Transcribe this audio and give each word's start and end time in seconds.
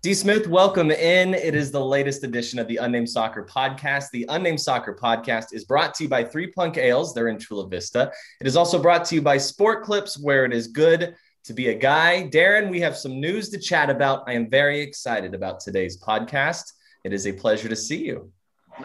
D. 0.00 0.14
Smith, 0.14 0.46
welcome 0.46 0.92
in. 0.92 1.34
It 1.34 1.56
is 1.56 1.72
the 1.72 1.84
latest 1.84 2.22
edition 2.22 2.60
of 2.60 2.68
the 2.68 2.76
Unnamed 2.76 3.10
Soccer 3.10 3.44
Podcast. 3.44 4.10
The 4.12 4.26
Unnamed 4.28 4.60
Soccer 4.60 4.94
Podcast 4.94 5.46
is 5.52 5.64
brought 5.64 5.92
to 5.94 6.04
you 6.04 6.08
by 6.08 6.22
Three 6.22 6.52
Punk 6.52 6.76
Ales. 6.76 7.12
They're 7.12 7.26
in 7.26 7.36
Chula 7.36 7.66
Vista. 7.66 8.12
It 8.40 8.46
is 8.46 8.54
also 8.54 8.80
brought 8.80 9.04
to 9.06 9.16
you 9.16 9.22
by 9.22 9.38
Sport 9.38 9.82
Clips, 9.82 10.16
where 10.16 10.44
it 10.44 10.52
is 10.52 10.68
good 10.68 11.16
to 11.42 11.52
be 11.52 11.70
a 11.70 11.74
guy. 11.74 12.30
Darren, 12.32 12.70
we 12.70 12.78
have 12.78 12.96
some 12.96 13.18
news 13.18 13.48
to 13.48 13.58
chat 13.58 13.90
about. 13.90 14.22
I 14.28 14.34
am 14.34 14.48
very 14.48 14.80
excited 14.80 15.34
about 15.34 15.58
today's 15.58 16.00
podcast. 16.00 16.62
It 17.02 17.12
is 17.12 17.26
a 17.26 17.32
pleasure 17.32 17.68
to 17.68 17.74
see 17.74 18.06
you. 18.06 18.30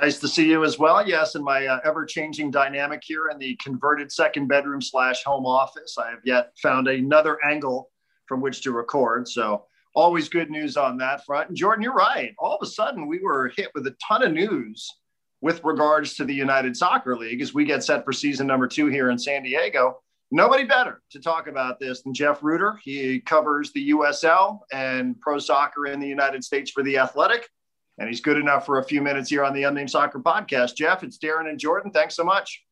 Nice 0.02 0.18
to 0.18 0.28
see 0.28 0.50
you 0.50 0.64
as 0.64 0.80
well. 0.80 1.08
Yes, 1.08 1.36
in 1.36 1.44
my 1.44 1.68
uh, 1.68 1.80
ever-changing 1.86 2.50
dynamic 2.50 3.04
here 3.06 3.30
in 3.30 3.38
the 3.38 3.56
converted 3.58 4.12
second 4.12 4.48
bedroom 4.48 4.82
slash 4.82 5.24
home 5.24 5.46
office, 5.46 5.96
I 6.00 6.10
have 6.10 6.22
yet 6.26 6.54
found 6.60 6.88
another 6.88 7.38
angle 7.46 7.92
from 8.26 8.42
which 8.42 8.64
to 8.64 8.72
record. 8.72 9.28
So 9.28 9.66
always 9.94 10.30
good 10.30 10.50
news 10.50 10.78
on 10.78 10.98
that 10.98 11.26
front. 11.26 11.50
And 11.50 11.58
Jordan, 11.58 11.84
you're 11.84 11.94
right. 11.94 12.34
All 12.40 12.56
of 12.56 12.66
a 12.66 12.70
sudden, 12.70 13.08
we 13.08 13.20
were 13.20 13.52
hit 13.56 13.70
with 13.74 13.88
a 13.88 13.96
ton 14.06 14.24
of 14.24 14.32
news 14.32 14.90
with 15.42 15.64
regards 15.64 16.16
to 16.16 16.26
the 16.26 16.34
United 16.34 16.76
Soccer 16.76 17.18
League 17.18 17.42
as 17.42 17.54
we 17.54 17.66
get 17.66 17.84
set 17.84 18.06
for 18.06 18.14
season 18.14 18.48
number 18.48 18.68
two 18.68 18.88
here 18.88 19.10
in 19.10 19.20
San 19.20 19.44
Diego. 19.44 20.00
Nobody 20.32 20.64
better 20.64 21.02
to 21.12 21.20
talk 21.20 21.48
about 21.48 21.80
this 21.80 22.02
than 22.02 22.14
Jeff 22.14 22.42
Rueter. 22.42 22.80
He 22.82 23.20
covers 23.20 23.72
the 23.72 23.92
USL 23.92 24.62
and 24.72 25.20
pro 25.22 25.38
soccer 25.38 25.86
in 25.86 26.00
the 26.00 26.08
United 26.08 26.44
States 26.44 26.72
for 26.72 26.82
The 26.82 26.98
Athletic. 26.98 27.48
And 28.00 28.08
he's 28.08 28.22
good 28.22 28.38
enough 28.38 28.66
for 28.66 28.80
a 28.80 28.84
few 28.84 29.02
minutes 29.02 29.30
here 29.30 29.44
on 29.44 29.54
the 29.54 29.64
Unnamed 29.64 29.92
Soccer 29.92 30.20
Podcast. 30.20 30.76
Jeff, 30.76 31.04
it's 31.04 31.20
Darren 31.20 31.50
and 31.50 31.60
Jordan. 31.60 31.92
Thanks 31.92 32.16
so 32.16 32.24
much. 32.24 32.64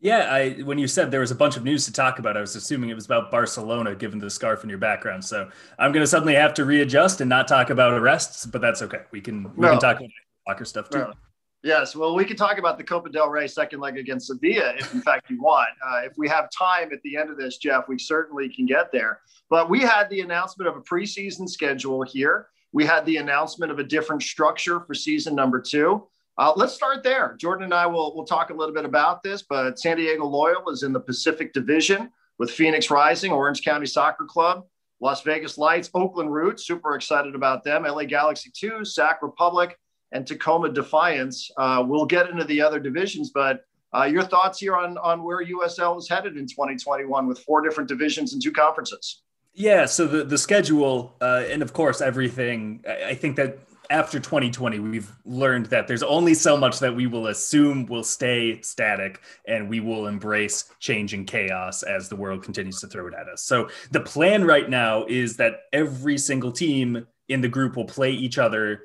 Yeah, 0.00 0.28
I 0.30 0.50
when 0.62 0.78
you 0.78 0.86
said 0.86 1.10
there 1.10 1.20
was 1.20 1.30
a 1.30 1.36
bunch 1.36 1.56
of 1.56 1.64
news 1.64 1.86
to 1.86 1.92
talk 1.92 2.18
about, 2.18 2.36
I 2.36 2.40
was 2.40 2.54
assuming 2.54 2.90
it 2.90 2.94
was 2.94 3.06
about 3.06 3.30
Barcelona, 3.30 3.94
given 3.94 4.18
the 4.18 4.28
scarf 4.28 4.62
in 4.62 4.68
your 4.68 4.78
background. 4.78 5.24
So 5.24 5.48
I'm 5.78 5.92
going 5.92 6.02
to 6.02 6.06
suddenly 6.06 6.34
have 6.34 6.52
to 6.54 6.64
readjust 6.64 7.20
and 7.20 7.30
not 7.30 7.48
talk 7.48 7.70
about 7.70 7.94
arrests, 7.94 8.44
but 8.44 8.60
that's 8.60 8.82
okay. 8.82 9.02
We 9.10 9.20
can 9.20 9.44
we 9.56 9.62
no. 9.62 9.70
can 9.70 9.80
talk 9.80 9.96
about 9.96 10.10
soccer 10.46 10.64
stuff 10.64 10.90
too. 10.90 10.98
No. 10.98 11.12
Yes, 11.62 11.96
well, 11.96 12.14
we 12.14 12.24
can 12.24 12.36
talk 12.36 12.58
about 12.58 12.78
the 12.78 12.84
Copa 12.84 13.08
del 13.08 13.28
Rey 13.28 13.48
second 13.48 13.80
leg 13.80 13.96
against 13.96 14.28
Sevilla 14.28 14.74
if, 14.78 14.94
in 14.94 15.02
fact, 15.02 15.28
you 15.30 15.42
want. 15.42 15.70
Uh, 15.84 16.02
if 16.04 16.12
we 16.16 16.28
have 16.28 16.48
time 16.56 16.92
at 16.92 17.02
the 17.02 17.16
end 17.16 17.28
of 17.28 17.36
this, 17.36 17.56
Jeff, 17.56 17.88
we 17.88 17.98
certainly 17.98 18.48
can 18.48 18.66
get 18.66 18.92
there. 18.92 19.20
But 19.50 19.68
we 19.68 19.80
had 19.80 20.08
the 20.08 20.20
announcement 20.20 20.68
of 20.68 20.76
a 20.76 20.80
preseason 20.80 21.48
schedule 21.48 22.02
here. 22.02 22.48
We 22.72 22.84
had 22.84 23.04
the 23.04 23.16
announcement 23.16 23.72
of 23.72 23.80
a 23.80 23.82
different 23.84 24.22
structure 24.22 24.80
for 24.80 24.94
season 24.94 25.34
number 25.34 25.60
two. 25.60 26.06
Uh, 26.38 26.52
let's 26.54 26.74
start 26.74 27.02
there. 27.02 27.34
Jordan 27.38 27.64
and 27.64 27.74
I 27.74 27.86
will 27.86 28.14
will 28.14 28.26
talk 28.26 28.50
a 28.50 28.54
little 28.54 28.74
bit 28.74 28.84
about 28.84 29.22
this, 29.22 29.42
but 29.42 29.78
San 29.78 29.96
Diego 29.96 30.26
Loyal 30.26 30.68
is 30.70 30.82
in 30.82 30.92
the 30.92 31.00
Pacific 31.00 31.52
Division 31.52 32.10
with 32.38 32.50
Phoenix 32.50 32.90
Rising, 32.90 33.32
Orange 33.32 33.62
County 33.62 33.86
Soccer 33.86 34.26
Club, 34.26 34.66
Las 35.00 35.22
Vegas 35.22 35.56
Lights, 35.56 35.88
Oakland 35.94 36.32
Roots. 36.32 36.66
Super 36.66 36.94
excited 36.94 37.34
about 37.34 37.64
them. 37.64 37.84
LA 37.84 38.04
Galaxy 38.04 38.50
2, 38.54 38.84
Sac 38.84 39.22
Republic, 39.22 39.78
and 40.12 40.26
Tacoma 40.26 40.70
Defiance. 40.70 41.50
Uh, 41.56 41.82
we'll 41.86 42.06
get 42.06 42.28
into 42.28 42.44
the 42.44 42.60
other 42.60 42.80
divisions, 42.80 43.30
but 43.30 43.64
uh, 43.96 44.04
your 44.04 44.22
thoughts 44.22 44.58
here 44.58 44.76
on, 44.76 44.98
on 44.98 45.22
where 45.22 45.42
USL 45.42 45.98
is 45.98 46.06
headed 46.06 46.36
in 46.36 46.46
2021 46.46 47.26
with 47.26 47.38
four 47.40 47.62
different 47.62 47.88
divisions 47.88 48.34
and 48.34 48.42
two 48.42 48.52
conferences? 48.52 49.22
Yeah, 49.54 49.86
so 49.86 50.06
the, 50.06 50.22
the 50.22 50.36
schedule, 50.36 51.14
uh, 51.22 51.44
and 51.48 51.62
of 51.62 51.72
course, 51.72 52.02
everything, 52.02 52.84
I, 52.86 53.10
I 53.10 53.14
think 53.14 53.36
that 53.36 53.58
after 53.90 54.18
2020 54.18 54.78
we've 54.78 55.12
learned 55.24 55.66
that 55.66 55.86
there's 55.86 56.02
only 56.02 56.34
so 56.34 56.56
much 56.56 56.78
that 56.80 56.94
we 56.94 57.06
will 57.06 57.28
assume 57.28 57.86
will 57.86 58.04
stay 58.04 58.60
static 58.62 59.20
and 59.46 59.68
we 59.68 59.80
will 59.80 60.06
embrace 60.06 60.64
change 60.80 61.14
and 61.14 61.26
chaos 61.26 61.82
as 61.82 62.08
the 62.08 62.16
world 62.16 62.42
continues 62.42 62.80
to 62.80 62.86
throw 62.86 63.06
it 63.06 63.14
at 63.14 63.28
us. 63.28 63.42
So 63.42 63.68
the 63.90 64.00
plan 64.00 64.44
right 64.44 64.68
now 64.68 65.04
is 65.06 65.36
that 65.36 65.60
every 65.72 66.18
single 66.18 66.52
team 66.52 67.06
in 67.28 67.40
the 67.40 67.48
group 67.48 67.76
will 67.76 67.84
play 67.84 68.12
each 68.12 68.38
other 68.38 68.82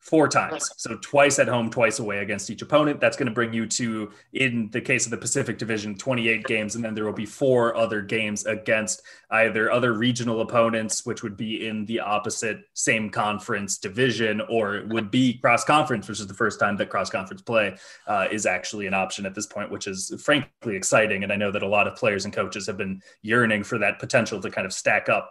four 0.00 0.28
times. 0.28 0.68
So 0.78 0.96
twice 0.96 1.38
at 1.38 1.46
home, 1.46 1.70
twice 1.70 1.98
away 1.98 2.18
against 2.18 2.48
each 2.50 2.62
opponent. 2.62 3.00
That's 3.00 3.18
going 3.18 3.28
to 3.28 3.34
bring 3.34 3.52
you 3.52 3.66
to, 3.66 4.10
in 4.32 4.70
the 4.72 4.80
case 4.80 5.04
of 5.04 5.10
the 5.10 5.18
Pacific 5.18 5.58
Division, 5.58 5.94
28 5.94 6.44
games. 6.44 6.74
And 6.74 6.82
then 6.82 6.94
there 6.94 7.04
will 7.04 7.12
be 7.12 7.26
four 7.26 7.76
other 7.76 8.00
games 8.00 8.46
against 8.46 9.02
either 9.30 9.70
other 9.70 9.92
regional 9.92 10.40
opponents, 10.40 11.04
which 11.04 11.22
would 11.22 11.36
be 11.36 11.68
in 11.68 11.84
the 11.84 12.00
opposite 12.00 12.62
same 12.72 13.10
conference 13.10 13.76
division, 13.76 14.40
or 14.48 14.76
it 14.76 14.88
would 14.88 15.10
be 15.10 15.34
cross 15.34 15.64
conference, 15.64 16.08
which 16.08 16.18
is 16.18 16.26
the 16.26 16.34
first 16.34 16.58
time 16.58 16.76
that 16.78 16.88
cross 16.88 17.10
conference 17.10 17.42
play 17.42 17.76
uh, 18.06 18.26
is 18.32 18.46
actually 18.46 18.86
an 18.86 18.94
option 18.94 19.26
at 19.26 19.34
this 19.34 19.46
point, 19.46 19.70
which 19.70 19.86
is 19.86 20.14
frankly 20.24 20.76
exciting. 20.76 21.24
And 21.24 21.32
I 21.32 21.36
know 21.36 21.52
that 21.52 21.62
a 21.62 21.68
lot 21.68 21.86
of 21.86 21.94
players 21.94 22.24
and 22.24 22.32
coaches 22.32 22.66
have 22.66 22.78
been 22.78 23.02
yearning 23.20 23.64
for 23.64 23.76
that 23.78 23.98
potential 23.98 24.40
to 24.40 24.50
kind 24.50 24.66
of 24.66 24.72
stack 24.72 25.10
up 25.10 25.30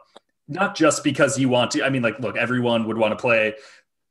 not 0.49 0.75
just 0.75 1.03
because 1.03 1.37
you 1.37 1.47
want 1.47 1.71
to. 1.71 1.83
I 1.83 1.89
mean, 1.89 2.01
like, 2.01 2.19
look, 2.19 2.35
everyone 2.35 2.87
would 2.87 2.97
want 2.97 3.11
to 3.11 3.21
play 3.21 3.53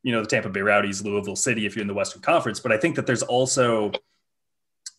you 0.03 0.13
know 0.13 0.23
the 0.23 0.29
Tampa 0.29 0.49
Bay 0.49 0.61
Rowdies, 0.61 1.05
Louisville 1.05 1.37
City, 1.37 1.67
if 1.67 1.75
you're 1.75 1.83
in 1.83 1.89
the 1.89 1.95
Western 1.95 2.23
Conference. 2.23 2.61
But 2.61 2.73
I 2.73 2.79
think 2.79 2.97
that 2.97 3.07
there's 3.07 3.23
also 3.23 3.93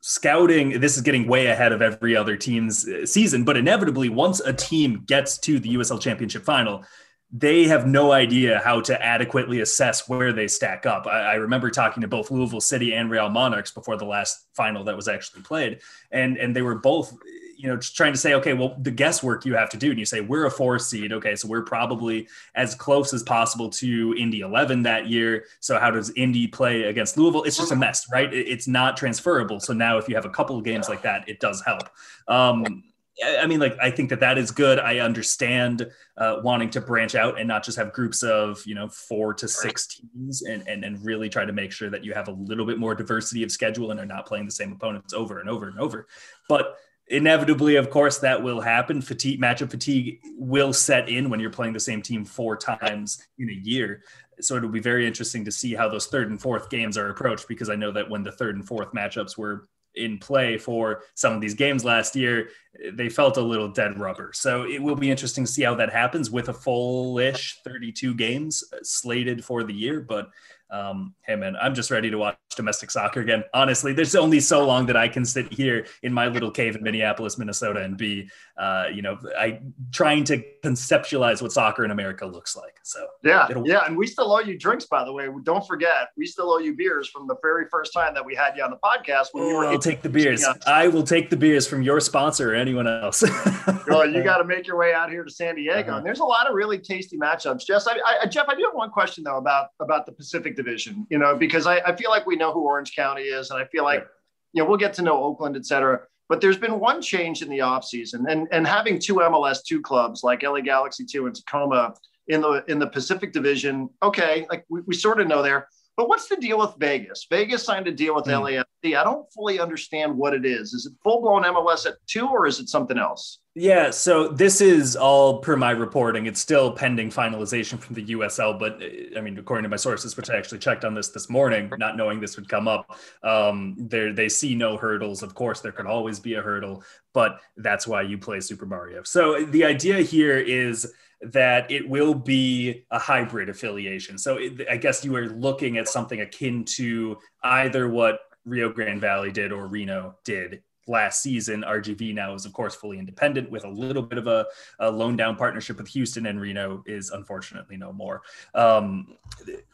scouting. 0.01 0.79
This 0.79 0.95
is 0.95 1.01
getting 1.01 1.27
way 1.27 1.47
ahead 1.47 1.71
of 1.71 1.81
every 1.81 2.15
other 2.15 2.37
team's 2.37 2.87
uh, 2.87 3.05
season, 3.05 3.43
but 3.43 3.57
inevitably, 3.57 4.09
once 4.09 4.39
a 4.39 4.53
team 4.53 5.03
gets 5.05 5.37
to 5.39 5.59
the 5.59 5.75
USL 5.75 5.99
Championship 5.99 6.43
final, 6.43 6.83
they 7.31 7.67
have 7.67 7.85
no 7.85 8.11
idea 8.11 8.59
how 8.63 8.81
to 8.81 9.01
adequately 9.03 9.61
assess 9.61 10.09
where 10.09 10.33
they 10.33 10.47
stack 10.47 10.85
up. 10.85 11.05
I, 11.05 11.21
I, 11.21 11.33
remember 11.35 11.69
talking 11.69 12.01
to 12.01 12.07
both 12.07 12.31
Louisville 12.31 12.59
City 12.59 12.93
and 12.95 13.11
Real 13.11 13.29
Monarchs 13.29 13.71
before 13.71 13.97
the 13.97 14.05
last 14.05 14.47
final 14.55 14.83
that 14.85 14.95
was 14.95 15.07
actually 15.07 15.43
played, 15.43 15.81
and 16.11 16.37
and 16.37 16.55
they 16.55 16.63
were 16.63 16.75
both 16.75 17.15
you 17.59 17.67
know, 17.67 17.75
trying 17.75 18.13
to 18.13 18.17
say, 18.17 18.35
okay, 18.35 18.53
well, 18.53 18.73
the 18.79 18.89
guesswork 18.89 19.45
you 19.45 19.53
have 19.53 19.69
to 19.69 19.75
do, 19.75 19.89
and 19.89 19.99
you 19.99 20.05
say 20.05 20.21
we're 20.21 20.45
a 20.45 20.51
four 20.51 20.79
seed, 20.79 21.11
okay, 21.11 21.35
so 21.35 21.45
we're 21.45 21.61
probably 21.61 22.25
as 22.55 22.73
close 22.73 23.13
as 23.13 23.21
possible 23.21 23.69
to 23.69 24.15
Indy 24.17 24.39
11 24.39 24.83
that 24.83 25.07
year. 25.07 25.43
So 25.59 25.77
how 25.77 25.91
does 25.91 26.09
Indy 26.11 26.47
play 26.47 26.83
against 26.83 27.17
Louisville? 27.17 27.43
It's 27.43 27.57
just 27.57 27.73
a 27.73 27.75
mess, 27.75 28.07
right? 28.09 28.33
It's 28.33 28.65
not 28.65 28.95
transferable. 28.95 29.59
So 29.59 29.73
now, 29.73 29.97
if 29.97 30.07
you 30.07 30.15
have 30.15 30.23
a 30.23 30.29
couple 30.29 30.57
of 30.57 30.63
games 30.63 30.87
like 30.87 31.01
that, 31.01 31.27
it 31.27 31.41
does 31.41 31.61
help. 31.65 31.89
Um, 32.29 32.85
I 33.21 33.45
mean, 33.45 33.59
like 33.59 33.77
I 33.81 33.91
think 33.91 34.09
that 34.11 34.21
that 34.21 34.37
is 34.37 34.51
good. 34.51 34.79
I 34.79 34.99
understand 34.99 35.85
uh, 36.15 36.37
wanting 36.41 36.69
to 36.69 36.79
branch 36.79 37.15
out 37.15 37.37
and 37.37 37.45
not 37.45 37.65
just 37.65 37.77
have 37.77 37.91
groups 37.91 38.23
of 38.23 38.63
you 38.65 38.73
know 38.73 38.87
four 38.87 39.33
to 39.33 39.49
six 39.49 39.87
teams, 39.87 40.43
and, 40.43 40.65
and 40.65 40.85
and 40.85 41.03
really 41.05 41.27
try 41.27 41.43
to 41.43 41.51
make 41.51 41.73
sure 41.73 41.89
that 41.89 42.05
you 42.05 42.13
have 42.13 42.29
a 42.29 42.31
little 42.31 42.65
bit 42.65 42.77
more 42.77 42.95
diversity 42.95 43.43
of 43.43 43.51
schedule 43.51 43.91
and 43.91 43.99
are 43.99 44.05
not 44.05 44.25
playing 44.25 44.45
the 44.45 44.51
same 44.51 44.71
opponents 44.71 45.13
over 45.13 45.41
and 45.41 45.49
over 45.49 45.67
and 45.67 45.77
over. 45.77 46.07
But 46.47 46.77
inevitably, 47.09 47.75
of 47.75 47.89
course, 47.89 48.19
that 48.19 48.41
will 48.41 48.61
happen. 48.61 49.01
Fatigue, 49.01 49.41
matchup 49.41 49.71
fatigue 49.71 50.19
will 50.37 50.71
set 50.71 51.09
in 51.09 51.29
when 51.29 51.39
you're 51.39 51.49
playing 51.49 51.73
the 51.73 51.79
same 51.79 52.01
team 52.01 52.23
four 52.23 52.55
times 52.55 53.25
in 53.37 53.49
a 53.49 53.53
year. 53.53 54.03
So 54.41 54.55
it'll 54.55 54.69
be 54.69 54.79
very 54.79 55.05
interesting 55.05 55.43
to 55.45 55.51
see 55.51 55.73
how 55.73 55.89
those 55.89 56.07
third 56.07 56.29
and 56.29 56.41
fourth 56.41 56.69
games 56.69 56.97
are 56.97 57.09
approached 57.09 57.47
because 57.47 57.69
I 57.69 57.75
know 57.75 57.91
that 57.91 58.09
when 58.09 58.23
the 58.23 58.31
third 58.31 58.55
and 58.55 58.65
fourth 58.65 58.93
matchups 58.93 59.37
were 59.37 59.67
in 59.95 60.17
play 60.17 60.57
for 60.57 61.03
some 61.15 61.33
of 61.33 61.41
these 61.41 61.55
games 61.55 61.83
last 61.83 62.15
year, 62.15 62.49
they 62.93 63.09
felt 63.09 63.37
a 63.37 63.41
little 63.41 63.67
dead 63.67 63.99
rubber. 63.99 64.31
So 64.33 64.63
it 64.63 64.81
will 64.81 64.95
be 64.95 65.11
interesting 65.11 65.45
to 65.45 65.51
see 65.51 65.63
how 65.63 65.75
that 65.75 65.91
happens 65.91 66.29
with 66.31 66.49
a 66.49 66.53
full-ish 66.53 67.59
32 67.63 68.13
games 68.15 68.63
slated 68.83 69.43
for 69.43 69.63
the 69.63 69.73
year. 69.73 70.01
But 70.01 70.29
um, 70.71 71.15
hey 71.25 71.35
man, 71.35 71.55
I'm 71.59 71.73
just 71.73 71.89
ready 71.89 72.11
to 72.11 72.17
watch 72.17 72.37
domestic 72.55 72.91
soccer 72.91 73.21
again. 73.21 73.43
Honestly, 73.55 73.91
there's 73.91 74.15
only 74.15 74.39
so 74.39 74.65
long 74.65 74.85
that 74.85 74.95
I 74.95 75.07
can 75.07 75.25
sit 75.25 75.51
here 75.51 75.87
in 76.03 76.13
my 76.13 76.27
little 76.27 76.51
cave 76.51 76.75
in 76.75 76.83
Minneapolis, 76.83 77.39
Minnesota, 77.39 77.81
and 77.81 77.97
be, 77.97 78.29
uh, 78.55 78.85
you 78.93 79.01
know, 79.01 79.17
I 79.37 79.61
trying 79.91 80.25
to 80.25 80.43
conceptualize 80.63 81.41
what 81.41 81.51
soccer 81.51 81.85
in 81.85 81.91
America 81.91 82.25
looks 82.25 82.55
like. 82.55 82.77
So 82.83 83.03
yeah, 83.23 83.47
yeah, 83.65 83.85
and 83.87 83.97
we 83.97 84.05
still 84.05 84.31
owe 84.31 84.41
you 84.41 84.59
drinks, 84.59 84.85
by 84.85 85.03
the 85.03 85.11
way. 85.11 85.27
Don't 85.41 85.65
forget, 85.65 86.09
we 86.15 86.27
still 86.27 86.51
owe 86.51 86.59
you 86.59 86.75
beers 86.75 87.09
from 87.09 87.25
the 87.25 87.35
very 87.41 87.65
first 87.71 87.91
time 87.91 88.13
that 88.13 88.23
we 88.23 88.35
had 88.35 88.55
you 88.55 88.63
on 88.63 88.69
the 88.69 88.77
podcast. 88.77 89.29
When 89.31 89.45
oh, 89.45 89.47
we 89.47 89.53
were 89.53 89.65
I'll 89.65 89.79
take 89.79 90.03
the 90.03 90.09
beers. 90.09 90.45
I 90.67 90.87
will 90.87 91.03
take 91.03 91.31
the 91.31 91.37
beers 91.37 91.65
from 91.65 91.81
your 91.81 91.99
sponsor 91.99 92.51
or 92.51 92.55
anyone 92.69 92.87
else. 92.87 93.23
well, 93.87 94.09
you 94.09 94.23
got 94.23 94.37
to 94.37 94.43
make 94.43 94.67
your 94.67 94.77
way 94.77 94.93
out 94.93 95.09
here 95.09 95.23
to 95.23 95.31
San 95.31 95.55
Diego, 95.55 95.89
uh-huh. 95.89 95.97
and 95.97 96.05
there's 96.05 96.19
a 96.19 96.25
lot 96.25 96.47
of 96.47 96.53
really 96.53 96.77
tasty 96.77 97.17
matchups. 97.17 97.65
Jess, 97.65 97.87
I, 97.87 97.97
I, 98.21 98.25
Jeff, 98.27 98.47
I 98.47 98.55
do 98.55 98.63
have 98.63 98.73
one 98.73 98.89
question 98.89 99.23
though 99.23 99.37
about 99.37 99.69
about 99.79 100.05
the 100.05 100.11
Pacific 100.11 100.55
Division. 100.55 101.05
You 101.09 101.17
know, 101.17 101.35
because 101.35 101.65
I, 101.65 101.77
I 101.79 101.95
feel 101.95 102.09
like 102.09 102.25
we 102.25 102.35
know 102.35 102.51
who 102.51 102.61
Orange 102.61 102.95
County 102.95 103.23
is, 103.23 103.49
and 103.51 103.59
I 103.59 103.65
feel 103.65 103.83
like 103.83 104.05
you 104.53 104.61
know 104.61 104.69
we'll 104.69 104.77
get 104.77 104.93
to 104.95 105.01
know 105.01 105.23
Oakland, 105.23 105.55
et 105.55 105.65
cetera. 105.65 106.01
But 106.27 106.41
there's 106.41 106.57
been 106.57 106.79
one 106.79 107.01
change 107.01 107.41
in 107.41 107.49
the 107.49 107.59
offseason, 107.59 108.29
and 108.29 108.47
and 108.51 108.67
having 108.67 108.99
two 108.99 109.15
MLS 109.15 109.59
two 109.65 109.81
clubs 109.81 110.23
like 110.23 110.43
LA 110.43 110.61
Galaxy 110.61 111.05
two 111.05 111.25
and 111.25 111.35
Tacoma 111.35 111.93
in 112.27 112.41
the 112.41 112.63
in 112.67 112.79
the 112.79 112.87
Pacific 112.87 113.33
Division. 113.33 113.89
Okay, 114.03 114.45
like 114.49 114.65
we, 114.69 114.81
we 114.81 114.95
sort 114.95 115.19
of 115.19 115.27
know 115.27 115.41
there. 115.41 115.67
But 115.99 116.07
what's 116.07 116.29
the 116.29 116.37
deal 116.37 116.59
with 116.59 116.75
Vegas? 116.77 117.27
Vegas 117.29 117.61
signed 117.61 117.85
a 117.89 117.91
deal 117.91 118.15
with 118.15 118.23
mm. 118.23 118.63
LAFC. 118.81 118.97
I 118.97 119.03
don't 119.03 119.29
fully 119.33 119.59
understand 119.59 120.15
what 120.15 120.33
it 120.33 120.45
is. 120.45 120.71
Is 120.71 120.85
it 120.85 120.93
full 121.03 121.19
blown 121.19 121.43
MLS 121.43 121.85
at 121.85 121.95
two, 122.07 122.25
or 122.25 122.47
is 122.47 122.57
it 122.61 122.69
something 122.69 122.97
else? 122.97 123.39
Yeah, 123.53 123.91
so 123.91 124.29
this 124.29 124.61
is 124.61 124.95
all 124.95 125.39
per 125.39 125.57
my 125.57 125.71
reporting. 125.71 126.25
It's 126.25 126.39
still 126.39 126.71
pending 126.71 127.09
finalization 127.09 127.77
from 127.77 127.95
the 127.95 128.05
USL, 128.05 128.57
but 128.57 128.81
uh, 128.81 129.17
I 129.17 129.21
mean, 129.21 129.37
according 129.37 129.63
to 129.63 129.69
my 129.69 129.75
sources, 129.75 130.15
which 130.15 130.29
I 130.29 130.37
actually 130.37 130.59
checked 130.59 130.85
on 130.85 130.93
this 130.93 131.09
this 131.09 131.29
morning, 131.29 131.69
not 131.77 131.97
knowing 131.97 132.21
this 132.21 132.37
would 132.37 132.47
come 132.47 132.69
up, 132.69 132.97
um, 133.23 133.75
they 133.77 134.13
they 134.13 134.29
see 134.29 134.55
no 134.55 134.77
hurdles. 134.77 135.21
Of 135.21 135.35
course, 135.35 135.59
there 135.59 135.73
could 135.73 135.85
always 135.85 136.17
be 136.17 136.35
a 136.35 136.41
hurdle, 136.41 136.81
but 137.13 137.41
that's 137.57 137.85
why 137.85 138.03
you 138.03 138.17
play 138.17 138.39
Super 138.39 138.65
Mario. 138.65 139.03
So 139.03 139.43
the 139.43 139.65
idea 139.65 139.97
here 139.97 140.37
is 140.37 140.93
that 141.21 141.69
it 141.69 141.87
will 141.87 142.13
be 142.13 142.85
a 142.91 142.99
hybrid 142.99 143.49
affiliation. 143.49 144.17
So 144.17 144.37
it, 144.37 144.67
I 144.69 144.77
guess 144.77 145.03
you 145.03 145.15
are 145.15 145.27
looking 145.27 145.77
at 145.77 145.87
something 145.87 146.21
akin 146.21 146.65
to 146.75 147.17
either 147.43 147.89
what 147.89 148.19
Rio 148.45 148.69
Grande 148.69 149.01
Valley 149.01 149.31
did 149.31 149.51
or 149.51 149.67
Reno 149.67 150.15
did 150.23 150.61
last 150.87 151.21
season. 151.21 151.63
RGV 151.63 152.13
now 152.13 152.33
is, 152.33 152.45
of 152.45 152.53
course, 152.53 152.75
fully 152.75 152.99
independent 152.99 153.49
with 153.51 153.63
a 153.63 153.69
little 153.69 154.01
bit 154.01 154.17
of 154.17 154.27
a, 154.27 154.45
a 154.79 154.89
loan 154.89 155.15
down 155.15 155.35
partnership 155.35 155.77
with 155.77 155.87
Houston, 155.89 156.25
and 156.25 156.41
Reno 156.41 156.83
is 156.85 157.11
unfortunately 157.11 157.77
no 157.77 157.93
more. 157.93 158.21
Um, 158.55 159.15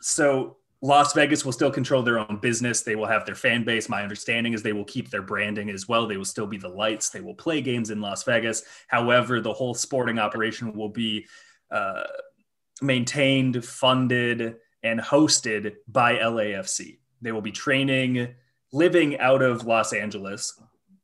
so 0.02 0.58
Las 0.82 1.14
Vegas 1.14 1.44
will 1.44 1.52
still 1.52 1.72
control 1.72 2.04
their 2.04 2.20
own 2.20 2.38
business. 2.42 2.82
They 2.82 2.96
will 2.96 3.06
have 3.06 3.26
their 3.26 3.36
fan 3.36 3.64
base. 3.64 3.90
My 3.90 4.04
understanding 4.04 4.54
is 4.54 4.62
they 4.62 4.74
will 4.74 4.86
keep 4.86 5.10
their 5.10 5.22
branding 5.22 5.70
as 5.70 5.88
well. 5.88 6.06
They 6.06 6.18
will 6.18 6.26
still 6.26 6.48
be 6.48 6.58
the 6.58 6.70
lights. 6.70 7.10
They 7.10 7.22
will 7.22 7.34
play 7.34 7.62
games 7.62 7.90
in 7.90 8.02
Las 8.02 8.24
Vegas. 8.24 8.64
However, 8.88 9.42
the 9.42 9.54
whole 9.54 9.74
sporting 9.74 10.20
operation 10.20 10.74
will 10.74 10.90
be 10.90 11.28
uh, 11.72 12.04
maintained, 12.82 13.66
funded, 13.66 14.58
and 14.84 15.00
hosted 15.00 15.76
by 15.88 16.18
LAFC. 16.18 17.00
They 17.22 17.32
will 17.32 17.42
be 17.42 17.52
training, 17.52 18.36
living 18.72 19.18
out 19.20 19.42
of 19.42 19.66
Los 19.66 19.94
Angeles 19.94 20.60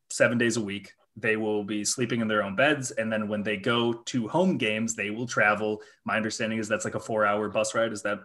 seven 0.09 0.37
days 0.37 0.57
a 0.57 0.61
week. 0.61 0.93
They 1.17 1.37
will 1.37 1.63
be 1.63 1.83
sleeping 1.83 2.21
in 2.21 2.27
their 2.27 2.43
own 2.43 2.55
beds. 2.55 2.91
And 2.91 3.11
then 3.11 3.27
when 3.27 3.43
they 3.43 3.57
go 3.57 3.93
to 3.93 4.27
home 4.27 4.57
games, 4.57 4.95
they 4.95 5.09
will 5.09 5.27
travel. 5.27 5.81
My 6.05 6.17
understanding 6.17 6.59
is 6.59 6.67
that's 6.67 6.85
like 6.85 6.95
a 6.95 6.99
four 6.99 7.25
hour 7.25 7.49
bus 7.49 7.73
ride. 7.73 7.91
Is 7.91 8.03
that 8.03 8.19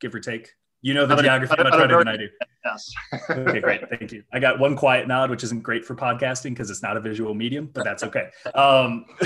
give 0.00 0.14
or 0.14 0.20
take? 0.20 0.52
You 0.82 0.94
know 0.94 1.06
the 1.06 1.16
geography 1.16 1.54
much 1.62 1.72
better 1.72 1.98
than 1.98 2.08
I 2.08 2.16
do. 2.16 2.28
Yes. 2.64 2.92
okay, 3.30 3.60
great. 3.60 3.88
Thank 3.90 4.12
you. 4.12 4.24
I 4.32 4.38
got 4.38 4.58
one 4.58 4.76
quiet 4.76 5.06
nod, 5.06 5.30
which 5.30 5.44
isn't 5.44 5.62
great 5.62 5.84
for 5.84 5.94
podcasting 5.94 6.50
because 6.50 6.70
it's 6.70 6.82
not 6.82 6.96
a 6.96 7.00
visual 7.00 7.34
medium, 7.34 7.68
but 7.72 7.84
that's 7.84 8.02
okay. 8.04 8.28
Um, 8.54 9.06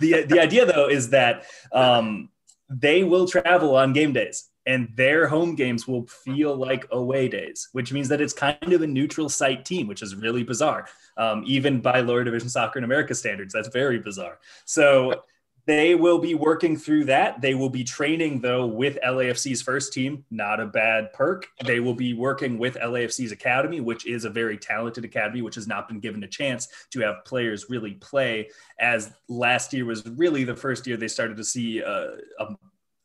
the 0.00 0.24
the 0.28 0.38
idea 0.40 0.66
though 0.66 0.88
is 0.88 1.10
that 1.10 1.44
um, 1.72 2.28
they 2.68 3.04
will 3.04 3.26
travel 3.26 3.76
on 3.76 3.92
game 3.92 4.12
days 4.12 4.50
and 4.66 4.88
their 4.94 5.26
home 5.26 5.54
games 5.54 5.88
will 5.88 6.06
feel 6.06 6.54
like 6.54 6.86
away 6.90 7.28
days, 7.28 7.68
which 7.72 7.92
means 7.92 8.08
that 8.08 8.20
it's 8.20 8.32
kind 8.32 8.72
of 8.72 8.82
a 8.82 8.86
neutral 8.86 9.28
site 9.28 9.64
team, 9.64 9.86
which 9.86 10.02
is 10.02 10.14
really 10.14 10.44
bizarre. 10.44 10.86
Um, 11.16 11.42
even 11.46 11.80
by 11.80 12.00
lower 12.00 12.24
division 12.24 12.48
soccer 12.48 12.78
in 12.78 12.84
America 12.84 13.14
standards, 13.14 13.52
that's 13.52 13.68
very 13.68 13.98
bizarre. 13.98 14.38
So 14.66 15.24
they 15.66 15.94
will 15.94 16.18
be 16.18 16.34
working 16.34 16.76
through 16.76 17.04
that. 17.06 17.40
They 17.40 17.54
will 17.54 17.68
be 17.68 17.84
training, 17.84 18.40
though, 18.40 18.66
with 18.66 18.98
LAFC's 19.04 19.62
first 19.62 19.92
team. 19.92 20.24
Not 20.30 20.60
a 20.60 20.66
bad 20.66 21.12
perk. 21.12 21.46
They 21.64 21.80
will 21.80 21.94
be 21.94 22.14
working 22.14 22.58
with 22.58 22.76
LAFC's 22.76 23.32
academy, 23.32 23.80
which 23.80 24.06
is 24.06 24.24
a 24.24 24.30
very 24.30 24.56
talented 24.58 25.04
academy, 25.04 25.42
which 25.42 25.54
has 25.54 25.66
not 25.66 25.88
been 25.88 26.00
given 26.00 26.24
a 26.24 26.28
chance 26.28 26.68
to 26.90 27.00
have 27.00 27.24
players 27.24 27.66
really 27.68 27.94
play. 27.94 28.50
As 28.78 29.12
last 29.28 29.72
year 29.72 29.84
was 29.84 30.06
really 30.06 30.44
the 30.44 30.56
first 30.56 30.86
year 30.86 30.96
they 30.96 31.08
started 31.08 31.36
to 31.36 31.44
see 31.44 31.82
uh, 31.82 32.16
a, 32.38 32.44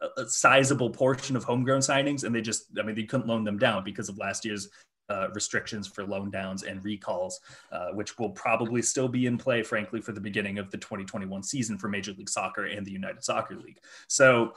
a, 0.02 0.22
a 0.22 0.30
sizable 0.30 0.90
portion 0.90 1.36
of 1.36 1.44
homegrown 1.44 1.81
signings, 1.81 2.24
and 2.24 2.34
they 2.34 2.42
just, 2.42 2.66
I 2.80 2.84
mean, 2.84 2.96
they 2.96 3.04
couldn't 3.04 3.28
loan 3.28 3.44
them 3.44 3.57
down 3.57 3.84
because 3.84 4.10
of 4.10 4.18
last 4.18 4.46
year's 4.46 4.69
uh, 5.10 5.28
restrictions 5.34 5.88
for 5.88 6.06
loan 6.06 6.31
downs 6.31 6.63
and 6.63 6.84
recalls, 6.84 7.40
uh, 7.72 7.90
which 7.90 8.18
will 8.18 8.30
probably 8.30 8.81
still 8.81 9.07
be 9.07 9.25
in 9.25 9.38
play, 9.38 9.63
frankly, 9.63 10.02
for 10.02 10.12
the 10.12 10.22
beginning 10.22 10.57
of 10.57 10.72
the 10.72 10.78
2021 10.78 11.44
season 11.44 11.78
for 11.78 11.88
Major 11.88 12.13
League 12.13 12.30
Soccer 12.30 12.66
and 12.66 12.86
the 12.86 12.92
United 12.92 13.24
Soccer 13.24 13.56
League. 13.56 13.80
So, 14.07 14.54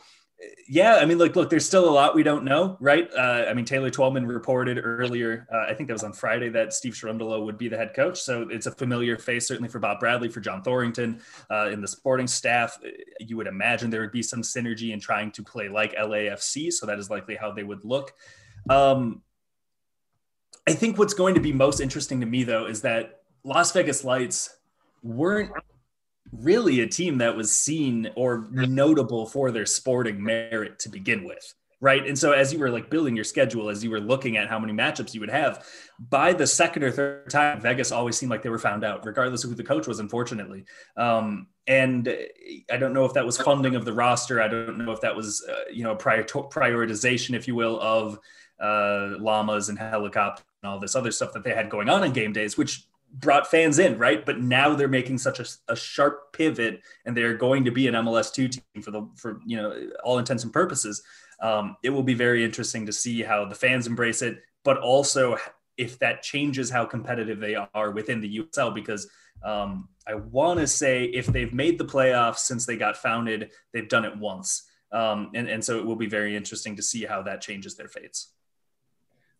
yeah, 0.68 0.96
I 0.96 1.04
mean, 1.04 1.18
look, 1.18 1.34
look, 1.34 1.50
there's 1.50 1.66
still 1.66 1.88
a 1.88 1.90
lot 1.90 2.14
we 2.14 2.22
don't 2.22 2.44
know, 2.44 2.76
right? 2.78 3.12
Uh, 3.12 3.46
I 3.48 3.54
mean, 3.54 3.64
Taylor 3.64 3.90
Twellman 3.90 4.26
reported 4.26 4.78
earlier, 4.82 5.48
uh, 5.52 5.66
I 5.68 5.74
think 5.74 5.88
that 5.88 5.94
was 5.94 6.04
on 6.04 6.12
Friday, 6.12 6.48
that 6.50 6.72
Steve 6.72 6.92
Cherundolo 6.92 7.44
would 7.44 7.58
be 7.58 7.68
the 7.68 7.76
head 7.76 7.92
coach. 7.92 8.20
So 8.20 8.42
it's 8.48 8.66
a 8.66 8.70
familiar 8.70 9.18
face, 9.18 9.48
certainly 9.48 9.68
for 9.68 9.80
Bob 9.80 9.98
Bradley, 9.98 10.28
for 10.28 10.40
John 10.40 10.62
Thorrington 10.62 11.20
uh, 11.50 11.70
in 11.70 11.80
the 11.80 11.88
sporting 11.88 12.28
staff. 12.28 12.78
You 13.18 13.36
would 13.36 13.48
imagine 13.48 13.90
there 13.90 14.02
would 14.02 14.12
be 14.12 14.22
some 14.22 14.42
synergy 14.42 14.92
in 14.92 15.00
trying 15.00 15.32
to 15.32 15.42
play 15.42 15.68
like 15.68 15.96
LAFC. 15.96 16.72
So 16.72 16.86
that 16.86 17.00
is 17.00 17.10
likely 17.10 17.34
how 17.34 17.50
they 17.50 17.64
would 17.64 17.84
look. 17.84 18.12
Um, 18.70 19.22
I 20.68 20.74
think 20.74 20.98
what's 20.98 21.14
going 21.14 21.34
to 21.34 21.40
be 21.40 21.50
most 21.50 21.80
interesting 21.80 22.20
to 22.20 22.26
me, 22.26 22.44
though, 22.44 22.66
is 22.66 22.82
that 22.82 23.22
Las 23.42 23.72
Vegas 23.72 24.04
Lights 24.04 24.54
weren't 25.02 25.50
really 26.30 26.80
a 26.80 26.86
team 26.86 27.16
that 27.18 27.34
was 27.34 27.54
seen 27.54 28.10
or 28.16 28.46
notable 28.50 29.24
for 29.24 29.50
their 29.50 29.64
sporting 29.64 30.22
merit 30.22 30.78
to 30.80 30.90
begin 30.90 31.24
with. 31.24 31.54
Right. 31.80 32.06
And 32.06 32.18
so, 32.18 32.32
as 32.32 32.52
you 32.52 32.58
were 32.58 32.68
like 32.68 32.90
building 32.90 33.16
your 33.16 33.24
schedule, 33.24 33.70
as 33.70 33.82
you 33.82 33.90
were 33.90 34.00
looking 34.00 34.36
at 34.36 34.48
how 34.48 34.58
many 34.58 34.74
matchups 34.74 35.14
you 35.14 35.20
would 35.20 35.30
have, 35.30 35.64
by 35.98 36.34
the 36.34 36.46
second 36.46 36.82
or 36.82 36.90
third 36.90 37.30
time, 37.30 37.62
Vegas 37.62 37.90
always 37.90 38.18
seemed 38.18 38.30
like 38.30 38.42
they 38.42 38.50
were 38.50 38.58
found 38.58 38.84
out, 38.84 39.06
regardless 39.06 39.44
of 39.44 39.50
who 39.50 39.56
the 39.56 39.64
coach 39.64 39.86
was, 39.86 40.00
unfortunately. 40.00 40.64
Um, 40.98 41.46
and 41.66 42.14
I 42.70 42.76
don't 42.76 42.92
know 42.92 43.06
if 43.06 43.14
that 43.14 43.24
was 43.24 43.38
funding 43.38 43.74
of 43.74 43.86
the 43.86 43.92
roster. 43.94 44.42
I 44.42 44.48
don't 44.48 44.76
know 44.76 44.92
if 44.92 45.00
that 45.00 45.16
was, 45.16 45.46
uh, 45.48 45.70
you 45.72 45.84
know, 45.84 45.94
prior 45.94 46.24
prioritization, 46.24 47.34
if 47.34 47.48
you 47.48 47.54
will, 47.54 47.80
of 47.80 48.18
uh, 48.60 49.14
llamas 49.20 49.68
and 49.70 49.78
helicopters 49.78 50.44
and 50.62 50.70
all 50.70 50.78
this 50.78 50.96
other 50.96 51.10
stuff 51.10 51.32
that 51.32 51.44
they 51.44 51.54
had 51.54 51.70
going 51.70 51.88
on 51.88 52.04
in 52.04 52.12
game 52.12 52.32
days, 52.32 52.56
which 52.56 52.86
brought 53.12 53.50
fans 53.50 53.78
in, 53.78 53.98
right? 53.98 54.24
But 54.24 54.40
now 54.40 54.74
they're 54.74 54.88
making 54.88 55.18
such 55.18 55.40
a, 55.40 55.46
a, 55.68 55.76
sharp 55.76 56.32
pivot, 56.32 56.82
and 57.04 57.16
they're 57.16 57.36
going 57.36 57.64
to 57.64 57.70
be 57.70 57.86
an 57.88 57.94
MLS 57.94 58.32
two 58.32 58.48
team 58.48 58.82
for 58.82 58.90
the 58.90 59.08
for 59.16 59.40
you 59.46 59.56
know 59.56 59.88
all 60.04 60.18
intents 60.18 60.44
and 60.44 60.52
purposes. 60.52 61.02
Um, 61.40 61.76
it 61.82 61.90
will 61.90 62.02
be 62.02 62.14
very 62.14 62.44
interesting 62.44 62.86
to 62.86 62.92
see 62.92 63.22
how 63.22 63.44
the 63.44 63.54
fans 63.54 63.86
embrace 63.86 64.22
it, 64.22 64.42
but 64.64 64.78
also 64.78 65.36
if 65.76 65.98
that 66.00 66.22
changes 66.22 66.70
how 66.70 66.84
competitive 66.84 67.38
they 67.38 67.54
are 67.54 67.90
within 67.92 68.20
the 68.20 68.40
USL. 68.40 68.74
Because 68.74 69.08
um, 69.42 69.88
I 70.06 70.14
want 70.14 70.60
to 70.60 70.66
say 70.66 71.04
if 71.04 71.26
they've 71.26 71.52
made 71.52 71.78
the 71.78 71.84
playoffs 71.84 72.38
since 72.38 72.66
they 72.66 72.76
got 72.76 72.96
founded, 72.96 73.52
they've 73.72 73.88
done 73.88 74.04
it 74.04 74.16
once, 74.16 74.64
um, 74.92 75.30
and 75.34 75.48
and 75.48 75.64
so 75.64 75.78
it 75.78 75.86
will 75.86 75.96
be 75.96 76.08
very 76.08 76.36
interesting 76.36 76.76
to 76.76 76.82
see 76.82 77.04
how 77.04 77.22
that 77.22 77.40
changes 77.40 77.76
their 77.76 77.88
fates. 77.88 78.32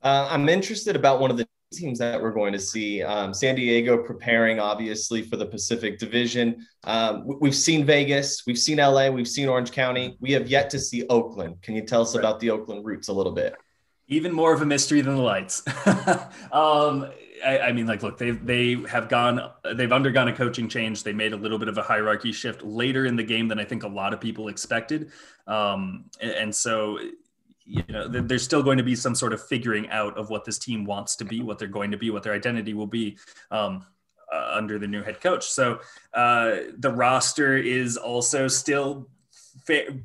Uh, 0.03 0.29
I'm 0.31 0.49
interested 0.49 0.97
about 0.97 1.21
one 1.21 1.31
of 1.31 1.37
the 1.37 1.47
teams 1.73 1.99
that 1.99 2.21
we're 2.21 2.33
going 2.33 2.53
to 2.53 2.59
see. 2.59 3.03
Um, 3.03 3.35
San 3.35 3.55
Diego 3.55 4.03
preparing, 4.03 4.59
obviously, 4.59 5.23
for 5.23 5.37
the 5.37 5.47
Pacific 5.47 5.99
Division. 5.99 6.67
Um, 6.85 7.25
we've 7.41 7.55
seen 7.55 7.85
Vegas, 7.85 8.45
we've 8.47 8.59
seen 8.59 8.79
LA, 8.79 9.09
we've 9.11 9.29
seen 9.29 9.49
Orange 9.49 9.73
County. 9.73 10.17
We 10.21 10.33
have 10.33 10.49
yet 10.49 10.71
to 10.71 10.79
see 10.79 11.07
Oakland. 11.09 11.61
Can 11.63 11.75
you 11.75 11.83
tell 11.83 12.03
us 12.03 12.15
about 12.15 12.41
the 12.41 12.51
Oakland 12.51 12.85
roots 12.85 13.09
a 13.09 13.13
little 13.13 13.33
bit? 13.33 13.55
Even 14.07 14.33
more 14.33 14.55
of 14.55 14.63
a 14.63 14.67
mystery 14.67 15.03
than 15.03 15.17
the 15.17 15.23
lights. 15.23 15.63
um, 16.53 17.11
I, 17.45 17.59
I, 17.67 17.73
mean, 17.73 17.87
like, 17.87 18.03
look, 18.03 18.17
they 18.17 18.31
they 18.31 18.75
have 18.89 19.11
gone, 19.11 19.51
they've 19.75 19.93
undergone 19.93 20.29
a 20.29 20.33
coaching 20.33 20.69
change. 20.69 21.03
They 21.03 21.13
made 21.13 21.35
a 21.35 21.37
little 21.37 21.59
bit 21.59 21.69
of 21.69 21.77
a 21.77 21.83
hierarchy 21.83 22.33
shift 22.33 22.63
later 22.63 23.05
in 23.05 23.17
the 23.17 23.23
game 23.23 23.49
than 23.49 23.59
I 23.59 23.65
think 23.65 23.83
a 23.83 23.89
lot 23.89 24.15
of 24.15 24.21
people 24.21 24.49
expected. 24.49 25.11
Um, 25.47 26.07
and, 26.23 26.31
and 26.31 26.55
so 26.55 26.99
you 27.69 27.85
know 27.89 28.09
there's 28.09 28.43
still 28.43 28.63
going 28.63 28.79
to 28.79 28.85
be 28.85 28.97
some 28.97 29.15
sort 29.15 29.33
of 29.35 29.47
figuring 29.47 29.89
out 29.91 30.17
of 30.17 30.31
what 30.31 30.45
this 30.45 30.59
team 30.59 30.87
wants 30.87 31.17
to 31.17 31.25
be 31.25 31.43
what 31.43 31.59
they're 31.59 31.69
going 31.69 31.91
to 31.91 31.99
be 31.99 32.11
what 32.11 32.23
their 32.23 32.33
identity 32.33 32.73
will 32.73 32.87
be 32.87 33.17
um, 33.51 33.85
uh, 34.33 34.53
under 34.55 34.79
the 34.79 34.87
new 34.87 35.03
head 35.03 35.21
coach. 35.21 35.47
So 35.47 35.81
uh, 36.15 36.57
the 36.79 36.91
roster 36.91 37.57
is 37.57 37.97
also 37.97 38.49
still 38.49 39.09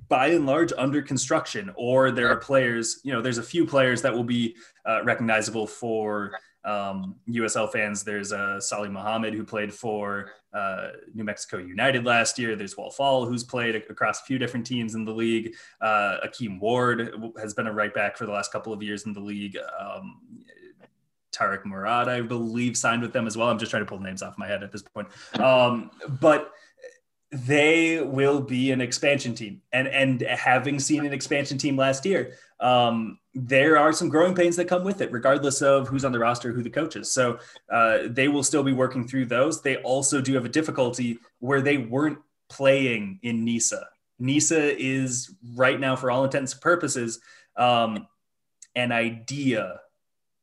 by 0.09 0.27
and 0.27 0.45
large 0.45 0.73
under 0.77 1.01
construction 1.01 1.71
or 1.75 2.11
there 2.11 2.27
are 2.27 2.35
players 2.35 2.99
you 3.03 3.13
know 3.13 3.21
there's 3.21 3.37
a 3.37 3.43
few 3.43 3.65
players 3.65 4.01
that 4.01 4.13
will 4.13 4.23
be 4.23 4.55
uh, 4.85 5.01
recognizable 5.03 5.67
for 5.67 6.33
um, 6.65 7.15
USL 7.29 7.71
fans. 7.71 8.03
There's 8.03 8.31
uh, 8.31 8.59
Salih 8.59 8.89
Muhammad 8.89 9.33
who 9.33 9.43
played 9.43 9.73
for 9.73 10.31
uh, 10.53 10.89
New 11.13 11.23
Mexico 11.23 11.57
United 11.57 12.05
last 12.05 12.39
year. 12.39 12.55
There's 12.55 12.77
Walt 12.77 12.95
Fall 12.95 13.25
who's 13.25 13.43
played 13.43 13.75
across 13.75 14.21
a 14.21 14.23
few 14.23 14.37
different 14.37 14.65
teams 14.65 14.95
in 14.95 15.05
the 15.05 15.13
league. 15.13 15.55
Uh, 15.81 16.17
Akeem 16.25 16.59
Ward 16.59 17.13
has 17.41 17.53
been 17.53 17.67
a 17.67 17.73
right 17.73 17.93
back 17.93 18.17
for 18.17 18.25
the 18.25 18.31
last 18.31 18.51
couple 18.51 18.71
of 18.71 18.81
years 18.81 19.05
in 19.05 19.13
the 19.13 19.19
league. 19.19 19.57
Um, 19.79 20.19
Tarek 21.33 21.65
Morad, 21.65 22.07
I 22.07 22.21
believe, 22.21 22.77
signed 22.77 23.01
with 23.01 23.11
them 23.11 23.25
as 23.27 23.35
well. 23.35 23.49
I'm 23.49 23.57
just 23.57 23.71
trying 23.71 23.81
to 23.81 23.89
pull 23.89 23.99
names 23.99 24.21
off 24.21 24.37
my 24.37 24.47
head 24.47 24.63
at 24.63 24.71
this 24.71 24.83
point. 24.83 25.07
Um, 25.39 25.89
but 26.21 26.52
they 27.33 27.99
will 27.99 28.39
be 28.39 28.71
an 28.71 28.79
expansion 28.79 29.33
team. 29.33 29.61
And 29.71 29.87
and 29.87 30.21
having 30.21 30.79
seen 30.79 31.05
an 31.05 31.13
expansion 31.13 31.57
team 31.57 31.75
last 31.75 32.05
year, 32.05 32.37
um, 32.59 33.17
there 33.33 33.77
are 33.77 33.91
some 33.91 34.07
growing 34.07 34.35
pains 34.35 34.55
that 34.57 34.65
come 34.65 34.83
with 34.83 35.01
it, 35.01 35.11
regardless 35.11 35.61
of 35.61 35.87
who's 35.87 36.05
on 36.05 36.11
the 36.11 36.19
roster, 36.19 36.51
who 36.51 36.61
the 36.61 36.69
coach 36.69 36.95
is. 36.95 37.11
So 37.11 37.39
uh, 37.71 37.99
they 38.05 38.27
will 38.27 38.43
still 38.43 38.63
be 38.63 38.71
working 38.71 39.07
through 39.07 39.25
those. 39.25 39.61
They 39.61 39.77
also 39.77 40.21
do 40.21 40.35
have 40.35 40.45
a 40.45 40.49
difficulty 40.49 41.17
where 41.39 41.61
they 41.61 41.77
weren't 41.77 42.19
playing 42.49 43.19
in 43.23 43.43
NISA. 43.43 43.87
NISA 44.19 44.79
is 44.79 45.33
right 45.55 45.79
now, 45.79 45.95
for 45.95 46.11
all 46.11 46.23
intents 46.23 46.53
and 46.53 46.61
purposes, 46.61 47.19
um, 47.57 48.07
an 48.75 48.91
idea 48.91 49.81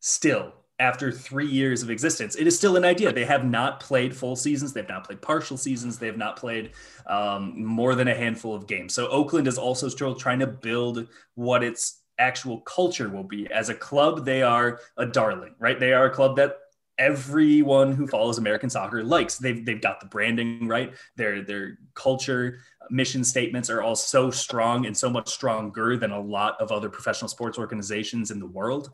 still 0.01 0.53
after 0.81 1.13
three 1.13 1.47
years 1.47 1.83
of 1.83 1.91
existence. 1.91 2.35
It 2.35 2.47
is 2.47 2.57
still 2.57 2.77
an 2.77 2.85
idea. 2.85 3.13
They 3.13 3.27
have 3.27 3.45
not 3.45 3.79
played 3.81 4.17
full 4.17 4.35
seasons. 4.35 4.73
They've 4.73 4.89
not 4.89 5.05
played 5.05 5.21
partial 5.21 5.59
seasons. 5.59 5.99
They 5.99 6.07
have 6.07 6.17
not 6.17 6.37
played 6.37 6.73
um, 7.07 7.65
more 7.65 7.95
than 7.95 8.09
a 8.09 8.15
handful 8.15 8.55
of 8.55 8.67
games. 8.67 8.95
So 8.95 9.07
Oakland 9.09 9.47
is 9.47 9.59
also 9.59 9.89
still 9.89 10.15
trying 10.15 10.39
to 10.41 10.47
build 10.47 11.07
what 11.35 11.63
its 11.63 12.01
actual 12.19 12.61
culture 12.63 13.11
will 13.11 13.25
be. 13.25 13.47
As 13.53 13.69
a 13.69 13.75
club, 13.75 14.25
they 14.25 14.43
are 14.43 14.81
a 14.97 15.07
darling, 15.07 15.55
right? 15.59 15.79
They 15.79 15.93
are 15.93 16.07
a 16.07 16.11
club 16.11 16.37
that 16.37 16.57
everyone 17.01 17.93
who 17.93 18.07
follows 18.07 18.39
American 18.39 18.69
soccer 18.71 19.03
likes. 19.03 19.39
They've 19.39 19.65
they've 19.65 19.81
got 19.81 20.01
the 20.01 20.07
branding 20.07 20.69
right. 20.69 20.95
Their 21.17 21.43
their 21.43 21.79
culture 21.95 22.61
mission 22.91 23.25
statements 23.25 23.71
are 23.71 23.83
all 23.83 23.97
so 23.97 24.31
strong 24.31 24.87
and 24.87 24.97
so 24.97 25.09
much 25.09 25.29
stronger 25.29 25.97
than 25.97 26.11
a 26.11 26.21
lot 26.21 26.61
of 26.61 26.73
other 26.73 26.89
professional 26.89 27.29
sports 27.29 27.59
organizations 27.59 28.31
in 28.31 28.39
the 28.39 28.47
world. 28.47 28.91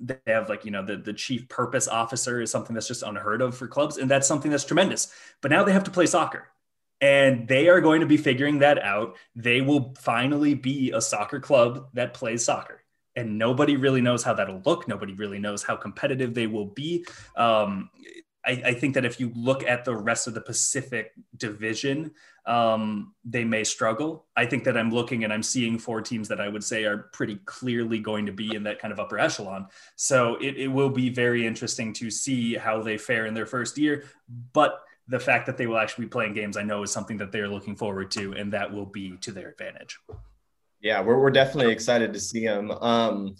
They 0.00 0.16
have 0.26 0.48
like 0.48 0.64
you 0.64 0.70
know 0.70 0.84
the 0.84 0.96
the 0.96 1.12
chief 1.12 1.48
purpose 1.48 1.86
officer 1.88 2.40
is 2.40 2.50
something 2.50 2.74
that's 2.74 2.88
just 2.88 3.02
unheard 3.02 3.42
of 3.42 3.56
for 3.56 3.68
clubs, 3.68 3.98
and 3.98 4.10
that's 4.10 4.26
something 4.26 4.50
that's 4.50 4.64
tremendous. 4.64 5.12
But 5.40 5.50
now 5.50 5.64
they 5.64 5.72
have 5.72 5.84
to 5.84 5.90
play 5.90 6.06
soccer. 6.06 6.48
And 7.02 7.48
they 7.48 7.68
are 7.70 7.80
going 7.80 8.00
to 8.00 8.06
be 8.06 8.18
figuring 8.18 8.58
that 8.58 8.78
out. 8.82 9.16
They 9.34 9.62
will 9.62 9.94
finally 9.98 10.52
be 10.52 10.90
a 10.90 11.00
soccer 11.00 11.40
club 11.40 11.88
that 11.94 12.12
plays 12.12 12.44
soccer 12.44 12.80
and 13.16 13.38
nobody 13.38 13.76
really 13.76 14.00
knows 14.00 14.22
how 14.22 14.34
that'll 14.34 14.62
look. 14.64 14.86
Nobody 14.86 15.14
really 15.14 15.38
knows 15.38 15.62
how 15.62 15.76
competitive 15.76 16.34
they 16.34 16.46
will 16.46 16.66
be. 16.66 17.04
Um, 17.36 17.90
I, 18.44 18.62
I, 18.64 18.74
think 18.74 18.94
that 18.94 19.04
if 19.04 19.20
you 19.20 19.32
look 19.34 19.64
at 19.64 19.84
the 19.84 19.94
rest 19.94 20.26
of 20.26 20.34
the 20.34 20.40
Pacific 20.40 21.12
Division, 21.36 22.12
um, 22.46 23.14
they 23.24 23.44
may 23.44 23.64
struggle. 23.64 24.26
I 24.36 24.46
think 24.46 24.64
that 24.64 24.76
I'm 24.76 24.90
looking 24.90 25.24
and 25.24 25.32
I'm 25.32 25.42
seeing 25.42 25.78
four 25.78 26.00
teams 26.00 26.28
that 26.28 26.40
I 26.40 26.48
would 26.48 26.64
say 26.64 26.84
are 26.84 27.10
pretty 27.12 27.36
clearly 27.44 27.98
going 27.98 28.26
to 28.26 28.32
be 28.32 28.54
in 28.54 28.62
that 28.64 28.78
kind 28.78 28.92
of 28.92 29.00
upper 29.00 29.18
echelon. 29.18 29.66
So 29.96 30.36
it, 30.36 30.56
it 30.56 30.68
will 30.68 30.88
be 30.88 31.10
very 31.10 31.46
interesting 31.46 31.92
to 31.94 32.10
see 32.10 32.54
how 32.54 32.82
they 32.82 32.96
fare 32.96 33.26
in 33.26 33.34
their 33.34 33.46
first 33.46 33.76
year. 33.76 34.04
But 34.52 34.80
the 35.08 35.20
fact 35.20 35.46
that 35.46 35.56
they 35.56 35.66
will 35.66 35.78
actually 35.78 36.06
be 36.06 36.10
playing 36.10 36.34
games, 36.34 36.56
I 36.56 36.62
know, 36.62 36.82
is 36.82 36.90
something 36.90 37.18
that 37.18 37.32
they're 37.32 37.48
looking 37.48 37.76
forward 37.76 38.10
to, 38.12 38.32
and 38.32 38.52
that 38.52 38.72
will 38.72 38.86
be 38.86 39.16
to 39.18 39.32
their 39.32 39.50
advantage. 39.50 39.98
Yeah, 40.80 41.02
we're, 41.02 41.18
we're 41.18 41.30
definitely 41.30 41.72
excited 41.72 42.14
to 42.14 42.20
see 42.20 42.46
them. 42.46 42.70
Um, 42.70 43.34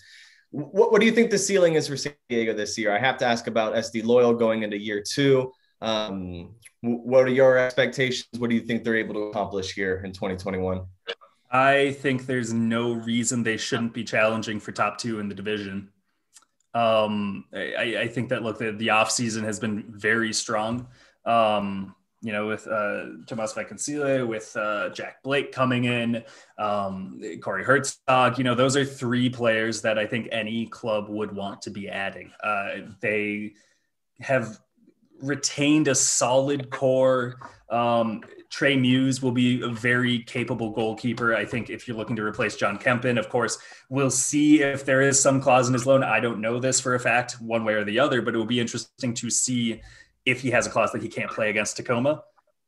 what, 0.50 0.92
what 0.92 1.00
do 1.00 1.06
you 1.06 1.12
think 1.12 1.30
the 1.30 1.38
ceiling 1.38 1.74
is 1.74 1.86
for 1.88 1.96
San 1.96 2.14
Diego 2.28 2.54
this 2.54 2.76
year? 2.76 2.94
I 2.94 2.98
have 2.98 3.16
to 3.18 3.26
ask 3.26 3.46
about 3.46 3.74
SD 3.74 4.04
Loyal 4.04 4.34
going 4.34 4.62
into 4.62 4.78
year 4.78 5.02
two. 5.02 5.52
Um, 5.80 6.54
what 6.82 7.24
are 7.24 7.28
your 7.28 7.58
expectations? 7.58 8.38
What 8.38 8.50
do 8.50 8.56
you 8.56 8.62
think 8.62 8.84
they're 8.84 8.96
able 8.96 9.14
to 9.14 9.20
accomplish 9.24 9.72
here 9.72 10.02
in 10.04 10.12
2021? 10.12 10.82
I 11.50 11.92
think 11.92 12.26
there's 12.26 12.52
no 12.52 12.92
reason 12.92 13.42
they 13.42 13.56
shouldn't 13.56 13.92
be 13.92 14.04
challenging 14.04 14.60
for 14.60 14.72
top 14.72 14.98
two 14.98 15.20
in 15.20 15.28
the 15.28 15.34
division. 15.34 15.90
Um, 16.74 17.44
I, 17.52 17.96
I, 18.02 18.08
think 18.08 18.28
that 18.28 18.44
look, 18.44 18.58
the, 18.58 18.70
the 18.70 18.90
off 18.90 19.10
season 19.10 19.42
has 19.42 19.58
been 19.58 19.84
very 19.88 20.32
strong. 20.32 20.86
Um, 21.24 21.96
you 22.22 22.32
know, 22.32 22.46
with 22.46 22.66
uh, 22.66 23.06
Tomas 23.26 23.54
with 23.56 24.56
uh, 24.56 24.90
Jack 24.90 25.22
Blake 25.22 25.52
coming 25.52 25.84
in, 25.84 26.22
um, 26.58 27.20
Corey 27.42 27.64
Hertzog, 27.64 28.36
you 28.36 28.44
know, 28.44 28.54
those 28.54 28.76
are 28.76 28.84
three 28.84 29.30
players 29.30 29.80
that 29.82 29.98
I 29.98 30.06
think 30.06 30.28
any 30.30 30.66
club 30.66 31.08
would 31.08 31.34
want 31.34 31.62
to 31.62 31.70
be 31.70 31.88
adding. 31.88 32.30
Uh, 32.42 32.92
they 33.00 33.54
have 34.20 34.58
retained 35.22 35.88
a 35.88 35.94
solid 35.94 36.70
core. 36.70 37.36
Um, 37.70 38.22
Trey 38.50 38.76
Muse 38.76 39.22
will 39.22 39.32
be 39.32 39.62
a 39.62 39.68
very 39.68 40.18
capable 40.24 40.70
goalkeeper. 40.70 41.34
I 41.34 41.44
think 41.44 41.70
if 41.70 41.86
you're 41.86 41.96
looking 41.96 42.16
to 42.16 42.22
replace 42.22 42.56
Jon 42.56 42.78
Kempin, 42.78 43.18
of 43.18 43.28
course, 43.28 43.58
we'll 43.88 44.10
see 44.10 44.62
if 44.62 44.84
there 44.84 45.00
is 45.00 45.20
some 45.20 45.40
clause 45.40 45.68
in 45.68 45.72
his 45.72 45.86
loan. 45.86 46.02
I 46.02 46.20
don't 46.20 46.40
know 46.40 46.58
this 46.58 46.80
for 46.80 46.96
a 46.96 47.00
fact, 47.00 47.40
one 47.40 47.64
way 47.64 47.74
or 47.74 47.84
the 47.84 47.98
other, 47.98 48.20
but 48.20 48.34
it 48.34 48.38
will 48.38 48.44
be 48.44 48.60
interesting 48.60 49.14
to 49.14 49.30
see 49.30 49.80
if 50.26 50.40
he 50.40 50.50
has 50.50 50.66
a 50.66 50.70
clause 50.70 50.92
that 50.92 51.02
he 51.02 51.08
can't 51.08 51.30
play 51.30 51.50
against 51.50 51.76
Tacoma. 51.76 52.22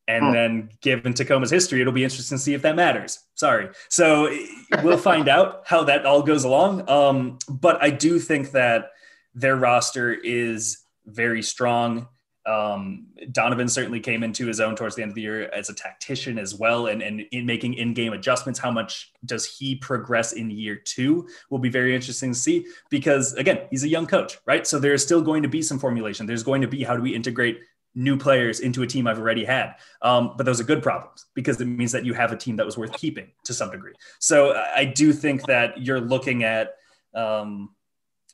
And 0.09 0.27
hmm. 0.27 0.33
then, 0.33 0.71
given 0.81 1.15
Tacoma's 1.15 1.51
history, 1.51 1.81
it'll 1.81 1.93
be 1.93 2.05
interesting 2.05 2.37
to 2.37 2.43
see 2.43 2.55
if 2.55 2.63
that 2.63 2.75
matters. 2.75 3.21
Sorry. 3.35 3.69
So 3.89 4.37
we'll 4.83 4.99
find 4.99 5.29
out 5.29 5.63
how 5.65 5.85
that 5.85 6.05
all 6.05 6.23
goes 6.23 6.45
along. 6.45 6.89
Um, 6.89 7.39
but 7.49 7.83
I 7.83 7.91
do 7.91 8.19
think 8.19 8.51
that 8.53 8.91
their 9.35 9.57
roster 9.57 10.13
is 10.13 10.79
very 11.07 11.43
strong. 11.43 12.09
Um, 12.45 13.07
Donovan 13.31 13.69
certainly 13.69 14.01
came 14.01 14.23
into 14.23 14.47
his 14.47 14.61
own 14.61 14.75
towards 14.75 14.97
the 14.97 15.03
end 15.03 15.11
of 15.11 15.15
the 15.15 15.23
year 15.23 15.49
as 15.51 15.69
a 15.69 15.75
tactician 15.75 16.39
as 16.39 16.55
well, 16.55 16.89
and, 16.89 17.01
and 17.01 17.21
in 17.31 17.47
making 17.47 17.75
in-game 17.75 18.13
adjustments. 18.13 18.59
How 18.59 18.71
much 18.71 19.13
does 19.25 19.47
he 19.47 19.77
progress 19.77 20.33
in 20.33 20.51
year 20.51 20.77
two 20.77 21.29
will 21.51 21.61
be 21.61 21.69
very 21.69 21.95
interesting 21.95 22.33
to 22.33 22.39
see 22.39 22.67
because 22.91 23.35
again, 23.35 23.61
he's 23.71 23.85
a 23.85 23.89
young 23.89 24.07
coach, 24.07 24.39
right? 24.47 24.67
So 24.67 24.79
there's 24.79 25.03
still 25.03 25.23
going 25.23 25.43
to 25.43 25.49
be 25.49 25.63
some 25.63 25.79
formulation. 25.79 26.27
There's 26.27 26.43
going 26.43 26.63
to 26.63 26.69
be 26.69 26.83
how 26.83 26.97
do 26.97 27.03
we 27.03 27.15
integrate 27.15 27.61
new 27.95 28.17
players 28.17 28.61
into 28.61 28.83
a 28.83 28.87
team 28.87 29.07
I've 29.07 29.19
already 29.19 29.45
had. 29.45 29.75
Um, 30.01 30.35
but 30.37 30.47
those 30.47 30.61
are 30.61 30.65
good 30.65 30.83
problems 30.83 31.27
because 31.35 31.61
it 31.61 31.67
means 31.67 31.93
that 31.93 32.05
you 32.05 32.15
have 32.15 32.33
a 32.33 32.37
team 32.37 32.57
that 32.57 32.67
was 32.67 32.79
worth 32.79 32.93
keeping 32.93 33.31
to 33.45 33.55
some 33.55 33.71
degree. 33.71 33.93
So 34.19 34.55
I 34.75 34.85
do 34.85 35.13
think 35.13 35.45
that 35.47 35.81
you're 35.81 36.01
looking 36.01 36.43
at 36.43 36.75
um, 37.15 37.75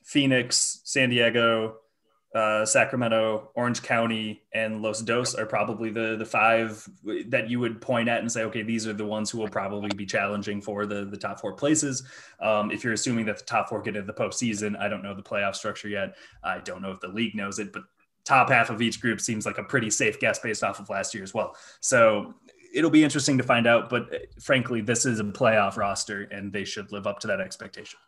Phoenix, 0.03 0.81
San 0.85 1.09
Diego, 1.09 1.77
uh, 2.35 2.63
Sacramento, 2.63 3.51
Orange 3.55 3.81
County, 3.81 4.43
and 4.53 4.81
Los 4.81 5.01
Dos 5.01 5.33
are 5.33 5.45
probably 5.45 5.89
the 5.89 6.15
the 6.17 6.25
five 6.25 6.87
that 7.27 7.49
you 7.49 7.59
would 7.59 7.81
point 7.81 8.07
at 8.07 8.19
and 8.19 8.31
say, 8.31 8.43
okay, 8.43 8.61
these 8.61 8.87
are 8.87 8.93
the 8.93 9.05
ones 9.05 9.31
who 9.31 9.39
will 9.39 9.49
probably 9.49 9.89
be 9.95 10.05
challenging 10.05 10.61
for 10.61 10.85
the 10.85 11.05
the 11.05 11.17
top 11.17 11.39
four 11.39 11.53
places. 11.53 12.03
Um, 12.39 12.69
if 12.69 12.83
you're 12.83 12.93
assuming 12.93 13.25
that 13.25 13.39
the 13.39 13.45
top 13.45 13.69
four 13.69 13.81
get 13.81 13.95
into 13.95 14.05
the 14.05 14.13
postseason, 14.13 14.77
I 14.79 14.87
don't 14.87 15.01
know 15.01 15.15
the 15.15 15.23
playoff 15.23 15.55
structure 15.55 15.89
yet. 15.89 16.15
I 16.43 16.59
don't 16.59 16.81
know 16.81 16.91
if 16.91 16.99
the 16.99 17.07
league 17.07 17.35
knows 17.35 17.57
it, 17.57 17.73
but 17.73 17.83
top 18.25 18.49
half 18.49 18.69
of 18.69 18.81
each 18.81 19.01
group 19.01 19.19
seems 19.19 19.45
like 19.45 19.57
a 19.57 19.63
pretty 19.63 19.89
safe 19.89 20.19
guess 20.19 20.37
based 20.37 20.63
off 20.63 20.79
of 20.79 20.89
last 20.89 21.15
year 21.15 21.23
as 21.23 21.33
well. 21.33 21.55
So 21.79 22.35
it'll 22.73 22.91
be 22.91 23.03
interesting 23.03 23.37
to 23.39 23.43
find 23.43 23.65
out. 23.65 23.89
But 23.89 24.13
uh, 24.13 24.17
frankly, 24.39 24.81
this 24.81 25.05
is 25.05 25.19
a 25.19 25.23
playoff 25.23 25.77
roster, 25.77 26.23
and 26.31 26.53
they 26.53 26.63
should 26.63 26.91
live 26.91 27.07
up 27.07 27.19
to 27.21 27.27
that 27.27 27.41
expectation. 27.41 27.99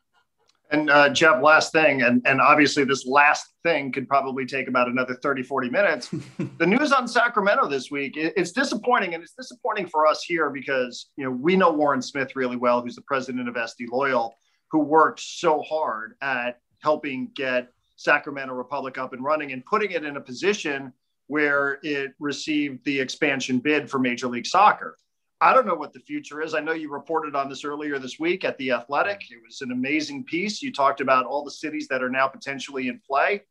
And 0.71 0.89
uh, 0.89 1.09
Jeff, 1.09 1.43
last 1.43 1.73
thing, 1.73 2.01
and, 2.01 2.21
and 2.25 2.39
obviously 2.39 2.85
this 2.85 3.05
last 3.05 3.45
thing 3.61 3.91
could 3.91 4.07
probably 4.07 4.45
take 4.45 4.69
about 4.69 4.87
another 4.87 5.15
30, 5.15 5.43
40 5.43 5.69
minutes. 5.69 6.09
the 6.57 6.65
news 6.65 6.93
on 6.93 7.09
Sacramento 7.09 7.67
this 7.67 7.91
week, 7.91 8.15
it, 8.15 8.33
it's 8.37 8.53
disappointing. 8.53 9.13
And 9.13 9.21
it's 9.21 9.33
disappointing 9.33 9.87
for 9.87 10.07
us 10.07 10.23
here 10.23 10.49
because, 10.49 11.09
you 11.17 11.25
know, 11.25 11.31
we 11.31 11.57
know 11.57 11.71
Warren 11.71 12.01
Smith 12.01 12.37
really 12.37 12.55
well, 12.55 12.81
who's 12.81 12.95
the 12.95 13.01
president 13.01 13.49
of 13.49 13.55
SD 13.55 13.89
Loyal, 13.91 14.33
who 14.71 14.79
worked 14.79 15.19
so 15.19 15.61
hard 15.61 16.15
at 16.21 16.59
helping 16.79 17.29
get 17.35 17.67
Sacramento 17.97 18.53
Republic 18.53 18.97
up 18.97 19.11
and 19.11 19.23
running 19.23 19.51
and 19.51 19.65
putting 19.65 19.91
it 19.91 20.05
in 20.05 20.15
a 20.15 20.21
position 20.21 20.93
where 21.27 21.79
it 21.83 22.11
received 22.19 22.83
the 22.85 22.99
expansion 22.99 23.59
bid 23.59 23.89
for 23.89 23.99
Major 23.99 24.27
League 24.27 24.45
Soccer. 24.47 24.97
I 25.43 25.55
don't 25.55 25.65
know 25.65 25.73
what 25.73 25.91
the 25.91 25.99
future 25.99 26.43
is. 26.43 26.53
I 26.53 26.59
know 26.59 26.73
you 26.73 26.91
reported 26.91 27.35
on 27.35 27.49
this 27.49 27.65
earlier 27.65 27.97
this 27.97 28.19
week 28.19 28.45
at 28.45 28.59
The 28.59 28.73
Athletic. 28.73 29.21
It 29.31 29.41
was 29.43 29.61
an 29.61 29.71
amazing 29.71 30.23
piece. 30.23 30.61
You 30.61 30.71
talked 30.71 31.01
about 31.01 31.25
all 31.25 31.43
the 31.43 31.49
cities 31.49 31.87
that 31.87 32.03
are 32.03 32.11
now 32.11 32.27
potentially 32.27 32.89
in 32.89 33.01
play. 33.05 33.41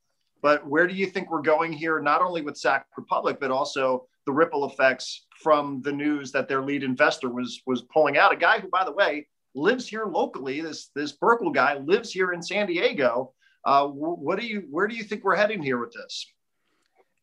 But 0.41 0.65
where 0.65 0.87
do 0.87 0.95
you 0.95 1.07
think 1.07 1.33
we're 1.33 1.43
going 1.43 1.73
here, 1.73 2.01
not 2.01 2.23
only 2.23 2.43
with 2.43 2.57
Sac 2.57 2.87
Republic, 2.97 3.39
but 3.41 3.51
also 3.51 4.07
the 4.25 4.33
ripple 4.33 4.71
effects 4.71 5.27
from 5.43 5.83
the 5.83 5.91
news 5.91 6.31
that 6.31 6.47
their 6.47 6.63
lead 6.63 6.85
investor 6.85 7.29
was 7.29 7.61
was 7.67 7.83
pulling 7.93 8.17
out? 8.17 8.33
A 8.33 8.37
guy 8.37 8.61
who, 8.61 8.69
by 8.69 8.85
the 8.85 8.93
way, 8.93 9.27
lives 9.57 9.89
here 9.89 10.07
locally. 10.07 10.61
This 10.61 10.91
this 10.95 11.17
Burkle 11.19 11.53
guy 11.53 11.77
lives 11.79 12.13
here 12.13 12.33
in 12.33 12.41
San 12.41 12.69
Diego. 12.69 13.35
Uh, 13.65 13.89
what 13.89 14.39
do 14.39 14.47
you 14.47 14.69
where 14.71 14.87
do 14.87 14.95
you 14.95 15.03
think 15.03 15.25
we're 15.25 15.35
heading 15.35 15.61
here 15.61 15.79
with 15.79 15.93
this? 15.93 16.25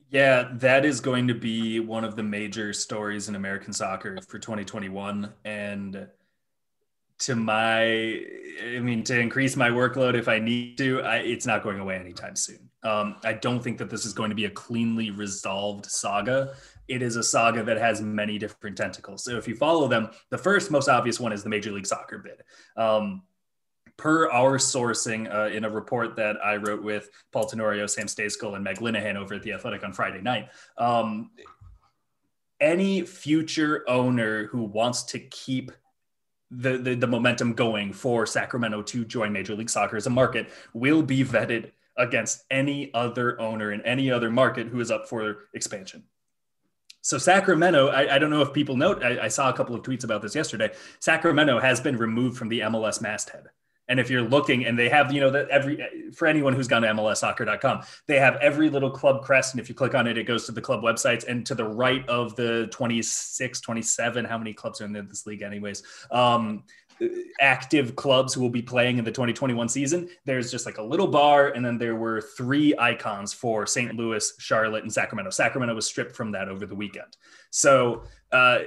Yeah, 0.09 0.49
that 0.53 0.85
is 0.85 1.01
going 1.01 1.27
to 1.27 1.33
be 1.33 1.79
one 1.81 2.05
of 2.05 2.15
the 2.15 2.23
major 2.23 2.71
stories 2.71 3.27
in 3.27 3.35
American 3.35 3.73
soccer 3.73 4.17
for 4.27 4.39
2021. 4.39 5.33
And 5.43 6.07
to 7.19 7.35
my, 7.35 8.21
I 8.63 8.79
mean, 8.79 9.03
to 9.03 9.19
increase 9.19 9.57
my 9.57 9.69
workload 9.69 10.15
if 10.15 10.29
I 10.29 10.39
need 10.39 10.77
to, 10.77 11.01
I, 11.01 11.17
it's 11.17 11.45
not 11.45 11.61
going 11.61 11.79
away 11.79 11.95
anytime 11.95 12.37
soon. 12.37 12.69
Um, 12.83 13.17
I 13.25 13.33
don't 13.33 13.61
think 13.61 13.77
that 13.79 13.89
this 13.89 14.05
is 14.05 14.13
going 14.13 14.29
to 14.29 14.35
be 14.35 14.45
a 14.45 14.49
cleanly 14.49 15.11
resolved 15.11 15.87
saga. 15.87 16.53
It 16.87 17.01
is 17.01 17.17
a 17.17 17.23
saga 17.23 17.63
that 17.63 17.77
has 17.77 17.99
many 17.99 18.37
different 18.37 18.77
tentacles. 18.77 19.25
So 19.25 19.35
if 19.35 19.45
you 19.45 19.55
follow 19.55 19.89
them, 19.89 20.09
the 20.29 20.37
first 20.37 20.71
most 20.71 20.87
obvious 20.87 21.19
one 21.19 21.33
is 21.33 21.43
the 21.43 21.49
Major 21.49 21.71
League 21.71 21.87
Soccer 21.87 22.19
bid. 22.19 22.43
Um, 22.81 23.23
per 23.97 24.29
our 24.29 24.57
sourcing 24.57 25.33
uh, 25.33 25.49
in 25.49 25.65
a 25.65 25.69
report 25.69 26.15
that 26.15 26.37
I 26.43 26.57
wrote 26.57 26.83
with 26.83 27.09
Paul 27.31 27.45
Tenorio, 27.45 27.87
Sam 27.87 28.05
Stejskal, 28.05 28.55
and 28.55 28.63
Meg 28.63 28.77
Linehan 28.77 29.15
over 29.15 29.33
at 29.35 29.43
The 29.43 29.53
Athletic 29.53 29.83
on 29.83 29.91
Friday 29.91 30.21
night. 30.21 30.49
Um, 30.77 31.31
any 32.59 33.01
future 33.01 33.83
owner 33.87 34.47
who 34.47 34.63
wants 34.63 35.03
to 35.03 35.19
keep 35.19 35.71
the, 36.49 36.77
the, 36.77 36.95
the 36.95 37.07
momentum 37.07 37.53
going 37.53 37.91
for 37.91 38.25
Sacramento 38.25 38.81
to 38.83 39.03
join 39.03 39.33
Major 39.33 39.55
League 39.55 39.69
Soccer 39.69 39.97
as 39.97 40.07
a 40.07 40.09
market 40.09 40.49
will 40.73 41.03
be 41.03 41.23
vetted 41.23 41.71
against 41.97 42.45
any 42.51 42.93
other 42.93 43.39
owner 43.41 43.71
in 43.71 43.81
any 43.81 44.11
other 44.11 44.29
market 44.29 44.67
who 44.67 44.79
is 44.79 44.91
up 44.91 45.09
for 45.09 45.47
expansion. 45.53 46.03
So 47.01 47.17
Sacramento, 47.17 47.87
I, 47.87 48.15
I, 48.15 48.19
don't 48.19 48.29
know 48.29 48.41
if 48.41 48.53
people 48.53 48.75
note, 48.75 49.03
I, 49.03 49.25
I, 49.25 49.27
saw 49.29 49.49
a 49.49 49.53
couple 49.53 49.73
of 49.75 49.81
tweets 49.81 50.03
about 50.03 50.21
this 50.21 50.35
yesterday. 50.35 50.73
Sacramento 50.99 51.59
has 51.59 51.79
been 51.79 51.95
removed 51.97 52.37
from 52.37 52.49
the 52.49 52.59
MLS 52.61 53.01
masthead. 53.01 53.47
And 53.88 54.00
if 54.00 54.10
you're 54.10 54.22
looking 54.22 54.65
and 54.65 54.77
they 54.77 54.89
have, 54.89 55.13
you 55.13 55.22
know, 55.22 55.29
that 55.32 55.50
every 55.50 56.12
for 56.13 56.27
anyone 56.27 56.53
who's 56.53 56.67
gone 56.67 56.82
to 56.82 56.88
MLSsoccer.com, 56.88 57.84
they 58.06 58.20
have 58.20 58.36
every 58.38 58.70
little 58.70 58.91
club 58.91 59.24
crest. 59.24 59.53
And 59.53 59.62
if 59.62 59.70
you 59.70 59.75
click 59.75 59.96
on 59.96 60.08
it, 60.08 60.17
it 60.17 60.24
goes 60.24 60.46
to 60.46 60.51
the 60.51 60.62
club 60.62 60.82
websites. 60.82 61.25
And 61.27 61.46
to 61.46 61.56
the 61.56 61.65
right 61.65 62.08
of 62.10 62.36
the 62.36 62.67
26, 62.72 63.62
27, 63.62 64.25
how 64.25 64.38
many 64.38 64.53
clubs 64.53 64.82
are 64.82 64.86
in 64.86 64.94
this 64.94 65.25
league, 65.25 65.41
anyways? 65.41 65.84
Um, 66.12 66.63
active 67.39 67.96
clubs 67.96 68.34
who 68.34 68.41
will 68.41 68.50
be 68.50 68.62
playing 68.62 68.98
in 68.98 69.06
the 69.06 69.12
2021 69.12 69.70
season, 69.70 70.10
there's 70.25 70.51
just 70.51 70.65
like 70.65 70.77
a 70.77 70.84
little 70.84 71.08
bar, 71.08 71.50
and 71.50 71.63
then 71.63 71.77
there 71.77 71.96
were 71.96 72.22
three 72.22 72.74
icons 72.79 73.34
for 73.34 73.65
St. 73.65 73.96
Louis, 73.96 74.34
Charlotte, 74.39 74.84
and 74.84 74.91
Sacramento. 74.91 75.29
Sacramento 75.29 75.75
was 75.75 75.86
stripped 75.86 76.15
from 76.15 76.32
that 76.32 76.50
over 76.50 76.65
the 76.65 76.75
weekend. 76.75 77.17
So 77.51 78.03
uh, 78.32 78.60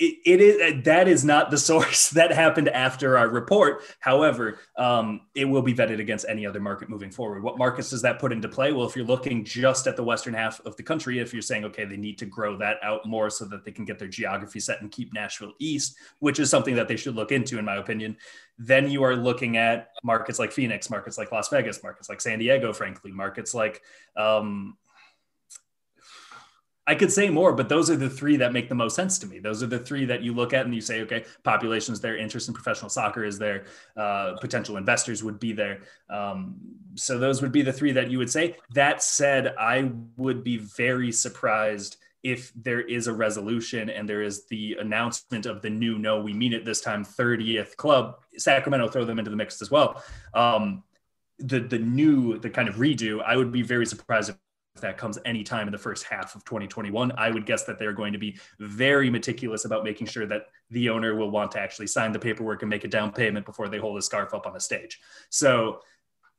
it, 0.00 0.18
it 0.24 0.40
is 0.40 0.84
that 0.84 1.08
is 1.08 1.24
not 1.24 1.50
the 1.50 1.58
source 1.70 2.10
that 2.10 2.32
happened 2.32 2.68
after 2.70 3.18
our 3.18 3.28
report. 3.28 3.82
However, 4.00 4.58
um, 4.76 5.22
it 5.34 5.44
will 5.44 5.62
be 5.62 5.74
vetted 5.74 6.00
against 6.00 6.26
any 6.28 6.46
other 6.46 6.60
market 6.60 6.88
moving 6.88 7.10
forward. 7.10 7.42
What 7.42 7.58
markets 7.58 7.90
does 7.90 8.02
that 8.02 8.18
put 8.18 8.32
into 8.32 8.48
play? 8.48 8.72
Well, 8.72 8.86
if 8.86 8.96
you're 8.96 9.04
looking 9.04 9.44
just 9.44 9.86
at 9.86 9.96
the 9.96 10.02
western 10.02 10.34
half 10.34 10.60
of 10.64 10.76
the 10.76 10.82
country, 10.82 11.18
if 11.18 11.32
you're 11.32 11.42
saying 11.42 11.64
okay, 11.66 11.84
they 11.84 11.96
need 11.96 12.18
to 12.18 12.26
grow 12.26 12.56
that 12.56 12.78
out 12.82 13.06
more 13.06 13.30
so 13.30 13.44
that 13.46 13.64
they 13.64 13.72
can 13.72 13.84
get 13.84 13.98
their 13.98 14.08
geography 14.08 14.60
set 14.60 14.80
and 14.80 14.90
keep 14.90 15.12
Nashville 15.12 15.52
East, 15.58 15.96
which 16.20 16.40
is 16.40 16.48
something 16.48 16.74
that 16.74 16.88
they 16.88 16.96
should 16.96 17.14
look 17.14 17.32
into, 17.32 17.58
in 17.58 17.64
my 17.64 17.76
opinion. 17.76 18.16
Then 18.58 18.90
you 18.90 19.02
are 19.04 19.16
looking 19.16 19.56
at 19.56 19.90
markets 20.02 20.38
like 20.38 20.52
Phoenix, 20.52 20.90
markets 20.90 21.18
like 21.18 21.32
Las 21.32 21.48
Vegas, 21.48 21.82
markets 21.82 22.08
like 22.08 22.20
San 22.20 22.38
Diego, 22.38 22.72
frankly, 22.72 23.10
markets 23.12 23.54
like 23.54 23.82
um, 24.16 24.76
I 26.90 26.96
could 26.96 27.12
say 27.12 27.30
more, 27.30 27.52
but 27.52 27.68
those 27.68 27.88
are 27.88 27.94
the 27.94 28.10
three 28.10 28.36
that 28.38 28.52
make 28.52 28.68
the 28.68 28.74
most 28.74 28.96
sense 28.96 29.16
to 29.20 29.26
me. 29.28 29.38
Those 29.38 29.62
are 29.62 29.68
the 29.68 29.78
three 29.78 30.06
that 30.06 30.22
you 30.22 30.34
look 30.34 30.52
at 30.52 30.64
and 30.64 30.74
you 30.74 30.80
say, 30.80 31.02
okay, 31.02 31.24
population 31.44 31.94
is 31.94 32.00
there, 32.00 32.16
interest 32.16 32.48
in 32.48 32.54
professional 32.54 32.88
soccer 32.88 33.22
is 33.24 33.38
there, 33.38 33.66
uh, 33.96 34.32
potential 34.40 34.76
investors 34.76 35.22
would 35.22 35.38
be 35.38 35.52
there. 35.52 35.82
Um, 36.08 36.56
so 36.96 37.16
those 37.16 37.42
would 37.42 37.52
be 37.52 37.62
the 37.62 37.72
three 37.72 37.92
that 37.92 38.10
you 38.10 38.18
would 38.18 38.28
say. 38.28 38.56
That 38.74 39.04
said, 39.04 39.54
I 39.56 39.92
would 40.16 40.42
be 40.42 40.56
very 40.56 41.12
surprised 41.12 41.96
if 42.24 42.52
there 42.56 42.80
is 42.80 43.06
a 43.06 43.12
resolution 43.12 43.88
and 43.88 44.08
there 44.08 44.22
is 44.22 44.46
the 44.46 44.76
announcement 44.80 45.46
of 45.46 45.62
the 45.62 45.70
new 45.70 45.96
no 45.96 46.20
we 46.20 46.34
mean 46.34 46.52
it 46.52 46.66
this 46.66 46.82
time 46.82 47.02
30th 47.02 47.76
club 47.76 48.18
sacramento 48.36 48.88
throw 48.88 49.06
them 49.06 49.18
into 49.18 49.30
the 49.30 49.36
mix 49.38 49.62
as 49.62 49.70
well 49.70 50.04
um, 50.34 50.82
the 51.38 51.60
the 51.60 51.78
new 51.78 52.36
the 52.36 52.50
kind 52.50 52.68
of 52.68 52.74
redo 52.74 53.22
i 53.24 53.34
would 53.34 53.50
be 53.50 53.62
very 53.62 53.86
surprised 53.86 54.28
if 54.28 54.36
that 54.80 54.98
comes 54.98 55.18
anytime 55.24 55.66
in 55.68 55.72
the 55.72 55.78
first 55.78 56.04
half 56.04 56.34
of 56.34 56.44
2021. 56.44 57.12
I 57.16 57.30
would 57.30 57.46
guess 57.46 57.64
that 57.64 57.78
they're 57.78 57.92
going 57.92 58.12
to 58.12 58.18
be 58.18 58.38
very 58.58 59.10
meticulous 59.10 59.64
about 59.64 59.84
making 59.84 60.06
sure 60.06 60.26
that 60.26 60.46
the 60.70 60.88
owner 60.88 61.14
will 61.14 61.30
want 61.30 61.50
to 61.52 61.60
actually 61.60 61.86
sign 61.86 62.12
the 62.12 62.18
paperwork 62.18 62.62
and 62.62 62.70
make 62.70 62.84
a 62.84 62.88
down 62.88 63.12
payment 63.12 63.46
before 63.46 63.68
they 63.68 63.78
hold 63.78 63.98
a 63.98 64.02
scarf 64.02 64.34
up 64.34 64.46
on 64.46 64.52
the 64.52 64.60
stage. 64.60 65.00
So 65.28 65.80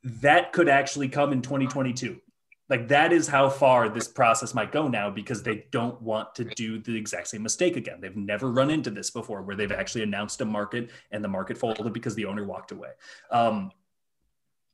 that 0.04 0.52
could 0.52 0.68
actually 0.68 1.08
come 1.08 1.32
in 1.32 1.42
2022. 1.42 2.20
Like 2.68 2.88
that 2.88 3.12
is 3.12 3.28
how 3.28 3.50
far 3.50 3.88
this 3.88 4.08
process 4.08 4.54
might 4.54 4.72
go 4.72 4.88
now 4.88 5.10
because 5.10 5.42
they 5.42 5.66
don't 5.72 6.00
want 6.00 6.34
to 6.36 6.44
do 6.44 6.78
the 6.78 6.96
exact 6.96 7.28
same 7.28 7.42
mistake 7.42 7.76
again. 7.76 8.00
They've 8.00 8.16
never 8.16 8.50
run 8.50 8.70
into 8.70 8.90
this 8.90 9.10
before 9.10 9.42
where 9.42 9.56
they've 9.56 9.70
actually 9.70 10.04
announced 10.04 10.40
a 10.40 10.46
market 10.46 10.90
and 11.10 11.22
the 11.22 11.28
market 11.28 11.58
folded 11.58 11.92
because 11.92 12.14
the 12.14 12.24
owner 12.24 12.46
walked 12.46 12.72
away. 12.72 12.88
Um, 13.30 13.72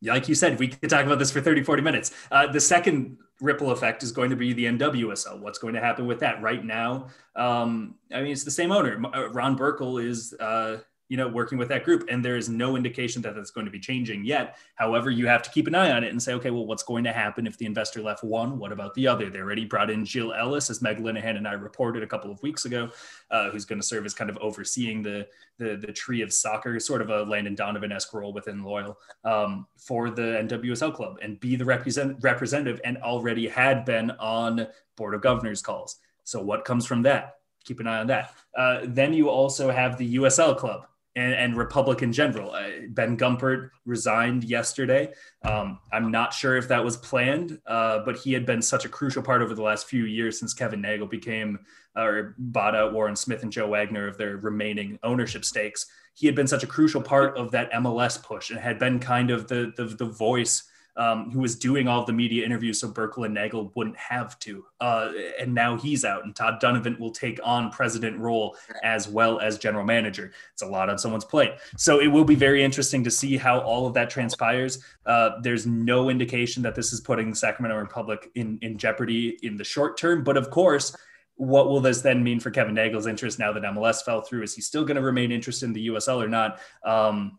like 0.02 0.28
you 0.28 0.34
said, 0.34 0.58
we 0.58 0.68
could 0.68 0.90
talk 0.90 1.04
about 1.04 1.18
this 1.18 1.30
for 1.30 1.40
30, 1.40 1.62
40 1.62 1.82
minutes. 1.82 2.12
Uh, 2.30 2.46
the 2.46 2.60
second 2.60 3.18
ripple 3.40 3.70
effect 3.70 4.02
is 4.02 4.12
going 4.12 4.30
to 4.30 4.36
be 4.36 4.52
the 4.52 4.64
NWSL. 4.64 5.40
What's 5.40 5.58
going 5.58 5.74
to 5.74 5.80
happen 5.80 6.06
with 6.06 6.20
that 6.20 6.42
right 6.42 6.64
now? 6.64 7.08
Um, 7.36 7.96
I 8.12 8.22
mean, 8.22 8.32
it's 8.32 8.44
the 8.44 8.50
same 8.50 8.72
owner. 8.72 9.00
Uh, 9.14 9.30
Ron 9.30 9.56
Burkle 9.56 10.02
is 10.02 10.34
uh, 10.38 10.78
you 11.08 11.16
know, 11.16 11.28
working 11.28 11.58
with 11.58 11.68
that 11.68 11.84
group. 11.84 12.06
And 12.10 12.24
there 12.24 12.36
is 12.36 12.48
no 12.48 12.76
indication 12.76 13.22
that 13.22 13.34
that's 13.34 13.50
going 13.50 13.64
to 13.64 13.70
be 13.70 13.80
changing 13.80 14.24
yet. 14.24 14.58
However, 14.74 15.10
you 15.10 15.26
have 15.26 15.42
to 15.42 15.50
keep 15.50 15.66
an 15.66 15.74
eye 15.74 15.90
on 15.90 16.04
it 16.04 16.10
and 16.10 16.22
say, 16.22 16.34
okay, 16.34 16.50
well, 16.50 16.66
what's 16.66 16.82
going 16.82 17.04
to 17.04 17.12
happen 17.12 17.46
if 17.46 17.56
the 17.56 17.66
investor 17.66 18.02
left 18.02 18.22
one? 18.22 18.58
What 18.58 18.72
about 18.72 18.94
the 18.94 19.06
other? 19.06 19.30
They 19.30 19.38
already 19.38 19.64
brought 19.64 19.90
in 19.90 20.04
Jill 20.04 20.32
Ellis, 20.32 20.70
as 20.70 20.82
Meg 20.82 20.98
Linehan 20.98 21.36
and 21.36 21.48
I 21.48 21.52
reported 21.52 22.02
a 22.02 22.06
couple 22.06 22.30
of 22.30 22.42
weeks 22.42 22.64
ago, 22.64 22.90
uh, 23.30 23.50
who's 23.50 23.64
going 23.64 23.80
to 23.80 23.86
serve 23.86 24.04
as 24.04 24.14
kind 24.14 24.30
of 24.30 24.36
overseeing 24.38 25.02
the, 25.02 25.26
the, 25.58 25.76
the 25.76 25.92
tree 25.92 26.22
of 26.22 26.32
soccer, 26.32 26.78
sort 26.78 27.00
of 27.00 27.10
a 27.10 27.22
Landon 27.22 27.54
Donovan-esque 27.54 28.12
role 28.12 28.32
within 28.32 28.62
Loyal 28.62 28.98
um, 29.24 29.66
for 29.76 30.10
the 30.10 30.22
NWSL 30.22 30.94
club 30.94 31.18
and 31.22 31.40
be 31.40 31.56
the 31.56 31.64
represent, 31.64 32.18
representative 32.20 32.80
and 32.84 32.98
already 32.98 33.48
had 33.48 33.84
been 33.84 34.10
on 34.12 34.66
board 34.96 35.14
of 35.14 35.22
governors 35.22 35.62
calls. 35.62 35.96
So 36.24 36.42
what 36.42 36.64
comes 36.64 36.84
from 36.84 37.02
that? 37.02 37.36
Keep 37.64 37.80
an 37.80 37.86
eye 37.86 38.00
on 38.00 38.06
that. 38.08 38.34
Uh, 38.56 38.80
then 38.84 39.14
you 39.14 39.28
also 39.28 39.70
have 39.70 39.96
the 39.96 40.16
USL 40.16 40.56
club, 40.56 40.86
and, 41.16 41.34
and 41.34 42.12
general. 42.12 42.52
Uh, 42.52 42.68
ben 42.90 43.16
Gumpert 43.16 43.70
resigned 43.84 44.44
yesterday. 44.44 45.12
Um, 45.44 45.78
I'm 45.92 46.10
not 46.10 46.32
sure 46.32 46.56
if 46.56 46.68
that 46.68 46.84
was 46.84 46.96
planned, 46.96 47.60
uh, 47.66 48.00
but 48.04 48.16
he 48.16 48.32
had 48.32 48.46
been 48.46 48.62
such 48.62 48.84
a 48.84 48.88
crucial 48.88 49.22
part 49.22 49.42
over 49.42 49.54
the 49.54 49.62
last 49.62 49.86
few 49.86 50.04
years 50.04 50.38
since 50.38 50.54
Kevin 50.54 50.80
Nagle 50.80 51.06
became 51.06 51.58
uh, 51.96 52.02
or 52.02 52.34
bought 52.38 52.76
out 52.76 52.92
Warren 52.92 53.16
Smith 53.16 53.42
and 53.42 53.52
Joe 53.52 53.68
Wagner 53.68 54.06
of 54.06 54.18
their 54.18 54.36
remaining 54.36 54.98
ownership 55.02 55.44
stakes. 55.44 55.86
He 56.14 56.26
had 56.26 56.34
been 56.34 56.46
such 56.46 56.62
a 56.62 56.68
crucial 56.68 57.02
part 57.02 57.36
of 57.36 57.50
that 57.52 57.72
MLS 57.72 58.22
push 58.22 58.50
and 58.50 58.58
had 58.58 58.78
been 58.78 58.98
kind 58.98 59.30
of 59.30 59.48
the 59.48 59.72
the, 59.76 59.84
the 59.84 60.04
voice 60.04 60.64
um, 60.98 61.30
who 61.30 61.38
was 61.38 61.56
doing 61.56 61.88
all 61.88 62.04
the 62.04 62.12
media 62.12 62.44
interviews 62.44 62.80
so 62.80 62.88
Burkle 62.88 63.24
and 63.24 63.32
Nagle 63.32 63.72
wouldn't 63.74 63.96
have 63.96 64.38
to. 64.40 64.64
Uh, 64.80 65.12
and 65.40 65.54
now 65.54 65.76
he's 65.76 66.04
out, 66.04 66.24
and 66.24 66.34
Todd 66.34 66.60
Dunivant 66.60 66.98
will 66.98 67.12
take 67.12 67.40
on 67.42 67.70
president 67.70 68.18
role 68.18 68.56
as 68.82 69.08
well 69.08 69.38
as 69.38 69.58
general 69.58 69.84
manager. 69.84 70.32
It's 70.52 70.62
a 70.62 70.66
lot 70.66 70.90
on 70.90 70.98
someone's 70.98 71.24
plate. 71.24 71.52
So 71.76 72.00
it 72.00 72.08
will 72.08 72.24
be 72.24 72.34
very 72.34 72.62
interesting 72.62 73.04
to 73.04 73.10
see 73.10 73.36
how 73.36 73.60
all 73.60 73.86
of 73.86 73.94
that 73.94 74.10
transpires. 74.10 74.82
Uh, 75.06 75.40
there's 75.40 75.66
no 75.66 76.10
indication 76.10 76.62
that 76.64 76.74
this 76.74 76.92
is 76.92 77.00
putting 77.00 77.34
Sacramento 77.34 77.78
Republic 77.78 78.30
in, 78.34 78.58
in 78.62 78.76
jeopardy 78.76 79.38
in 79.42 79.56
the 79.56 79.64
short 79.64 79.96
term, 79.96 80.24
but 80.24 80.36
of 80.36 80.50
course, 80.50 80.96
what 81.36 81.68
will 81.68 81.80
this 81.80 82.00
then 82.00 82.22
mean 82.22 82.40
for 82.40 82.50
Kevin 82.50 82.74
Nagle's 82.74 83.06
interest 83.06 83.38
now 83.38 83.52
that 83.52 83.62
MLS 83.62 84.02
fell 84.02 84.20
through? 84.20 84.42
Is 84.42 84.56
he 84.56 84.60
still 84.60 84.84
going 84.84 84.96
to 84.96 85.02
remain 85.02 85.30
interested 85.30 85.66
in 85.66 85.72
the 85.72 85.86
USL 85.86 86.22
or 86.22 86.28
not? 86.28 86.58
Um, 86.84 87.38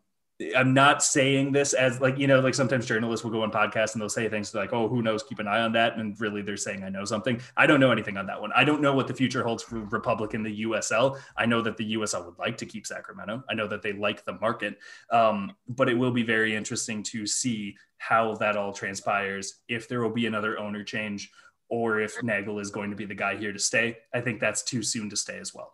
I'm 0.55 0.73
not 0.73 1.03
saying 1.03 1.51
this 1.51 1.73
as 1.73 1.99
like, 1.99 2.17
you 2.17 2.25
know, 2.25 2.39
like 2.39 2.55
sometimes 2.55 2.85
journalists 2.85 3.25
will 3.25 3.31
go 3.31 3.43
on 3.43 3.51
podcasts 3.51 3.93
and 3.93 4.01
they'll 4.01 4.07
say 4.07 4.29
things 4.29 4.53
like, 4.55 4.71
oh, 4.71 4.87
who 4.87 5.01
knows, 5.01 5.21
keep 5.21 5.39
an 5.39 5.49
eye 5.49 5.59
on 5.59 5.73
that. 5.73 5.97
And 5.97 6.19
really 6.19 6.41
they're 6.41 6.55
saying, 6.55 6.81
I 6.83 6.89
know 6.89 7.03
something. 7.03 7.41
I 7.57 7.67
don't 7.67 7.81
know 7.81 7.91
anything 7.91 8.15
on 8.15 8.25
that 8.27 8.39
one. 8.39 8.51
I 8.55 8.63
don't 8.63 8.81
know 8.81 8.93
what 8.93 9.07
the 9.07 9.13
future 9.13 9.43
holds 9.43 9.63
for 9.63 9.79
Republic 9.79 10.33
in 10.33 10.41
the 10.41 10.63
USL. 10.63 11.19
I 11.35 11.45
know 11.45 11.61
that 11.61 11.75
the 11.75 11.93
USL 11.95 12.25
would 12.25 12.39
like 12.39 12.55
to 12.57 12.65
keep 12.65 12.87
Sacramento. 12.87 13.43
I 13.49 13.53
know 13.53 13.67
that 13.67 13.81
they 13.81 13.91
like 13.91 14.23
the 14.23 14.33
market. 14.39 14.77
Um, 15.11 15.51
but 15.67 15.89
it 15.89 15.95
will 15.95 16.11
be 16.11 16.23
very 16.23 16.55
interesting 16.55 17.03
to 17.03 17.27
see 17.27 17.75
how 17.97 18.35
that 18.35 18.55
all 18.55 18.71
transpires, 18.71 19.59
if 19.67 19.89
there 19.89 20.01
will 20.01 20.09
be 20.09 20.25
another 20.25 20.57
owner 20.57 20.85
change 20.85 21.29
or 21.67 21.99
if 21.99 22.23
Nagle 22.23 22.59
is 22.59 22.71
going 22.71 22.91
to 22.91 22.95
be 22.95 23.05
the 23.05 23.13
guy 23.13 23.35
here 23.35 23.51
to 23.51 23.59
stay. 23.59 23.97
I 24.13 24.21
think 24.21 24.39
that's 24.39 24.63
too 24.63 24.83
soon 24.83 25.09
to 25.09 25.17
stay 25.17 25.37
as 25.37 25.53
well. 25.53 25.73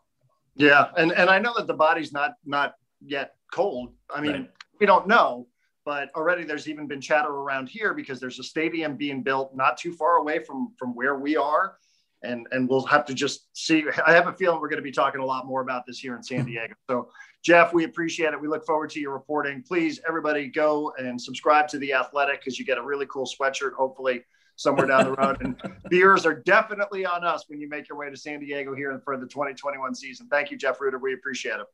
Yeah. 0.55 0.87
And, 0.97 1.11
and 1.11 1.29
I 1.29 1.37
know 1.37 1.53
that 1.55 1.67
the 1.67 1.73
body's 1.73 2.11
not, 2.11 2.31
not 2.45 2.75
yet 3.05 3.35
cold. 3.53 3.93
I 4.13 4.21
mean, 4.21 4.31
right. 4.31 4.51
we 4.79 4.85
don't 4.85 5.07
know, 5.07 5.47
but 5.85 6.09
already 6.15 6.43
there's 6.43 6.67
even 6.67 6.87
been 6.87 7.01
chatter 7.01 7.29
around 7.29 7.69
here 7.69 7.93
because 7.93 8.19
there's 8.19 8.39
a 8.39 8.43
stadium 8.43 8.95
being 8.95 9.23
built 9.23 9.55
not 9.55 9.77
too 9.77 9.93
far 9.93 10.17
away 10.17 10.39
from 10.39 10.73
from 10.77 10.95
where 10.95 11.15
we 11.15 11.37
are. 11.37 11.77
And, 12.23 12.47
and 12.51 12.67
we'll 12.67 12.85
have 12.85 13.05
to 13.05 13.13
just 13.13 13.55
see. 13.55 13.85
I 14.05 14.13
have 14.13 14.27
a 14.27 14.33
feeling 14.33 14.59
we're 14.59 14.69
going 14.69 14.81
to 14.81 14.83
be 14.83 14.91
talking 14.91 15.21
a 15.21 15.25
lot 15.25 15.45
more 15.45 15.61
about 15.61 15.85
this 15.85 15.99
here 15.99 16.15
in 16.15 16.23
San 16.23 16.39
hmm. 16.39 16.47
Diego. 16.47 16.73
So, 16.89 17.09
Jeff, 17.43 17.71
we 17.71 17.83
appreciate 17.83 18.33
it. 18.33 18.41
We 18.41 18.47
look 18.47 18.65
forward 18.65 18.89
to 18.91 18.99
your 18.99 19.13
reporting. 19.13 19.61
Please, 19.61 19.99
everybody, 20.07 20.47
go 20.47 20.91
and 20.97 21.21
subscribe 21.21 21.67
to 21.67 21.77
the 21.77 21.93
Athletic 21.93 22.39
because 22.39 22.57
you 22.57 22.65
get 22.65 22.79
a 22.79 22.81
really 22.81 23.05
cool 23.05 23.27
sweatshirt. 23.27 23.73
Hopefully, 23.73 24.23
somewhere 24.55 24.87
down 24.87 25.03
the 25.03 25.11
road. 25.21 25.37
And 25.41 25.55
beers 25.89 26.25
are 26.25 26.33
definitely 26.33 27.05
on 27.05 27.23
us 27.23 27.45
when 27.47 27.59
you 27.59 27.69
make 27.69 27.87
your 27.89 27.97
way 27.97 28.09
to 28.09 28.17
San 28.17 28.39
Diego 28.39 28.73
here 28.73 28.99
for 29.03 29.17
the 29.17 29.27
2021 29.27 29.93
season. 29.93 30.27
Thank 30.29 30.51
you, 30.51 30.57
Jeff 30.57 30.81
Rueter. 30.81 30.97
We 30.97 31.13
appreciate 31.13 31.59
it. 31.59 31.67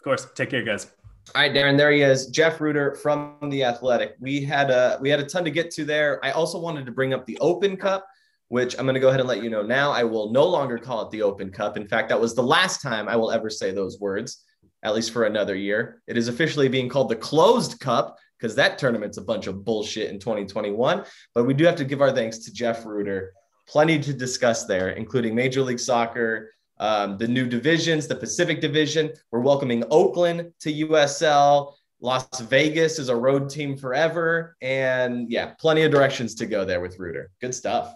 Of 0.00 0.04
course. 0.04 0.28
Take 0.34 0.48
care, 0.48 0.62
guys. 0.62 0.86
All 1.34 1.42
right, 1.42 1.52
Darren, 1.52 1.76
there 1.76 1.92
he 1.92 2.00
is, 2.00 2.28
Jeff 2.28 2.58
Rueter 2.58 2.94
from 2.94 3.36
the 3.50 3.62
Athletic. 3.62 4.16
We 4.18 4.42
had 4.42 4.70
a 4.70 4.96
we 5.02 5.10
had 5.10 5.20
a 5.20 5.26
ton 5.26 5.44
to 5.44 5.50
get 5.50 5.70
to 5.72 5.84
there. 5.84 6.18
I 6.24 6.30
also 6.30 6.58
wanted 6.58 6.86
to 6.86 6.92
bring 6.92 7.12
up 7.12 7.26
the 7.26 7.36
Open 7.40 7.76
Cup, 7.76 8.06
which 8.48 8.74
I'm 8.78 8.86
going 8.86 8.94
to 8.94 9.00
go 9.00 9.08
ahead 9.08 9.20
and 9.20 9.28
let 9.28 9.42
you 9.42 9.50
know 9.50 9.60
now. 9.60 9.92
I 9.92 10.04
will 10.04 10.32
no 10.32 10.46
longer 10.46 10.78
call 10.78 11.02
it 11.02 11.10
the 11.10 11.20
Open 11.20 11.50
Cup. 11.50 11.76
In 11.76 11.86
fact, 11.86 12.08
that 12.08 12.18
was 12.18 12.34
the 12.34 12.42
last 12.42 12.80
time 12.80 13.10
I 13.10 13.16
will 13.16 13.30
ever 13.30 13.50
say 13.50 13.72
those 13.72 14.00
words, 14.00 14.42
at 14.82 14.94
least 14.94 15.12
for 15.12 15.24
another 15.24 15.54
year. 15.54 16.00
It 16.06 16.16
is 16.16 16.28
officially 16.28 16.68
being 16.68 16.88
called 16.88 17.10
the 17.10 17.16
Closed 17.16 17.78
Cup 17.78 18.16
because 18.38 18.56
that 18.56 18.78
tournament's 18.78 19.18
a 19.18 19.22
bunch 19.22 19.48
of 19.48 19.66
bullshit 19.66 20.08
in 20.08 20.18
2021. 20.18 21.04
But 21.34 21.44
we 21.44 21.52
do 21.52 21.66
have 21.66 21.76
to 21.76 21.84
give 21.84 22.00
our 22.00 22.10
thanks 22.10 22.38
to 22.38 22.52
Jeff 22.54 22.86
Rueter. 22.86 23.34
Plenty 23.68 24.00
to 24.00 24.14
discuss 24.14 24.64
there, 24.64 24.88
including 24.92 25.34
Major 25.34 25.60
League 25.60 25.78
Soccer, 25.78 26.50
um, 26.80 27.18
the 27.18 27.28
new 27.28 27.46
divisions, 27.46 28.08
the 28.08 28.16
Pacific 28.16 28.60
Division. 28.60 29.12
We're 29.30 29.40
welcoming 29.40 29.84
Oakland 29.90 30.50
to 30.60 30.72
USL. 30.88 31.74
Las 32.00 32.40
Vegas 32.40 32.98
is 32.98 33.10
a 33.10 33.14
road 33.14 33.50
team 33.50 33.76
forever. 33.76 34.56
And 34.62 35.30
yeah, 35.30 35.52
plenty 35.60 35.82
of 35.82 35.92
directions 35.92 36.34
to 36.36 36.46
go 36.46 36.64
there 36.64 36.80
with 36.80 36.98
Rueter. 36.98 37.30
Good 37.40 37.54
stuff. 37.54 37.94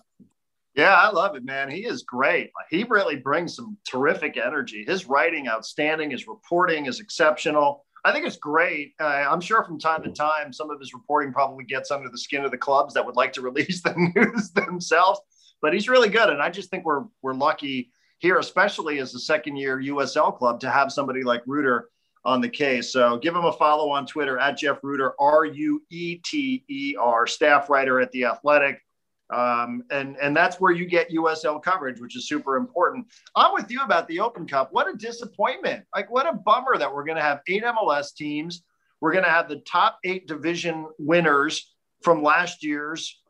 Yeah, 0.76 0.94
I 0.94 1.10
love 1.10 1.34
it, 1.34 1.44
man. 1.44 1.70
He 1.70 1.86
is 1.86 2.02
great. 2.02 2.50
He 2.68 2.84
really 2.84 3.16
brings 3.16 3.56
some 3.56 3.78
terrific 3.88 4.36
energy. 4.36 4.84
His 4.86 5.06
writing, 5.06 5.48
outstanding. 5.48 6.10
His 6.10 6.26
reporting 6.26 6.86
is 6.86 7.00
exceptional. 7.00 7.86
I 8.04 8.12
think 8.12 8.26
it's 8.26 8.36
great. 8.36 8.92
Uh, 9.00 9.04
I'm 9.04 9.40
sure 9.40 9.64
from 9.64 9.78
time 9.78 10.02
to 10.02 10.10
time, 10.10 10.52
some 10.52 10.70
of 10.70 10.78
his 10.78 10.92
reporting 10.92 11.32
probably 11.32 11.64
gets 11.64 11.90
under 11.90 12.10
the 12.10 12.18
skin 12.18 12.44
of 12.44 12.50
the 12.50 12.58
clubs 12.58 12.92
that 12.94 13.06
would 13.06 13.16
like 13.16 13.32
to 13.34 13.40
release 13.48 13.80
the 13.80 13.94
news 14.14 14.50
themselves. 14.50 15.20
But 15.62 15.72
he's 15.72 15.88
really 15.88 16.10
good, 16.10 16.28
and 16.28 16.42
I 16.42 16.50
just 16.50 16.68
think 16.68 16.84
we're 16.84 17.04
we're 17.22 17.32
lucky 17.32 17.90
here, 18.24 18.38
especially 18.38 19.00
as 19.00 19.14
a 19.14 19.18
second 19.18 19.56
year 19.56 19.78
USL 19.78 20.36
club, 20.36 20.58
to 20.60 20.70
have 20.70 20.90
somebody 20.90 21.22
like 21.22 21.42
Rueter 21.46 21.90
on 22.24 22.40
the 22.40 22.48
case. 22.48 22.90
So 22.90 23.18
give 23.18 23.36
him 23.36 23.44
a 23.44 23.52
follow 23.52 23.90
on 23.90 24.06
Twitter 24.06 24.38
at 24.38 24.56
Jeff 24.56 24.78
Rueter, 24.82 25.12
R 25.20 25.44
U 25.44 25.82
E 25.90 26.16
T 26.16 26.64
E 26.68 26.96
R, 26.98 27.26
staff 27.26 27.68
writer 27.68 28.00
at 28.00 28.10
The 28.12 28.24
Athletic. 28.24 28.80
Um, 29.28 29.82
and, 29.90 30.16
and 30.16 30.34
that's 30.34 30.58
where 30.58 30.72
you 30.72 30.86
get 30.86 31.10
USL 31.10 31.62
coverage, 31.62 32.00
which 32.00 32.16
is 32.16 32.26
super 32.26 32.56
important. 32.56 33.06
I'm 33.36 33.52
with 33.52 33.70
you 33.70 33.82
about 33.82 34.08
the 34.08 34.20
Open 34.20 34.46
Cup. 34.46 34.70
What 34.72 34.88
a 34.88 34.96
disappointment. 34.96 35.84
Like, 35.94 36.10
what 36.10 36.26
a 36.26 36.32
bummer 36.32 36.78
that 36.78 36.92
we're 36.92 37.04
going 37.04 37.16
to 37.16 37.22
have 37.22 37.40
eight 37.46 37.62
MLS 37.62 38.14
teams. 38.14 38.62
We're 39.02 39.12
going 39.12 39.24
to 39.24 39.30
have 39.30 39.50
the 39.50 39.60
top 39.60 39.98
eight 40.04 40.26
division 40.26 40.86
winners 40.98 41.74
from 42.02 42.22
last 42.22 42.64
year's 42.64 43.20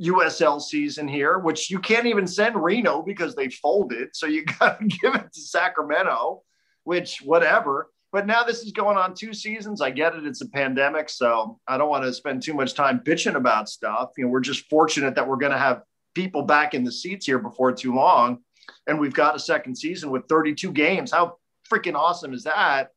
USL 0.00 0.60
season 0.60 1.06
here, 1.06 1.38
which 1.38 1.70
you 1.70 1.78
can't 1.78 2.06
even 2.06 2.26
send 2.26 2.62
Reno 2.62 3.02
because 3.02 3.34
they 3.34 3.48
folded. 3.48 4.10
So 4.14 4.26
you 4.26 4.44
got 4.60 4.80
to 4.80 4.86
give 4.86 5.14
it 5.14 5.32
to 5.32 5.40
Sacramento, 5.40 6.42
which, 6.84 7.18
whatever. 7.18 7.90
But 8.12 8.26
now 8.26 8.44
this 8.44 8.62
is 8.62 8.72
going 8.72 8.96
on 8.96 9.14
two 9.14 9.32
seasons. 9.32 9.80
I 9.80 9.90
get 9.90 10.14
it. 10.14 10.24
It's 10.24 10.40
a 10.40 10.48
pandemic. 10.48 11.08
So 11.08 11.58
I 11.66 11.76
don't 11.76 11.88
want 11.88 12.04
to 12.04 12.12
spend 12.12 12.42
too 12.42 12.54
much 12.54 12.74
time 12.74 13.00
bitching 13.00 13.34
about 13.34 13.68
stuff. 13.68 14.10
You 14.16 14.24
know, 14.24 14.30
we're 14.30 14.40
just 14.40 14.68
fortunate 14.70 15.16
that 15.16 15.26
we're 15.26 15.36
going 15.36 15.52
to 15.52 15.58
have 15.58 15.82
people 16.14 16.42
back 16.42 16.74
in 16.74 16.84
the 16.84 16.92
seats 16.92 17.26
here 17.26 17.40
before 17.40 17.72
too 17.72 17.94
long. 17.94 18.38
And 18.86 19.00
we've 19.00 19.12
got 19.14 19.34
a 19.34 19.40
second 19.40 19.76
season 19.76 20.10
with 20.10 20.28
32 20.28 20.70
games. 20.72 21.10
How 21.10 21.38
freaking 21.70 21.96
awesome 21.96 22.32
is 22.32 22.44
that? 22.44 22.90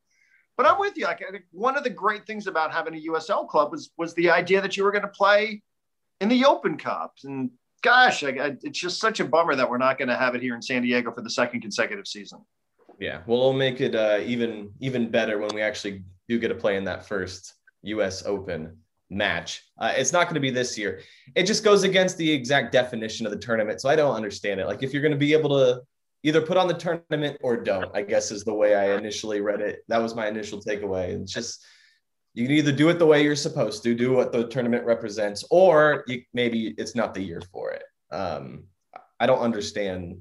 But 0.55 0.65
I'm 0.65 0.79
with 0.79 0.97
you. 0.97 1.05
Like 1.05 1.21
one 1.51 1.77
of 1.77 1.83
the 1.83 1.89
great 1.89 2.25
things 2.25 2.47
about 2.47 2.73
having 2.73 2.95
a 2.95 3.12
USL 3.12 3.47
club 3.47 3.71
was 3.71 3.91
was 3.97 4.13
the 4.15 4.31
idea 4.31 4.62
that 4.62 4.75
you 4.75 4.83
were 4.83 4.91
going 4.91 5.03
to 5.03 5.07
play 5.07 5.62
in 6.21 6.30
the 6.30 6.45
Open 6.45 6.77
Cup. 6.77 7.15
And 7.23 7.51
gosh, 7.82 8.23
I, 8.23 8.30
I, 8.30 8.56
it's 8.63 8.80
just 8.80 8.99
such 8.99 9.19
a 9.19 9.25
bummer 9.25 9.56
that 9.56 9.69
we're 9.69 9.77
not 9.77 9.97
going 9.97 10.10
to 10.10 10.15
have 10.15 10.36
it 10.36 10.41
here 10.41 10.56
in 10.56 10.62
San 10.62 10.82
Diego 10.82 11.12
for 11.12 11.21
the 11.21 11.30
second 11.30 11.62
consecutive 11.62 12.08
season. 12.08 12.39
Yeah, 12.99 13.21
well, 13.27 13.39
it'll 13.39 13.53
make 13.53 13.80
it 13.80 13.95
uh, 13.95 14.19
even 14.25 14.71
even 14.80 15.10
better 15.10 15.38
when 15.38 15.49
we 15.53 15.62
actually 15.62 16.03
do 16.27 16.39
get 16.39 16.47
to 16.47 16.56
play 16.56 16.77
in 16.77 16.84
that 16.86 17.06
first 17.06 17.53
U.S. 17.84 18.25
Open 18.25 18.77
match. 19.10 19.63
Uh, 19.77 19.93
it's 19.95 20.12
not 20.12 20.25
going 20.25 20.34
to 20.34 20.39
be 20.41 20.49
this 20.49 20.77
year. 20.77 21.01
It 21.36 21.43
just 21.43 21.63
goes 21.63 21.84
against 21.84 22.17
the 22.17 22.30
exact 22.30 22.71
definition 22.71 23.25
of 23.25 23.32
the 23.32 23.38
tournament, 23.38 23.82
so 23.82 23.89
I 23.89 23.95
don't 23.95 24.15
understand 24.15 24.60
it. 24.60 24.65
Like 24.65 24.82
if 24.82 24.93
you're 24.93 25.03
going 25.03 25.12
to 25.12 25.17
be 25.17 25.34
able 25.34 25.49
to 25.49 25.82
either 26.23 26.41
put 26.41 26.58
on 26.58 26.67
the 26.67 26.73
tournament 26.73 27.38
or 27.41 27.56
don't, 27.56 27.95
I 27.95 28.01
guess 28.01 28.32
is 28.32 28.43
the 28.43 28.53
way 28.53 28.75
I 28.75 28.97
initially 28.97 29.41
read 29.41 29.62
it. 29.62 29.84
That 29.88 30.01
was 30.01 30.15
my 30.15 30.27
initial 30.27 30.60
takeaway. 30.60 31.10
It's 31.21 31.32
just 31.32 31.63
you 32.38 32.45
can 32.45 32.56
either 32.56 32.71
do 32.71 32.89
it 32.89 33.00
the 33.00 33.06
way 33.06 33.23
you're 33.23 33.36
supposed 33.36 33.82
to, 33.82 33.95
do 33.95 34.13
what 34.13 34.32
the 34.32 34.47
tournament 34.47 34.86
represents, 34.86 35.43
or 35.50 36.04
you, 36.08 36.21
maybe 36.36 36.76
it's 36.78 36.93
not 36.93 37.15
the 37.15 37.21
year 37.21 37.41
for 37.52 37.71
it. 37.71 37.84
Um, 38.12 38.65
I 39.19 39.26
don't 39.26 39.39
understand 39.39 40.17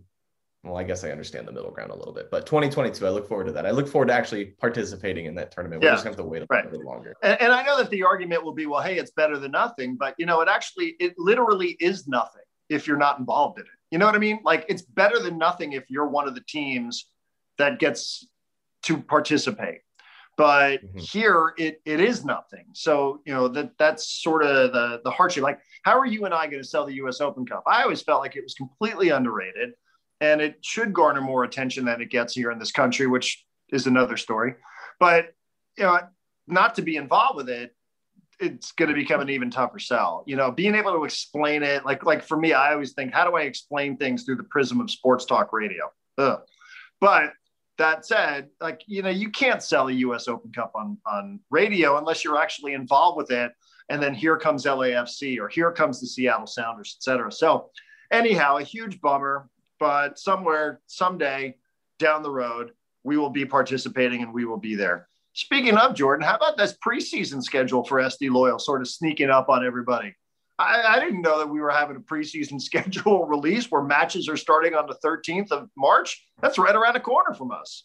well, 0.65 0.79
I 0.79 0.83
guess 0.83 1.05
I 1.05 1.11
understand 1.11 1.47
the 1.47 1.53
middle 1.53 1.71
ground 1.71 1.93
a 1.93 1.95
little 1.95 2.15
bit, 2.15 2.29
but 2.31 2.45
2022, 2.45 3.07
I 3.07 3.11
look 3.11 3.29
forward 3.29 3.45
to 3.45 3.53
that. 3.53 3.67
I 3.67 3.71
look 3.71 3.87
forward 3.87 4.09
to 4.09 4.15
actually 4.15 4.47
participating 4.47 5.27
in 5.27 5.35
that 5.37 5.53
tournament. 5.53 5.81
We're 5.81 5.91
just 5.91 6.03
going 6.03 6.17
to 6.17 6.21
have 6.21 6.27
to 6.27 6.29
wait 6.29 6.43
a 6.43 6.47
right. 6.51 6.65
little 6.65 6.81
bit 6.81 6.87
longer. 6.87 7.15
And, 7.23 7.41
and 7.41 7.53
I 7.53 7.63
know 7.63 7.77
that 7.77 7.89
the 7.91 8.03
argument 8.03 8.43
will 8.43 8.55
be, 8.55 8.67
well, 8.67 8.83
hey, 8.83 8.99
it's 8.99 9.13
better 9.13 9.39
than 9.39 9.53
nothing, 9.53 9.95
but 9.95 10.17
you 10.19 10.27
know, 10.27 10.41
it 10.41 10.49
actually, 10.49 10.97
it 10.99 11.15
literally 11.19 11.77
is 11.79 12.09
nothing 12.09 12.43
if 12.69 12.89
you're 12.89 12.97
not 12.97 13.21
involved 13.21 13.61
in 13.61 13.65
it. 13.65 13.71
You 13.93 13.99
know 13.99 14.07
what 14.07 14.17
I 14.17 14.19
mean? 14.19 14.41
Like 14.43 14.65
it's 14.69 14.83
better 14.83 15.21
than 15.21 15.39
nothing 15.39 15.75
if 15.75 15.85
you're 15.89 16.09
one 16.09 16.27
of 16.27 16.35
the 16.35 16.43
teams 16.49 17.07
that 17.59 17.79
gets 17.79 18.27
to 18.85 18.99
participate. 18.99 19.83
But 20.37 20.85
mm-hmm. 20.85 20.99
here 20.99 21.55
it 21.57 21.81
it 21.85 22.01
is 22.01 22.25
nothing. 22.25 22.67
So 22.73 23.21
you 23.25 23.33
know 23.33 23.49
that 23.49 23.73
that's 23.79 24.23
sort 24.23 24.45
of 24.45 24.73
the 24.73 25.01
the 25.03 25.11
hardship. 25.11 25.43
Like, 25.43 25.61
how 25.83 25.99
are 25.99 26.07
you 26.07 26.25
and 26.25 26.35
I 26.35 26.47
going 26.47 26.63
to 26.63 26.69
sell 26.69 26.85
the 26.85 26.95
U.S. 26.95 27.21
Open 27.21 27.47
Cup? 27.47 27.63
I 27.67 27.83
always 27.83 28.03
felt 28.03 28.21
like 28.21 28.37
it 28.37 28.43
was 28.43 28.55
completely 28.55 29.09
underrated 29.09 29.73
and 30.21 30.41
it 30.41 30.57
should 30.63 30.93
garner 30.93 31.21
more 31.21 31.45
attention 31.45 31.85
than 31.85 32.01
it 32.01 32.11
gets 32.11 32.35
here 32.35 32.51
in 32.51 32.59
this 32.59 32.73
country, 32.73 33.07
which 33.07 33.45
is 33.71 33.87
another 33.87 34.17
story. 34.17 34.55
But 34.99 35.35
you 35.77 35.85
know, 35.85 35.99
not 36.47 36.75
to 36.77 36.83
be 36.83 36.97
involved 36.97 37.37
with 37.37 37.49
it, 37.49 37.75
it's 38.41 38.73
going 38.73 38.89
to 38.89 38.95
become 38.95 39.21
an 39.21 39.31
even 39.31 39.51
tougher 39.51 39.79
sell. 39.79 40.25
You 40.27 40.37
know, 40.37 40.51
being 40.51 40.75
able 40.75 40.93
to 40.93 41.05
explain 41.05 41.63
it, 41.63 41.85
like 41.85 42.05
like 42.05 42.23
for 42.23 42.37
me, 42.37 42.53
I 42.53 42.73
always 42.73 42.93
think, 42.93 43.13
how 43.13 43.29
do 43.29 43.37
I 43.37 43.43
explain 43.43 43.97
things 43.97 44.25
through 44.25 44.37
the 44.37 44.45
prism 44.45 44.81
of 44.81 44.91
sports 44.91 45.25
talk 45.25 45.53
radio? 45.53 45.91
Ugh. 46.19 46.41
But 47.01 47.33
that 47.79 48.07
said, 48.07 48.49
like 48.61 48.83
you 48.87 49.03
know, 49.03 49.11
you 49.11 49.31
can't 49.31 49.63
sell 49.63 49.89
a 49.89 49.93
U.S. 49.93 50.29
Open 50.29 50.53
Cup 50.53 50.73
on 50.75 50.99
on 51.07 51.41
radio 51.51 51.99
unless 51.99 52.25
you're 52.25 52.39
actually 52.39 52.75
involved 52.75 53.17
with 53.17 53.31
it. 53.31 53.53
And 53.89 54.03
then 54.03 54.15
here 54.15 54.37
comes 54.37 54.65
LAFC, 54.65 55.39
or 55.39 55.49
here 55.49 55.71
comes 55.71 56.01
the 56.01 56.07
Seattle 56.07 56.47
Sounders, 56.47 56.97
et 56.99 57.05
cetera. 57.05 57.31
So, 57.31 57.71
anyhow, 58.11 58.57
a 58.57 58.63
huge 58.63 59.01
bummer 59.01 59.49
but 59.79 60.19
somewhere, 60.19 60.81
someday 60.87 61.57
down 61.99 62.23
the 62.23 62.31
road, 62.31 62.73
we 63.05 63.17
will 63.17 63.31
be 63.31 63.45
participating 63.45 64.23
and 64.23 64.33
we 64.33 64.45
will 64.45 64.59
be 64.59 64.75
there. 64.75 65.09
Speaking 65.33 65.77
of 65.77 65.95
Jordan, 65.95 66.27
how 66.27 66.37
about 66.37 66.57
this 66.57 66.77
preseason 66.85 67.43
schedule 67.43 67.85
for 67.85 67.99
SD 67.99 68.31
Loyal 68.31 68.59
sort 68.59 68.81
of 68.81 68.89
sneaking 68.89 69.31
up 69.31 69.49
on 69.49 69.67
everybody? 69.67 70.15
I, 70.59 70.97
I, 70.97 71.01
didn't 71.01 71.21
know 71.21 71.39
that 71.39 71.49
we 71.49 71.61
were 71.61 71.71
having 71.71 71.97
a 71.97 72.01
preseason 72.01 72.61
schedule 72.61 73.27
release 73.27 73.71
where 73.71 73.83
matches 73.83 74.29
are 74.29 74.37
starting 74.37 74.75
on 74.75 74.87
the 74.87 74.97
13th 75.05 75.51
of 75.51 75.69
March. 75.77 76.27
That's 76.41 76.59
right 76.59 76.75
around 76.75 76.95
the 76.95 77.01
corner 77.01 77.35
from 77.35 77.51
us. 77.51 77.85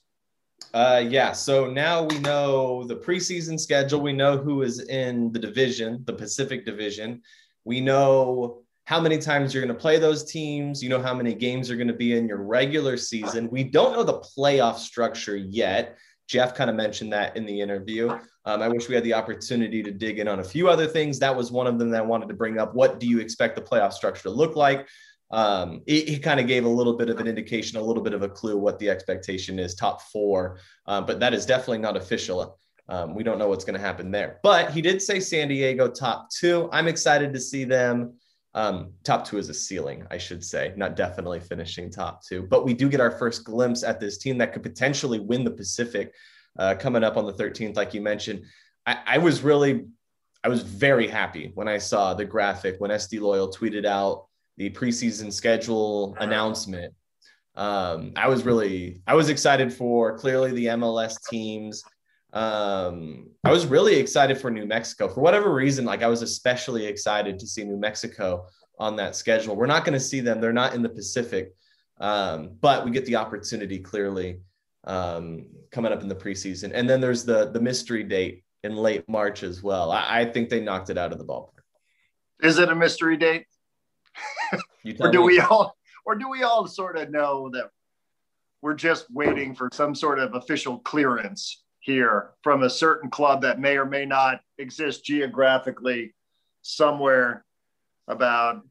Uh, 0.73 1.03
yeah. 1.05 1.31
So 1.33 1.69
now 1.69 2.03
we 2.03 2.19
know 2.19 2.83
the 2.83 2.95
preseason 2.95 3.59
schedule. 3.59 3.99
We 3.99 4.13
know 4.13 4.37
who 4.37 4.61
is 4.61 4.79
in 4.79 5.31
the 5.31 5.39
division, 5.39 6.03
the 6.05 6.13
Pacific 6.13 6.65
Division. 6.65 7.21
We 7.65 7.81
know 7.81 8.61
how 8.85 8.99
many 8.99 9.17
times 9.17 9.53
you're 9.53 9.63
going 9.63 9.75
to 9.75 9.79
play 9.79 9.99
those 9.99 10.23
teams. 10.23 10.81
You 10.81 10.89
know 10.89 11.01
how 11.01 11.13
many 11.13 11.33
games 11.33 11.69
are 11.69 11.75
going 11.75 11.87
to 11.87 11.93
be 11.93 12.17
in 12.17 12.27
your 12.27 12.41
regular 12.41 12.97
season. 12.97 13.49
We 13.49 13.63
don't 13.63 13.93
know 13.93 14.03
the 14.03 14.19
playoff 14.19 14.77
structure 14.77 15.35
yet. 15.35 15.97
Jeff 16.31 16.55
kind 16.55 16.69
of 16.69 16.77
mentioned 16.77 17.11
that 17.11 17.35
in 17.35 17.45
the 17.45 17.59
interview. 17.59 18.09
Um, 18.45 18.61
I 18.61 18.69
wish 18.69 18.87
we 18.87 18.95
had 18.95 19.03
the 19.03 19.13
opportunity 19.13 19.83
to 19.83 19.91
dig 19.91 20.17
in 20.17 20.29
on 20.29 20.39
a 20.39 20.43
few 20.43 20.69
other 20.69 20.87
things. 20.87 21.19
That 21.19 21.35
was 21.35 21.51
one 21.51 21.67
of 21.67 21.77
them 21.77 21.89
that 21.89 22.03
I 22.03 22.05
wanted 22.05 22.29
to 22.29 22.33
bring 22.33 22.57
up. 22.57 22.73
What 22.73 23.01
do 23.01 23.05
you 23.05 23.19
expect 23.19 23.57
the 23.57 23.61
playoff 23.61 23.91
structure 23.91 24.23
to 24.23 24.29
look 24.29 24.55
like? 24.55 24.87
Um, 25.29 25.81
he, 25.85 26.17
kind 26.19 26.39
of 26.39 26.47
gave 26.47 26.63
a 26.63 26.69
little 26.69 26.95
bit 26.95 27.09
of 27.09 27.19
an 27.19 27.27
indication, 27.27 27.77
a 27.77 27.81
little 27.81 28.01
bit 28.01 28.13
of 28.13 28.21
a 28.21 28.29
clue 28.29 28.57
what 28.57 28.79
the 28.79 28.89
expectation 28.89 29.59
is, 29.59 29.75
top 29.75 30.03
four, 30.03 30.59
um, 30.85 31.05
but 31.05 31.19
that 31.19 31.33
is 31.33 31.45
definitely 31.45 31.79
not 31.79 31.97
official. 31.97 32.57
Um, 32.87 33.13
we 33.13 33.23
don't 33.23 33.37
know 33.37 33.49
what's 33.49 33.65
going 33.65 33.77
to 33.77 33.85
happen 33.85 34.09
there. 34.09 34.39
But 34.41 34.71
he 34.71 34.81
did 34.81 35.01
say 35.01 35.19
San 35.19 35.49
Diego 35.49 35.89
top 35.89 36.29
two. 36.29 36.69
I'm 36.71 36.87
excited 36.87 37.33
to 37.33 37.41
see 37.41 37.65
them. 37.65 38.13
Um, 38.53 38.91
top 39.03 39.25
two 39.25 39.37
is 39.37 39.49
a 39.49 39.53
ceiling, 39.53 40.05
I 40.11 40.17
should 40.17 40.43
say, 40.43 40.73
not 40.75 40.95
definitely 40.95 41.39
finishing 41.39 41.89
top 41.89 42.25
two. 42.25 42.43
But 42.43 42.65
we 42.65 42.73
do 42.73 42.89
get 42.89 42.99
our 42.99 43.11
first 43.11 43.45
glimpse 43.45 43.83
at 43.83 43.99
this 43.99 44.17
team 44.17 44.37
that 44.39 44.51
could 44.53 44.63
potentially 44.63 45.19
win 45.19 45.43
the 45.43 45.51
Pacific 45.51 46.13
uh, 46.59 46.75
coming 46.75 47.03
up 47.03 47.15
on 47.15 47.25
the 47.25 47.33
13th, 47.33 47.75
like 47.75 47.93
you 47.93 48.01
mentioned. 48.01 48.43
I, 48.85 48.97
I, 49.05 49.17
was 49.19 49.41
really, 49.41 49.85
I 50.43 50.49
was 50.49 50.63
very 50.63 51.07
happy 51.07 51.51
when 51.55 51.67
I 51.67 51.77
saw 51.77 52.13
the 52.13 52.25
graphic 52.25 52.75
when 52.79 52.91
SD 52.91 53.21
Loyal 53.21 53.51
tweeted 53.51 53.85
out 53.85 54.27
the 54.57 54.69
preseason 54.69 55.31
schedule 55.31 56.15
announcement. 56.19 56.93
Um, 57.55 58.13
I 58.15 58.27
was 58.27 58.43
really, 58.43 59.01
I 59.07 59.15
was 59.15 59.29
excited 59.29 59.73
for 59.73 60.17
clearly 60.17 60.51
the 60.51 60.65
MLS 60.65 61.17
teams. 61.29 61.83
Um, 62.33 63.29
I 63.43 63.51
was 63.51 63.65
really 63.65 63.95
excited 63.95 64.37
for 64.37 64.49
New 64.49 64.65
Mexico 64.65 65.07
for 65.07 65.21
whatever 65.21 65.53
reason. 65.53 65.83
Like 65.85 66.01
I 66.01 66.07
was 66.07 66.21
especially 66.21 66.85
excited 66.85 67.39
to 67.39 67.47
see 67.47 67.63
New 67.63 67.77
Mexico 67.77 68.45
on 68.79 68.95
that 68.97 69.15
schedule. 69.15 69.55
We're 69.55 69.65
not 69.65 69.83
going 69.83 69.93
to 69.93 69.99
see 69.99 70.21
them; 70.21 70.39
they're 70.39 70.53
not 70.53 70.73
in 70.73 70.81
the 70.81 70.89
Pacific, 70.89 71.53
um, 71.99 72.51
but 72.61 72.85
we 72.85 72.91
get 72.91 73.05
the 73.05 73.17
opportunity 73.17 73.79
clearly 73.79 74.39
um, 74.85 75.45
coming 75.71 75.91
up 75.91 76.01
in 76.01 76.07
the 76.07 76.15
preseason. 76.15 76.71
And 76.73 76.89
then 76.89 77.01
there's 77.01 77.25
the 77.25 77.51
the 77.51 77.59
mystery 77.59 78.03
date 78.03 78.43
in 78.63 78.75
late 78.75 79.07
March 79.09 79.43
as 79.43 79.61
well. 79.61 79.91
I, 79.91 80.21
I 80.21 80.25
think 80.25 80.49
they 80.49 80.61
knocked 80.61 80.89
it 80.89 80.97
out 80.97 81.11
of 81.11 81.17
the 81.17 81.25
ballpark. 81.25 81.49
Is 82.41 82.59
it 82.59 82.69
a 82.69 82.75
mystery 82.75 83.17
date? 83.17 83.45
or 84.99 85.11
do 85.11 85.19
me. 85.19 85.25
we 85.25 85.39
all, 85.39 85.75
or 86.05 86.15
do 86.15 86.29
we 86.29 86.43
all 86.43 86.67
sort 86.67 86.97
of 86.97 87.09
know 87.09 87.49
that 87.53 87.69
we're 88.61 88.73
just 88.73 89.07
waiting 89.11 89.55
for 89.55 89.69
some 89.73 89.95
sort 89.95 90.19
of 90.19 90.35
official 90.35 90.79
clearance 90.79 91.63
here 91.81 92.31
from 92.43 92.63
a 92.63 92.69
certain 92.69 93.09
club 93.09 93.41
that 93.41 93.59
may 93.59 93.77
or 93.77 93.85
may 93.85 94.05
not 94.05 94.41
exist 94.57 95.03
geographically 95.03 96.13
somewhere 96.61 97.43
about 98.07 98.61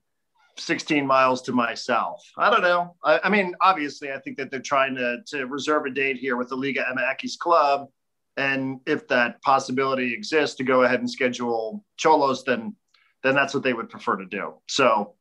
16 0.57 1.07
miles 1.07 1.43
to 1.43 1.53
my 1.53 1.75
south. 1.75 2.23
I 2.37 2.51
don't 2.51 2.63
know. 2.63 2.97
I, 3.05 3.21
I, 3.25 3.29
mean, 3.29 3.55
obviously, 3.61 4.13
I 4.13 4.19
think 4.19 4.37
that 4.39 4.51
they're 4.51 4.61
trying 4.61 4.95
to, 4.97 5.19
to 5.29 5.47
reserve 5.47 5.87
a 5.87 5.91
date 5.91 6.17
here 6.17 6.37
with 6.37 6.49
the 6.49 6.57
Liga 6.57 6.85
MX 6.97 7.39
club. 7.39 7.89
And 8.37 8.81
if 8.87 9.09
that 9.09 9.43
possibility 9.43 10.15
exists 10.15 10.57
to 10.57 10.65
go 10.65 10.83
ahead 10.83 11.01
and 11.01 11.11
schedule 11.11 11.85
Xolos, 11.99 12.45
then 12.45 12.75
then 13.23 13.35
that's 13.35 13.53
what 13.53 13.63
they 13.63 13.75
would 13.75 13.91
prefer 13.91 14.17
to 14.17 14.25
do. 14.25 14.55
So 14.67 15.15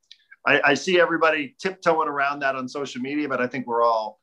I, 0.48 0.62
I 0.64 0.74
see 0.74 1.02
everybody 1.02 1.56
tiptoeing 1.60 2.08
around 2.08 2.40
that 2.40 2.56
on 2.56 2.70
social 2.70 3.02
media, 3.02 3.28
but 3.28 3.42
I 3.42 3.48
think 3.48 3.68
we're 3.68 3.84
all 3.84 4.20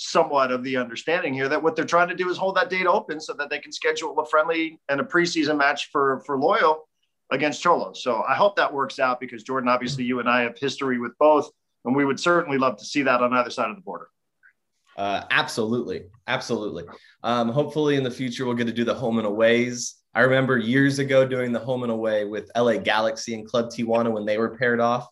somewhat 0.00 0.50
of 0.50 0.64
the 0.64 0.76
understanding 0.76 1.34
here 1.34 1.48
that 1.48 1.62
what 1.62 1.76
they're 1.76 1.84
trying 1.84 2.08
to 2.08 2.14
do 2.14 2.30
is 2.30 2.38
hold 2.38 2.56
that 2.56 2.70
date 2.70 2.86
open 2.86 3.20
so 3.20 3.34
that 3.34 3.50
they 3.50 3.58
can 3.58 3.70
schedule 3.70 4.18
a 4.18 4.24
friendly 4.24 4.80
and 4.88 4.98
a 5.00 5.04
preseason 5.04 5.58
match 5.58 5.90
for 5.90 6.22
for 6.24 6.38
Loyal 6.38 6.88
against 7.30 7.62
Xolos. 7.62 7.98
So 7.98 8.22
I 8.28 8.34
hope 8.34 8.56
that 8.56 8.72
works 8.72 8.98
out 8.98 9.20
because 9.20 9.42
Jordan, 9.42 9.68
obviously, 9.68 10.04
you 10.04 10.18
and 10.18 10.28
I 10.28 10.42
have 10.42 10.58
history 10.58 10.98
with 10.98 11.12
both, 11.18 11.50
and 11.84 11.94
we 11.94 12.04
would 12.04 12.18
certainly 12.18 12.56
love 12.56 12.78
to 12.78 12.84
see 12.84 13.02
that 13.02 13.20
on 13.20 13.32
either 13.34 13.50
side 13.50 13.68
of 13.68 13.76
the 13.76 13.82
border. 13.82 14.08
Uh, 14.96 15.24
absolutely, 15.30 16.04
absolutely. 16.26 16.84
Um, 17.22 17.50
hopefully, 17.50 17.96
in 17.96 18.02
the 18.02 18.10
future, 18.10 18.46
we'll 18.46 18.54
get 18.54 18.66
to 18.66 18.72
do 18.72 18.84
the 18.84 18.94
home 18.94 19.18
and 19.18 19.26
aways. 19.26 19.96
I 20.14 20.22
remember 20.22 20.56
years 20.56 20.98
ago 20.98 21.26
doing 21.26 21.52
the 21.52 21.60
home 21.60 21.82
and 21.82 21.92
away 21.92 22.24
with 22.24 22.50
LA 22.56 22.78
Galaxy 22.78 23.34
and 23.34 23.46
Club 23.46 23.66
Tijuana 23.66 24.10
when 24.10 24.24
they 24.24 24.38
were 24.38 24.56
paired 24.56 24.80
off. 24.80 25.06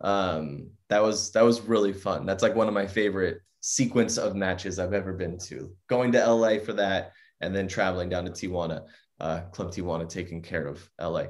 Um, 0.00 0.70
that 0.88 1.02
was 1.02 1.30
that 1.32 1.44
was 1.44 1.60
really 1.60 1.92
fun. 1.92 2.26
That's 2.26 2.42
like 2.42 2.56
one 2.56 2.68
of 2.68 2.74
my 2.74 2.86
favorite 2.86 3.40
sequence 3.66 4.18
of 4.18 4.36
matches 4.36 4.78
I've 4.78 4.92
ever 4.92 5.14
been 5.14 5.38
to. 5.38 5.74
Going 5.88 6.12
to 6.12 6.26
LA 6.26 6.58
for 6.58 6.74
that, 6.74 7.12
and 7.40 7.56
then 7.56 7.66
traveling 7.66 8.10
down 8.10 8.26
to 8.26 8.30
Tijuana. 8.30 8.82
Uh, 9.18 9.40
Club 9.52 9.72
Tijuana 9.72 10.06
taking 10.06 10.42
care 10.42 10.66
of 10.66 10.86
LA. 11.00 11.24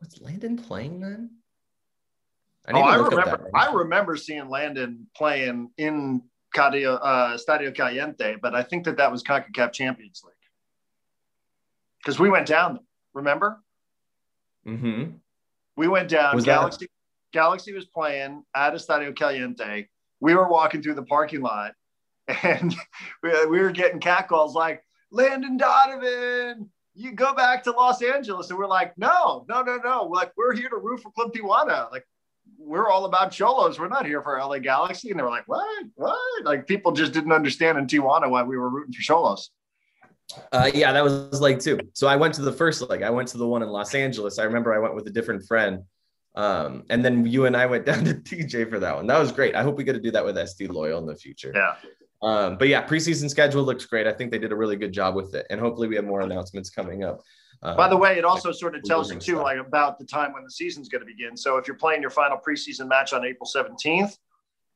Was 0.00 0.20
Landon 0.20 0.56
playing 0.56 1.00
then? 1.00 1.30
I, 2.68 2.72
oh, 2.72 2.82
I 2.82 2.96
remember. 2.96 3.50
I 3.52 3.72
remember 3.72 4.16
seeing 4.16 4.48
Landon 4.48 5.08
playing 5.16 5.70
in 5.76 6.22
Cadio, 6.54 7.00
uh, 7.02 7.36
Stadio 7.36 7.74
Caliente, 7.74 8.36
but 8.40 8.54
I 8.54 8.62
think 8.62 8.84
that 8.84 8.98
that 8.98 9.10
was 9.10 9.24
CONCACAF 9.24 9.72
Champions 9.72 10.22
League 10.24 10.34
because 11.98 12.20
we 12.20 12.30
went 12.30 12.46
down. 12.46 12.78
Remember? 13.12 13.60
Mm-hmm. 14.64 15.16
We 15.76 15.88
went 15.88 16.08
down. 16.08 16.36
Was 16.36 16.44
Galaxy 16.44 16.86
that... 16.86 17.36
Galaxy 17.36 17.72
was 17.72 17.86
playing 17.86 18.44
at 18.54 18.72
Estadio 18.72 19.16
Caliente. 19.16 19.88
We 20.22 20.36
were 20.36 20.48
walking 20.48 20.82
through 20.82 20.94
the 20.94 21.02
parking 21.02 21.42
lot, 21.42 21.72
and 22.44 22.72
we, 23.22 23.46
we 23.46 23.60
were 23.60 23.72
getting 23.72 23.98
catcalls 23.98 24.54
like 24.54 24.82
Landon 25.10 25.56
Donovan. 25.56 26.70
You 26.94 27.12
go 27.12 27.34
back 27.34 27.64
to 27.64 27.72
Los 27.72 28.02
Angeles, 28.02 28.48
and 28.50 28.58
we're 28.58 28.68
like, 28.68 28.96
no, 28.96 29.44
no, 29.48 29.62
no, 29.62 29.78
no. 29.78 30.06
We're 30.06 30.16
like, 30.16 30.32
we're 30.36 30.54
here 30.54 30.68
to 30.68 30.76
root 30.76 31.00
for 31.00 31.10
Club 31.10 31.32
Tijuana. 31.32 31.90
Like, 31.90 32.06
we're 32.56 32.88
all 32.88 33.04
about 33.04 33.32
Xolos. 33.32 33.80
We're 33.80 33.88
not 33.88 34.06
here 34.06 34.22
for 34.22 34.38
LA 34.38 34.58
Galaxy. 34.58 35.10
And 35.10 35.18
they 35.18 35.24
were 35.24 35.30
like, 35.30 35.48
what? 35.48 35.86
What? 35.96 36.44
Like 36.44 36.68
people 36.68 36.92
just 36.92 37.12
didn't 37.12 37.32
understand 37.32 37.78
in 37.78 37.86
Tijuana 37.86 38.30
why 38.30 38.44
we 38.44 38.56
were 38.56 38.70
rooting 38.70 38.92
for 38.92 39.02
Xolos. 39.02 39.48
Uh, 40.52 40.70
yeah, 40.72 40.92
that 40.92 41.02
was 41.02 41.40
leg 41.40 41.58
two. 41.58 41.78
So 41.94 42.06
I 42.06 42.16
went 42.16 42.34
to 42.34 42.42
the 42.42 42.52
first 42.52 42.88
leg. 42.88 43.02
I 43.02 43.10
went 43.10 43.28
to 43.28 43.38
the 43.38 43.46
one 43.46 43.62
in 43.62 43.68
Los 43.68 43.94
Angeles. 43.94 44.38
I 44.38 44.44
remember 44.44 44.72
I 44.72 44.78
went 44.78 44.94
with 44.94 45.06
a 45.08 45.10
different 45.10 45.44
friend. 45.46 45.82
Um, 46.34 46.84
and 46.88 47.04
then 47.04 47.26
you 47.26 47.46
and 47.46 47.56
I 47.56 47.66
went 47.66 47.86
down 47.86 48.04
to 48.04 48.14
TJ 48.14 48.70
for 48.70 48.78
that 48.78 48.96
one. 48.96 49.06
That 49.06 49.18
was 49.18 49.32
great. 49.32 49.54
I 49.54 49.62
hope 49.62 49.76
we 49.76 49.84
get 49.84 49.94
to 49.94 50.00
do 50.00 50.10
that 50.12 50.24
with 50.24 50.36
SD 50.36 50.68
Loyal 50.72 50.98
in 50.98 51.06
the 51.06 51.16
future. 51.16 51.52
Yeah. 51.54 51.74
Um, 52.22 52.56
but 52.56 52.68
yeah, 52.68 52.86
preseason 52.86 53.28
schedule 53.28 53.64
looks 53.64 53.84
great. 53.84 54.06
I 54.06 54.12
think 54.12 54.30
they 54.30 54.38
did 54.38 54.52
a 54.52 54.56
really 54.56 54.76
good 54.76 54.92
job 54.92 55.16
with 55.16 55.34
it. 55.34 55.44
And 55.50 55.60
hopefully 55.60 55.88
we 55.88 55.96
have 55.96 56.04
more 56.04 56.20
announcements 56.20 56.70
coming 56.70 57.02
up. 57.02 57.20
By 57.62 57.88
the 57.88 57.96
way, 57.96 58.18
it 58.18 58.24
also 58.24 58.50
sort 58.50 58.74
of 58.74 58.82
tells 58.82 59.12
you 59.12 59.20
too, 59.20 59.36
like 59.36 59.58
about 59.58 59.98
the 59.98 60.04
time 60.04 60.32
when 60.32 60.42
the 60.42 60.50
season's 60.50 60.88
going 60.88 61.00
to 61.00 61.06
begin. 61.06 61.36
So 61.36 61.58
if 61.58 61.68
you're 61.68 61.76
playing 61.76 62.00
your 62.00 62.10
final 62.10 62.36
preseason 62.36 62.88
match 62.88 63.12
on 63.12 63.24
April 63.24 63.48
17th, 63.48 64.16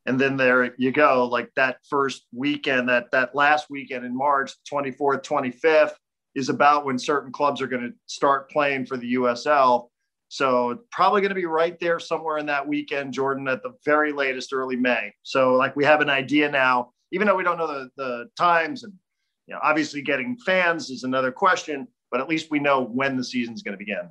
and 0.06 0.20
then 0.20 0.36
there 0.36 0.72
you 0.78 0.92
go, 0.92 1.26
like 1.26 1.52
that 1.56 1.78
first 1.90 2.26
weekend, 2.32 2.88
that 2.88 3.10
that 3.10 3.34
last 3.34 3.68
weekend 3.70 4.04
in 4.04 4.16
March, 4.16 4.52
24th, 4.72 5.24
25th, 5.24 5.94
is 6.36 6.48
about 6.48 6.84
when 6.84 6.96
certain 6.96 7.32
clubs 7.32 7.60
are 7.60 7.66
going 7.66 7.82
to 7.82 7.92
start 8.06 8.48
playing 8.50 8.86
for 8.86 8.96
the 8.96 9.14
USL. 9.14 9.88
So 10.36 10.80
probably 10.90 11.20
going 11.20 11.30
to 11.30 11.34
be 11.34 11.46
right 11.46 11.78
there 11.80 11.98
somewhere 11.98 12.38
in 12.38 12.46
that 12.46 12.66
weekend, 12.66 13.12
Jordan, 13.12 13.48
at 13.48 13.62
the 13.62 13.74
very 13.84 14.12
latest, 14.12 14.52
early 14.52 14.76
May. 14.76 15.12
So 15.22 15.54
like 15.54 15.74
we 15.76 15.84
have 15.84 16.00
an 16.00 16.10
idea 16.10 16.50
now, 16.50 16.92
even 17.12 17.26
though 17.26 17.36
we 17.36 17.44
don't 17.44 17.58
know 17.58 17.66
the, 17.66 17.90
the 17.96 18.28
times 18.38 18.84
and 18.84 18.92
you 19.46 19.54
know, 19.54 19.60
obviously 19.62 20.02
getting 20.02 20.36
fans 20.44 20.90
is 20.90 21.04
another 21.04 21.30
question 21.30 21.86
but 22.10 22.20
at 22.20 22.28
least 22.28 22.50
we 22.50 22.58
know 22.58 22.82
when 22.82 23.16
the 23.16 23.24
season's 23.24 23.62
going 23.62 23.74
to 23.74 23.78
begin. 23.78 24.08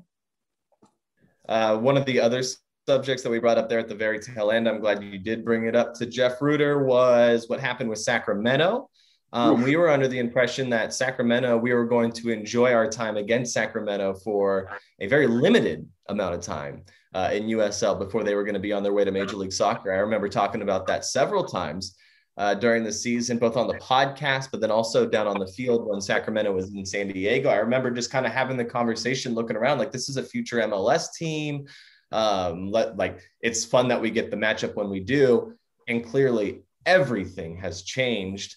Uh, 1.47 1.77
one 1.77 1.97
of 1.97 2.05
the 2.05 2.19
other 2.19 2.43
subjects 2.87 3.23
that 3.23 3.29
we 3.29 3.39
brought 3.39 3.57
up 3.57 3.69
there 3.69 3.79
at 3.79 3.87
the 3.87 3.95
very 3.95 4.19
tail 4.19 4.51
end, 4.51 4.67
I'm 4.67 4.79
glad 4.79 5.03
you 5.03 5.17
did 5.17 5.45
bring 5.45 5.65
it 5.65 5.75
up 5.75 5.93
to 5.95 6.05
Jeff 6.05 6.41
Rueter, 6.41 6.83
was 6.83 7.47
what 7.47 7.59
happened 7.59 7.89
with 7.89 7.99
Sacramento. 7.99 8.89
Um, 9.35 9.61
we 9.61 9.75
were 9.75 9.89
under 9.89 10.07
the 10.07 10.17
impression 10.17 10.69
that 10.69 10.93
Sacramento, 10.93 11.57
we 11.57 11.73
were 11.73 11.85
going 11.85 12.13
to 12.13 12.29
enjoy 12.29 12.71
our 12.71 12.87
time 12.87 13.17
against 13.17 13.51
Sacramento 13.53 14.13
for 14.13 14.69
a 15.01 15.07
very 15.07 15.27
limited 15.27 15.85
amount 16.07 16.35
of 16.35 16.41
time 16.41 16.83
uh, 17.13 17.31
in 17.33 17.43
USL 17.47 17.99
before 17.99 18.23
they 18.23 18.33
were 18.33 18.45
going 18.45 18.53
to 18.53 18.61
be 18.61 18.71
on 18.71 18.81
their 18.81 18.93
way 18.93 19.03
to 19.03 19.11
Major 19.11 19.35
League 19.35 19.51
Soccer. 19.51 19.91
I 19.91 19.97
remember 19.97 20.29
talking 20.29 20.61
about 20.61 20.87
that 20.87 21.03
several 21.03 21.43
times 21.43 21.97
uh, 22.37 22.53
during 22.53 22.85
the 22.85 22.91
season, 22.93 23.37
both 23.37 23.57
on 23.57 23.67
the 23.67 23.73
podcast, 23.75 24.51
but 24.51 24.61
then 24.61 24.71
also 24.71 25.05
down 25.05 25.27
on 25.27 25.37
the 25.37 25.47
field 25.47 25.85
when 25.85 25.99
Sacramento 25.99 26.53
was 26.53 26.73
in 26.73 26.85
San 26.85 27.09
Diego. 27.09 27.49
I 27.49 27.57
remember 27.57 27.91
just 27.91 28.11
kind 28.11 28.25
of 28.25 28.31
having 28.31 28.55
the 28.55 28.63
conversation, 28.63 29.33
looking 29.33 29.57
around 29.57 29.79
like 29.79 29.91
this 29.91 30.07
is 30.07 30.15
a 30.15 30.23
future 30.23 30.57
MLS 30.59 31.13
team. 31.13 31.65
Um, 32.13 32.71
let, 32.71 32.95
like 32.95 33.19
it's 33.41 33.65
fun 33.65 33.89
that 33.89 34.01
we 34.01 34.11
get 34.11 34.31
the 34.31 34.37
matchup 34.37 34.75
when 34.75 34.89
we 34.89 35.01
do, 35.01 35.55
and 35.89 36.05
clearly 36.05 36.61
everything 36.85 37.57
has 37.57 37.81
changed, 37.81 38.55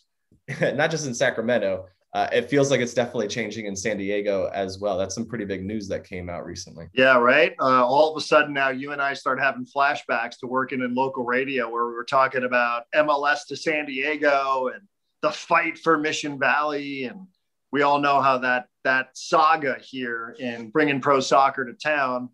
not 0.75 0.91
just 0.91 1.07
in 1.07 1.15
Sacramento, 1.15 1.87
uh, 2.15 2.27
it 2.33 2.49
feels 2.49 2.71
like 2.71 2.81
it's 2.81 2.95
definitely 2.95 3.29
changing 3.29 3.67
in 3.67 3.77
San 3.77 3.99
Diego 3.99 4.51
as 4.55 4.79
well. 4.79 4.97
That's 4.97 5.15
some 5.15 5.27
pretty 5.27 5.45
big 5.45 5.65
news 5.65 5.89
that 5.89 6.05
came 6.05 6.31
out 6.31 6.47
recently. 6.47 6.87
Yeah, 6.95 7.19
right. 7.19 7.55
Uh, 7.61 7.85
all 7.85 8.11
of 8.11 8.17
a 8.17 8.25
sudden 8.25 8.55
now, 8.55 8.71
you 8.71 8.93
and 8.93 9.03
I 9.03 9.13
start 9.13 9.39
having 9.39 9.67
flashbacks 9.67 10.39
to 10.41 10.47
working 10.47 10.81
in 10.81 10.95
local 10.95 11.25
radio, 11.25 11.69
where 11.69 11.87
we 11.87 11.93
were 11.93 12.05
talking 12.05 12.45
about 12.45 12.85
MLS 12.95 13.47
to 13.49 13.57
San 13.57 13.85
Diego 13.85 14.71
and 14.73 14.83
the 15.21 15.31
fight 15.31 15.79
for 15.79 15.99
Mission 15.99 16.39
Valley, 16.39 17.05
and 17.05 17.27
we 17.73 17.83
all 17.83 18.01
know 18.01 18.23
how 18.23 18.39
that 18.39 18.69
that 18.85 19.11
saga 19.13 19.77
here 19.79 20.35
in 20.39 20.71
bringing 20.71 21.03
pro 21.03 21.21
soccer 21.21 21.67
to 21.67 21.75
town, 21.75 22.31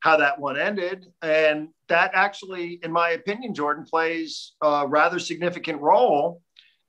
how 0.00 0.16
that 0.16 0.40
one 0.40 0.58
ended, 0.58 1.12
and 1.20 1.68
that 1.88 2.12
actually, 2.14 2.80
in 2.82 2.90
my 2.90 3.10
opinion, 3.10 3.54
Jordan 3.54 3.84
plays 3.84 4.52
a 4.62 4.86
rather 4.88 5.18
significant 5.18 5.82
role 5.82 6.40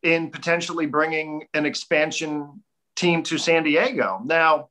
in 0.04 0.30
potentially 0.30 0.86
bringing 0.86 1.48
an 1.54 1.66
expansion 1.66 2.62
team 2.96 3.24
to 3.24 3.38
San 3.38 3.64
Diego. 3.64 4.22
Now, 4.24 4.70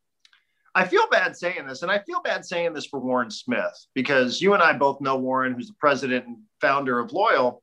I 0.74 0.86
feel 0.86 1.06
bad 1.10 1.36
saying 1.36 1.66
this, 1.66 1.82
and 1.82 1.90
I 1.90 1.98
feel 1.98 2.22
bad 2.22 2.44
saying 2.44 2.72
this 2.72 2.86
for 2.86 3.00
Warren 3.00 3.30
Smith 3.30 3.86
because 3.94 4.40
you 4.40 4.54
and 4.54 4.62
I 4.62 4.72
both 4.72 5.00
know 5.00 5.16
Warren, 5.16 5.54
who's 5.54 5.68
the 5.68 5.74
president 5.74 6.26
and 6.26 6.38
founder 6.60 6.98
of 6.98 7.12
Loyal, 7.12 7.62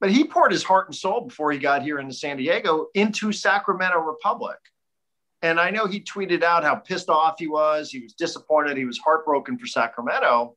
but 0.00 0.10
he 0.10 0.24
poured 0.24 0.52
his 0.52 0.62
heart 0.62 0.88
and 0.88 0.94
soul 0.94 1.22
before 1.22 1.50
he 1.50 1.58
got 1.58 1.82
here 1.82 1.98
into 1.98 2.12
San 2.12 2.36
Diego 2.36 2.88
into 2.94 3.32
Sacramento 3.32 3.98
Republic. 3.98 4.58
And 5.40 5.60
I 5.60 5.70
know 5.70 5.86
he 5.86 6.00
tweeted 6.00 6.42
out 6.42 6.64
how 6.64 6.74
pissed 6.76 7.08
off 7.08 7.36
he 7.38 7.46
was. 7.46 7.90
He 7.90 8.00
was 8.00 8.14
disappointed. 8.14 8.76
He 8.76 8.84
was 8.84 8.98
heartbroken 8.98 9.58
for 9.58 9.66
Sacramento. 9.66 10.56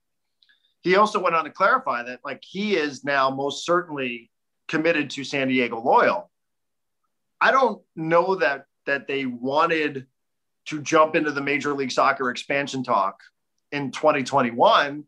He 0.81 0.95
also 0.95 1.21
went 1.21 1.35
on 1.35 1.43
to 1.43 1.51
clarify 1.51 2.03
that, 2.03 2.21
like, 2.23 2.41
he 2.41 2.75
is 2.75 3.03
now 3.03 3.29
most 3.29 3.65
certainly 3.65 4.31
committed 4.67 5.09
to 5.11 5.23
San 5.23 5.49
Diego 5.49 5.79
Loyal. 5.81 6.28
I 7.41 7.51
don't 7.51 7.81
know 7.95 8.35
that 8.35 8.65
that 8.85 9.07
they 9.07 9.25
wanted 9.25 10.07
to 10.65 10.81
jump 10.81 11.15
into 11.15 11.31
the 11.31 11.41
Major 11.41 11.73
League 11.73 11.91
Soccer 11.91 12.29
expansion 12.29 12.83
talk 12.83 13.21
in 13.71 13.91
2021, 13.91 15.03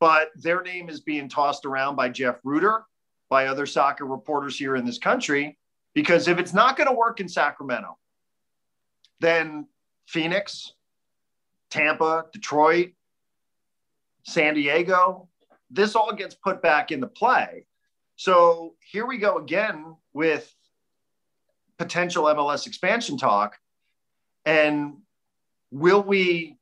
but 0.00 0.30
their 0.34 0.62
name 0.62 0.88
is 0.88 1.00
being 1.00 1.28
tossed 1.28 1.64
around 1.64 1.96
by 1.96 2.08
Jeff 2.08 2.36
Rueter, 2.42 2.84
by 3.28 3.46
other 3.46 3.66
soccer 3.66 4.06
reporters 4.06 4.58
here 4.58 4.76
in 4.76 4.84
this 4.84 4.98
country, 4.98 5.58
because 5.94 6.28
if 6.28 6.38
it's 6.38 6.54
not 6.54 6.76
going 6.76 6.88
to 6.88 6.94
work 6.94 7.20
in 7.20 7.28
Sacramento, 7.28 7.98
then 9.20 9.66
Phoenix, 10.06 10.72
Tampa, 11.70 12.26
Detroit, 12.32 12.90
San 14.24 14.54
Diego, 14.54 15.28
this 15.70 15.94
all 15.94 16.12
gets 16.12 16.34
put 16.34 16.60
back 16.60 16.92
into 16.92 17.06
play. 17.06 17.66
So 18.16 18.74
here 18.80 19.06
we 19.06 19.18
go 19.18 19.38
again 19.38 19.96
with 20.12 20.54
potential 21.78 22.24
MLS 22.24 22.66
expansion 22.66 23.16
talk. 23.16 23.56
And 24.44 24.94
will 25.70 26.02
we 26.02 26.56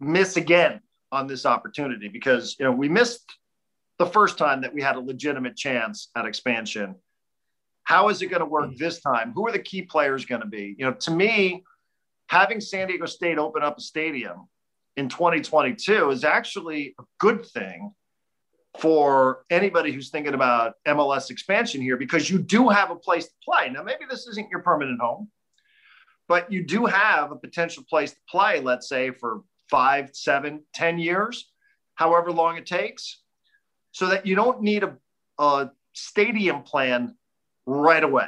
miss 0.00 0.36
again 0.36 0.80
on 1.10 1.26
this 1.26 1.46
opportunity? 1.46 2.08
Because 2.08 2.56
you 2.58 2.64
know 2.64 2.72
we 2.72 2.88
missed 2.88 3.24
the 3.98 4.06
first 4.06 4.38
time 4.38 4.62
that 4.62 4.74
we 4.74 4.82
had 4.82 4.96
a 4.96 5.00
legitimate 5.00 5.56
chance 5.56 6.08
at 6.16 6.26
expansion. 6.26 6.96
How 7.84 8.08
is 8.08 8.22
it 8.22 8.26
going 8.26 8.40
to 8.40 8.46
work 8.46 8.70
hmm. 8.70 8.76
this 8.76 9.00
time? 9.00 9.32
Who 9.34 9.46
are 9.46 9.52
the 9.52 9.58
key 9.58 9.82
players 9.82 10.24
going 10.24 10.40
to 10.40 10.46
be? 10.46 10.74
You 10.78 10.86
know, 10.86 10.92
to 10.92 11.10
me, 11.10 11.64
having 12.28 12.60
San 12.60 12.88
Diego 12.88 13.06
State 13.06 13.38
open 13.38 13.62
up 13.62 13.78
a 13.78 13.80
stadium 13.80 14.48
in 14.96 15.08
2022 15.08 16.10
is 16.10 16.24
actually 16.24 16.94
a 16.98 17.02
good 17.18 17.44
thing 17.46 17.92
for 18.78 19.44
anybody 19.50 19.92
who's 19.92 20.10
thinking 20.10 20.34
about 20.34 20.74
MLS 20.86 21.30
expansion 21.30 21.80
here 21.80 21.96
because 21.96 22.30
you 22.30 22.38
do 22.38 22.68
have 22.68 22.90
a 22.90 22.96
place 22.96 23.26
to 23.26 23.34
play. 23.44 23.68
Now, 23.68 23.82
maybe 23.82 24.04
this 24.08 24.26
isn't 24.26 24.48
your 24.50 24.60
permanent 24.60 25.00
home, 25.00 25.30
but 26.26 26.50
you 26.50 26.64
do 26.64 26.86
have 26.86 27.32
a 27.32 27.36
potential 27.36 27.84
place 27.88 28.12
to 28.12 28.20
play, 28.28 28.60
let's 28.60 28.88
say, 28.88 29.10
for 29.10 29.42
five, 29.70 30.10
seven, 30.14 30.62
ten 30.74 30.98
years, 30.98 31.50
however 31.94 32.32
long 32.32 32.56
it 32.56 32.66
takes, 32.66 33.20
so 33.92 34.06
that 34.06 34.26
you 34.26 34.34
don't 34.34 34.62
need 34.62 34.84
a, 34.84 34.96
a 35.38 35.70
stadium 35.92 36.62
plan 36.62 37.14
right 37.66 38.02
away. 38.02 38.26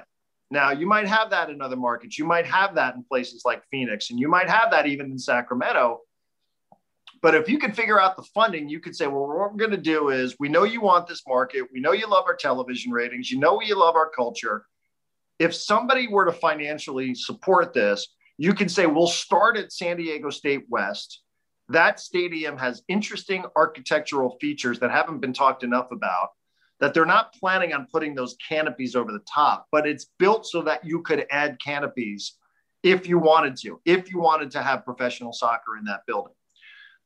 Now, 0.51 0.71
you 0.71 0.87
might 0.87 1.09
have 1.09 1.31
that 1.31 1.49
in 1.51 1.63
other 1.63 1.77
markets. 1.77 2.19
You 2.19 2.27
might 2.27 2.47
have 2.47 2.75
that 2.75 2.95
in 2.95 3.05
places 3.05 3.43
like 3.45 3.63
Phoenix, 3.71 4.11
and 4.11 4.21
you 4.21 4.29
might 4.29 4.49
have 4.49 4.71
that 4.71 4.87
even 4.87 5.11
in 5.11 5.19
Sacramento 5.19 6.01
but 7.25 7.35
if 7.35 7.49
you 7.49 7.59
could 7.59 7.75
figure 7.75 7.99
out 7.99 8.17
the 8.17 8.23
funding, 8.35 8.69
you 8.69 8.81
could 8.81 8.95
say, 8.95 9.07
well, 9.07 9.27
what 9.27 9.51
we're 9.51 9.57
going 9.57 9.71
to 9.71 9.79
do 9.79 10.11
is 10.11 10.37
we 10.39 10.51
know 10.51 10.65
you 10.65 10.83
want 10.83 11.07
this 11.07 11.23
market. 11.27 11.63
We 11.73 11.81
know 11.81 11.93
you 11.93 12.07
love 12.07 12.27
our 12.27 12.37
television 12.37 12.93
ratings. 12.93 13.31
You 13.31 13.39
know 13.39 13.63
you 13.63 13.81
love 13.81 13.97
our 13.97 14.11
culture. 14.11 14.67
if 15.39 15.55
somebody 15.55 16.07
were 16.07 16.27
to 16.27 16.33
financially 16.33 17.15
support 17.15 17.73
this, 17.73 18.09
you 18.37 18.53
can 18.53 18.69
say 18.69 18.85
we'll 18.85 19.07
start 19.07 19.57
at 19.57 19.73
San 19.73 19.97
Diego 19.97 20.29
State 20.29 20.67
West. 20.69 21.23
That 21.71 21.99
stadium 21.99 22.59
has 22.59 22.83
interesting 22.89 23.47
architectural 23.57 24.37
features 24.39 24.79
that 24.81 24.91
haven't 24.91 25.21
been 25.21 25.33
talked 25.33 25.65
enough 25.65 25.93
about. 25.93 26.29
That 26.81 26.93
they're 26.93 27.07
not 27.07 27.33
planning 27.33 27.73
on 27.73 27.87
putting 27.91 28.15
those 28.15 28.37
canopies 28.47 28.95
over 28.95 29.13
the 29.13 29.25
top, 29.35 29.67
but 29.73 29.87
it's 29.87 30.09
built 30.19 30.45
so 30.45 30.61
that 30.61 30.85
you 30.85 31.01
could 31.01 31.25
add 31.31 31.57
canopies 31.59 32.35
if 32.83 33.09
you 33.09 33.19
wanted 33.19 33.57
to, 33.63 33.81
if 33.87 34.13
you 34.13 34.19
wanted 34.19 34.51
to 34.51 34.63
have 34.63 34.85
professional 34.85 35.33
soccer 35.33 35.79
in 35.79 35.87
that 35.87 36.03
building. 36.07 36.35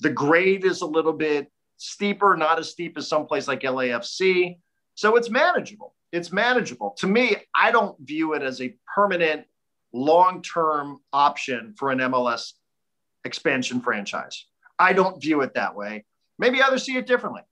The 0.00 0.10
grade 0.10 0.64
is 0.64 0.80
a 0.82 0.86
little 0.86 1.12
bit 1.12 1.50
steeper, 1.76 2.36
not 2.36 2.58
as 2.58 2.70
steep 2.70 2.96
as 2.98 3.08
someplace 3.08 3.48
like 3.48 3.60
LAFC. 3.60 4.58
So 4.94 5.16
it's 5.16 5.30
manageable. 5.30 5.94
It's 6.12 6.32
manageable. 6.32 6.94
To 6.98 7.06
me, 7.06 7.36
I 7.54 7.70
don't 7.70 7.96
view 8.00 8.34
it 8.34 8.42
as 8.42 8.60
a 8.60 8.74
permanent 8.94 9.44
long 9.92 10.42
term 10.42 10.98
option 11.12 11.74
for 11.78 11.90
an 11.90 11.98
MLS 11.98 12.52
expansion 13.24 13.80
franchise. 13.80 14.46
I 14.78 14.92
don't 14.92 15.20
view 15.20 15.40
it 15.42 15.54
that 15.54 15.74
way. 15.74 16.04
Maybe 16.38 16.62
others 16.62 16.84
see 16.84 16.96
it 16.96 17.06
differently. 17.06 17.42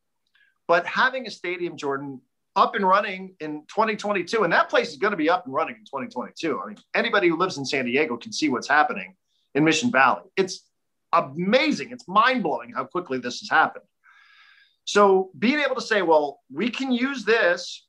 But 0.68 0.86
having 0.86 1.26
a 1.26 1.30
stadium, 1.30 1.76
Jordan, 1.76 2.20
up 2.54 2.74
and 2.74 2.86
running 2.86 3.34
in 3.40 3.62
2022, 3.68 4.42
and 4.42 4.52
that 4.52 4.70
place 4.70 4.90
is 4.90 4.96
going 4.96 5.10
to 5.10 5.16
be 5.16 5.28
up 5.28 5.44
and 5.44 5.54
running 5.54 5.76
in 5.76 5.84
2022. 5.84 6.60
I 6.60 6.66
mean, 6.68 6.78
anybody 6.94 7.28
who 7.28 7.36
lives 7.36 7.58
in 7.58 7.64
San 7.64 7.84
Diego 7.84 8.16
can 8.16 8.32
see 8.32 8.48
what's 8.48 8.68
happening 8.68 9.14
in 9.54 9.64
Mission 9.64 9.90
Valley. 9.90 10.22
It's 10.36 10.65
amazing. 11.18 11.90
It's 11.90 12.06
mind 12.08 12.42
blowing 12.42 12.72
how 12.72 12.84
quickly 12.84 13.18
this 13.18 13.40
has 13.40 13.50
happened. 13.50 13.84
So 14.84 15.30
being 15.38 15.58
able 15.58 15.74
to 15.74 15.80
say, 15.80 16.02
well, 16.02 16.40
we 16.52 16.70
can 16.70 16.92
use 16.92 17.24
this, 17.24 17.86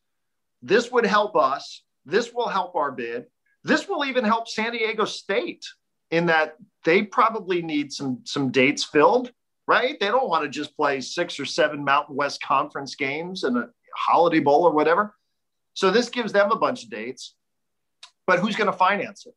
this 0.62 0.92
would 0.92 1.06
help 1.06 1.36
us, 1.36 1.84
this 2.06 2.34
will 2.34 2.48
help 2.48 2.76
our 2.76 2.92
bid, 2.92 3.26
this 3.64 3.88
will 3.88 4.06
even 4.06 4.24
help 4.24 4.48
San 4.48 4.72
Diego 4.72 5.06
State 5.06 5.66
in 6.10 6.26
that 6.28 6.56
they 6.86 7.04
probably 7.04 7.62
need 7.62 7.92
some 7.92 8.22
some 8.24 8.50
dates 8.50 8.84
filled, 8.84 9.32
right? 9.68 10.00
They 10.00 10.08
don't 10.08 10.30
want 10.30 10.44
to 10.44 10.50
just 10.50 10.76
play 10.76 11.02
six 11.02 11.40
or 11.40 11.46
seven 11.46 11.84
Mountain 11.84 12.16
West 12.16 12.42
Conference 12.42 12.96
games 12.96 13.44
and 13.44 13.58
a 13.58 13.70
Holiday 13.96 14.40
Bowl 14.40 14.64
or 14.64 14.72
whatever. 14.72 15.14
So 15.74 15.92
this 15.92 16.10
gives 16.10 16.32
them 16.32 16.52
a 16.52 16.56
bunch 16.56 16.84
of 16.84 16.90
dates. 16.90 17.36
But 18.26 18.40
who's 18.40 18.56
going 18.56 18.72
to 18.72 18.78
finance 18.78 19.26
it? 19.26 19.34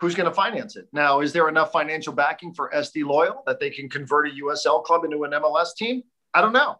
Who's 0.00 0.14
going 0.14 0.28
to 0.28 0.34
finance 0.34 0.76
it? 0.76 0.86
Now, 0.92 1.20
is 1.20 1.32
there 1.32 1.48
enough 1.48 1.72
financial 1.72 2.12
backing 2.12 2.54
for 2.54 2.70
SD 2.74 3.04
Loyal 3.04 3.42
that 3.46 3.58
they 3.58 3.70
can 3.70 3.88
convert 3.88 4.28
a 4.28 4.30
USL 4.44 4.84
club 4.84 5.04
into 5.04 5.24
an 5.24 5.32
MLS 5.32 5.74
team? 5.76 6.02
I 6.32 6.40
don't 6.40 6.52
know. 6.52 6.76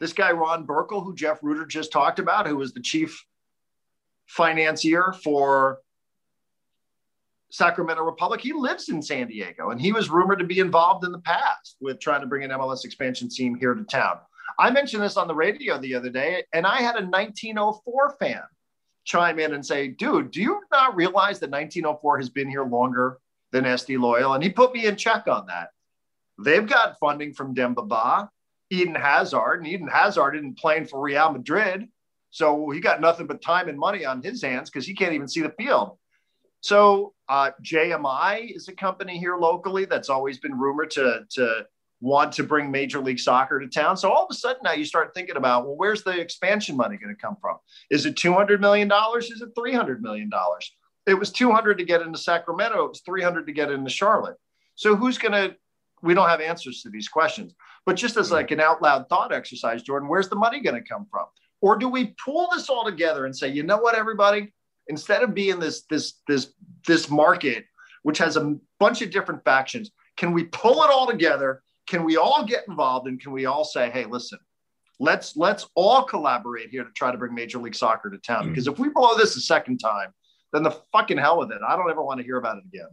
This 0.00 0.12
guy, 0.12 0.32
Ron 0.32 0.66
Burkle, 0.66 1.04
who 1.04 1.14
Jeff 1.14 1.38
Rueter 1.42 1.66
just 1.66 1.92
talked 1.92 2.18
about, 2.18 2.46
who 2.46 2.56
was 2.56 2.72
the 2.72 2.80
chief 2.80 3.24
financier 4.26 5.14
for 5.24 5.78
Sacramento 7.50 8.02
Republic, 8.02 8.40
he 8.40 8.52
lives 8.52 8.88
in 8.88 9.02
San 9.02 9.28
Diego 9.28 9.70
and 9.70 9.80
he 9.80 9.92
was 9.92 10.10
rumored 10.10 10.38
to 10.38 10.44
be 10.44 10.58
involved 10.58 11.04
in 11.04 11.12
the 11.12 11.20
past 11.20 11.76
with 11.80 12.00
trying 12.00 12.20
to 12.20 12.26
bring 12.26 12.44
an 12.44 12.50
MLS 12.50 12.84
expansion 12.84 13.28
team 13.28 13.54
here 13.54 13.74
to 13.74 13.84
town. 13.84 14.18
I 14.58 14.70
mentioned 14.70 15.02
this 15.02 15.16
on 15.16 15.28
the 15.28 15.34
radio 15.34 15.78
the 15.78 15.94
other 15.94 16.10
day, 16.10 16.44
and 16.52 16.66
I 16.66 16.78
had 16.78 16.96
a 16.96 17.06
1904 17.06 18.16
fan 18.18 18.42
chime 19.08 19.38
in 19.38 19.54
and 19.54 19.64
say, 19.64 19.88
Dude, 19.88 20.30
do 20.30 20.40
you 20.40 20.60
not 20.70 20.94
realize 20.94 21.40
that 21.40 21.50
1904 21.50 22.18
has 22.18 22.28
been 22.28 22.48
here 22.48 22.64
longer 22.64 23.18
than 23.50 23.64
SD 23.64 23.98
Loyal? 23.98 24.34
And 24.34 24.44
he 24.44 24.50
put 24.50 24.74
me 24.74 24.86
in 24.86 24.96
check 24.96 25.26
on 25.26 25.46
that. 25.46 25.70
They've 26.38 26.66
got 26.66 26.98
funding 27.00 27.32
from 27.32 27.54
Demba 27.54 27.82
Ba, 27.82 28.30
Eden 28.70 28.94
Hazard, 28.94 29.60
and 29.60 29.66
Eden 29.66 29.88
Hazard 29.88 30.36
isn't 30.36 30.58
playing 30.58 30.86
for 30.86 31.00
Real 31.00 31.32
Madrid. 31.32 31.88
So 32.30 32.68
he 32.70 32.80
got 32.80 33.00
nothing 33.00 33.26
but 33.26 33.40
time 33.40 33.68
and 33.68 33.78
money 33.78 34.04
on 34.04 34.22
his 34.22 34.42
hands 34.42 34.68
because 34.68 34.86
he 34.86 34.94
can't 34.94 35.14
even 35.14 35.26
see 35.26 35.40
the 35.40 35.54
field. 35.58 35.96
So 36.60 37.14
uh, 37.30 37.52
JMI 37.64 38.54
is 38.54 38.68
a 38.68 38.74
company 38.74 39.18
here 39.18 39.38
locally 39.38 39.86
that's 39.86 40.10
always 40.10 40.38
been 40.38 40.56
rumored 40.58 40.90
to, 40.92 41.24
to 41.30 41.66
want 42.00 42.32
to 42.32 42.44
bring 42.44 42.70
Major 42.70 43.00
League 43.00 43.18
Soccer 43.18 43.58
to 43.58 43.66
town. 43.66 43.96
So 43.96 44.10
all 44.10 44.24
of 44.24 44.28
a 44.30 44.34
sudden 44.34 44.60
now 44.62 44.72
you 44.72 44.84
start 44.84 45.14
thinking 45.14 45.36
about, 45.36 45.64
well, 45.64 45.76
where's 45.76 46.04
the 46.04 46.18
expansion 46.18 46.76
money 46.76 46.96
going 46.96 47.14
to 47.14 47.20
come 47.20 47.36
from? 47.40 47.56
Is 47.90 48.06
it 48.06 48.14
$200 48.14 48.60
million? 48.60 48.90
Is 49.18 49.42
it 49.42 49.54
$300 49.54 50.00
million? 50.00 50.30
It 51.06 51.14
was 51.14 51.32
200 51.32 51.78
to 51.78 51.84
get 51.84 52.02
into 52.02 52.18
Sacramento. 52.18 52.84
It 52.84 52.88
was 52.90 53.00
300 53.00 53.46
to 53.46 53.52
get 53.52 53.70
into 53.70 53.90
Charlotte. 53.90 54.36
So 54.74 54.94
who's 54.94 55.18
going 55.18 55.32
to, 55.32 55.56
we 56.02 56.14
don't 56.14 56.28
have 56.28 56.40
answers 56.40 56.82
to 56.82 56.90
these 56.90 57.08
questions, 57.08 57.54
but 57.84 57.96
just 57.96 58.16
as 58.16 58.26
mm-hmm. 58.26 58.34
like 58.34 58.50
an 58.52 58.60
out 58.60 58.80
loud 58.80 59.08
thought 59.08 59.32
exercise, 59.32 59.82
Jordan, 59.82 60.08
where's 60.08 60.28
the 60.28 60.36
money 60.36 60.60
going 60.60 60.80
to 60.80 60.88
come 60.88 61.06
from? 61.10 61.26
Or 61.60 61.76
do 61.76 61.88
we 61.88 62.14
pull 62.24 62.48
this 62.54 62.68
all 62.68 62.84
together 62.84 63.26
and 63.26 63.36
say, 63.36 63.48
you 63.48 63.64
know 63.64 63.78
what, 63.78 63.96
everybody, 63.96 64.52
instead 64.86 65.22
of 65.24 65.34
being 65.34 65.58
this, 65.58 65.82
this, 65.90 66.14
this, 66.28 66.52
this 66.86 67.10
market, 67.10 67.64
which 68.04 68.18
has 68.18 68.36
a 68.36 68.56
bunch 68.78 69.02
of 69.02 69.10
different 69.10 69.44
factions, 69.44 69.90
can 70.16 70.32
we 70.32 70.44
pull 70.44 70.84
it 70.84 70.90
all 70.90 71.06
together 71.08 71.62
can 71.88 72.04
we 72.04 72.16
all 72.16 72.44
get 72.44 72.64
involved 72.68 73.08
and 73.08 73.20
can 73.20 73.32
we 73.32 73.46
all 73.46 73.64
say, 73.64 73.90
hey, 73.90 74.04
listen, 74.04 74.38
let's 75.00 75.36
let's 75.36 75.66
all 75.74 76.02
collaborate 76.02 76.70
here 76.70 76.84
to 76.84 76.90
try 76.90 77.10
to 77.10 77.18
bring 77.18 77.34
Major 77.34 77.58
League 77.58 77.74
Soccer 77.74 78.10
to 78.10 78.18
town? 78.18 78.48
Because 78.48 78.66
if 78.66 78.78
we 78.78 78.90
blow 78.90 79.16
this 79.16 79.36
a 79.36 79.40
second 79.40 79.78
time, 79.78 80.12
then 80.52 80.62
the 80.62 80.76
fucking 80.92 81.18
hell 81.18 81.38
with 81.38 81.50
it. 81.50 81.60
I 81.66 81.76
don't 81.76 81.90
ever 81.90 82.02
want 82.02 82.20
to 82.20 82.24
hear 82.24 82.36
about 82.36 82.58
it 82.58 82.64
again. 82.66 82.88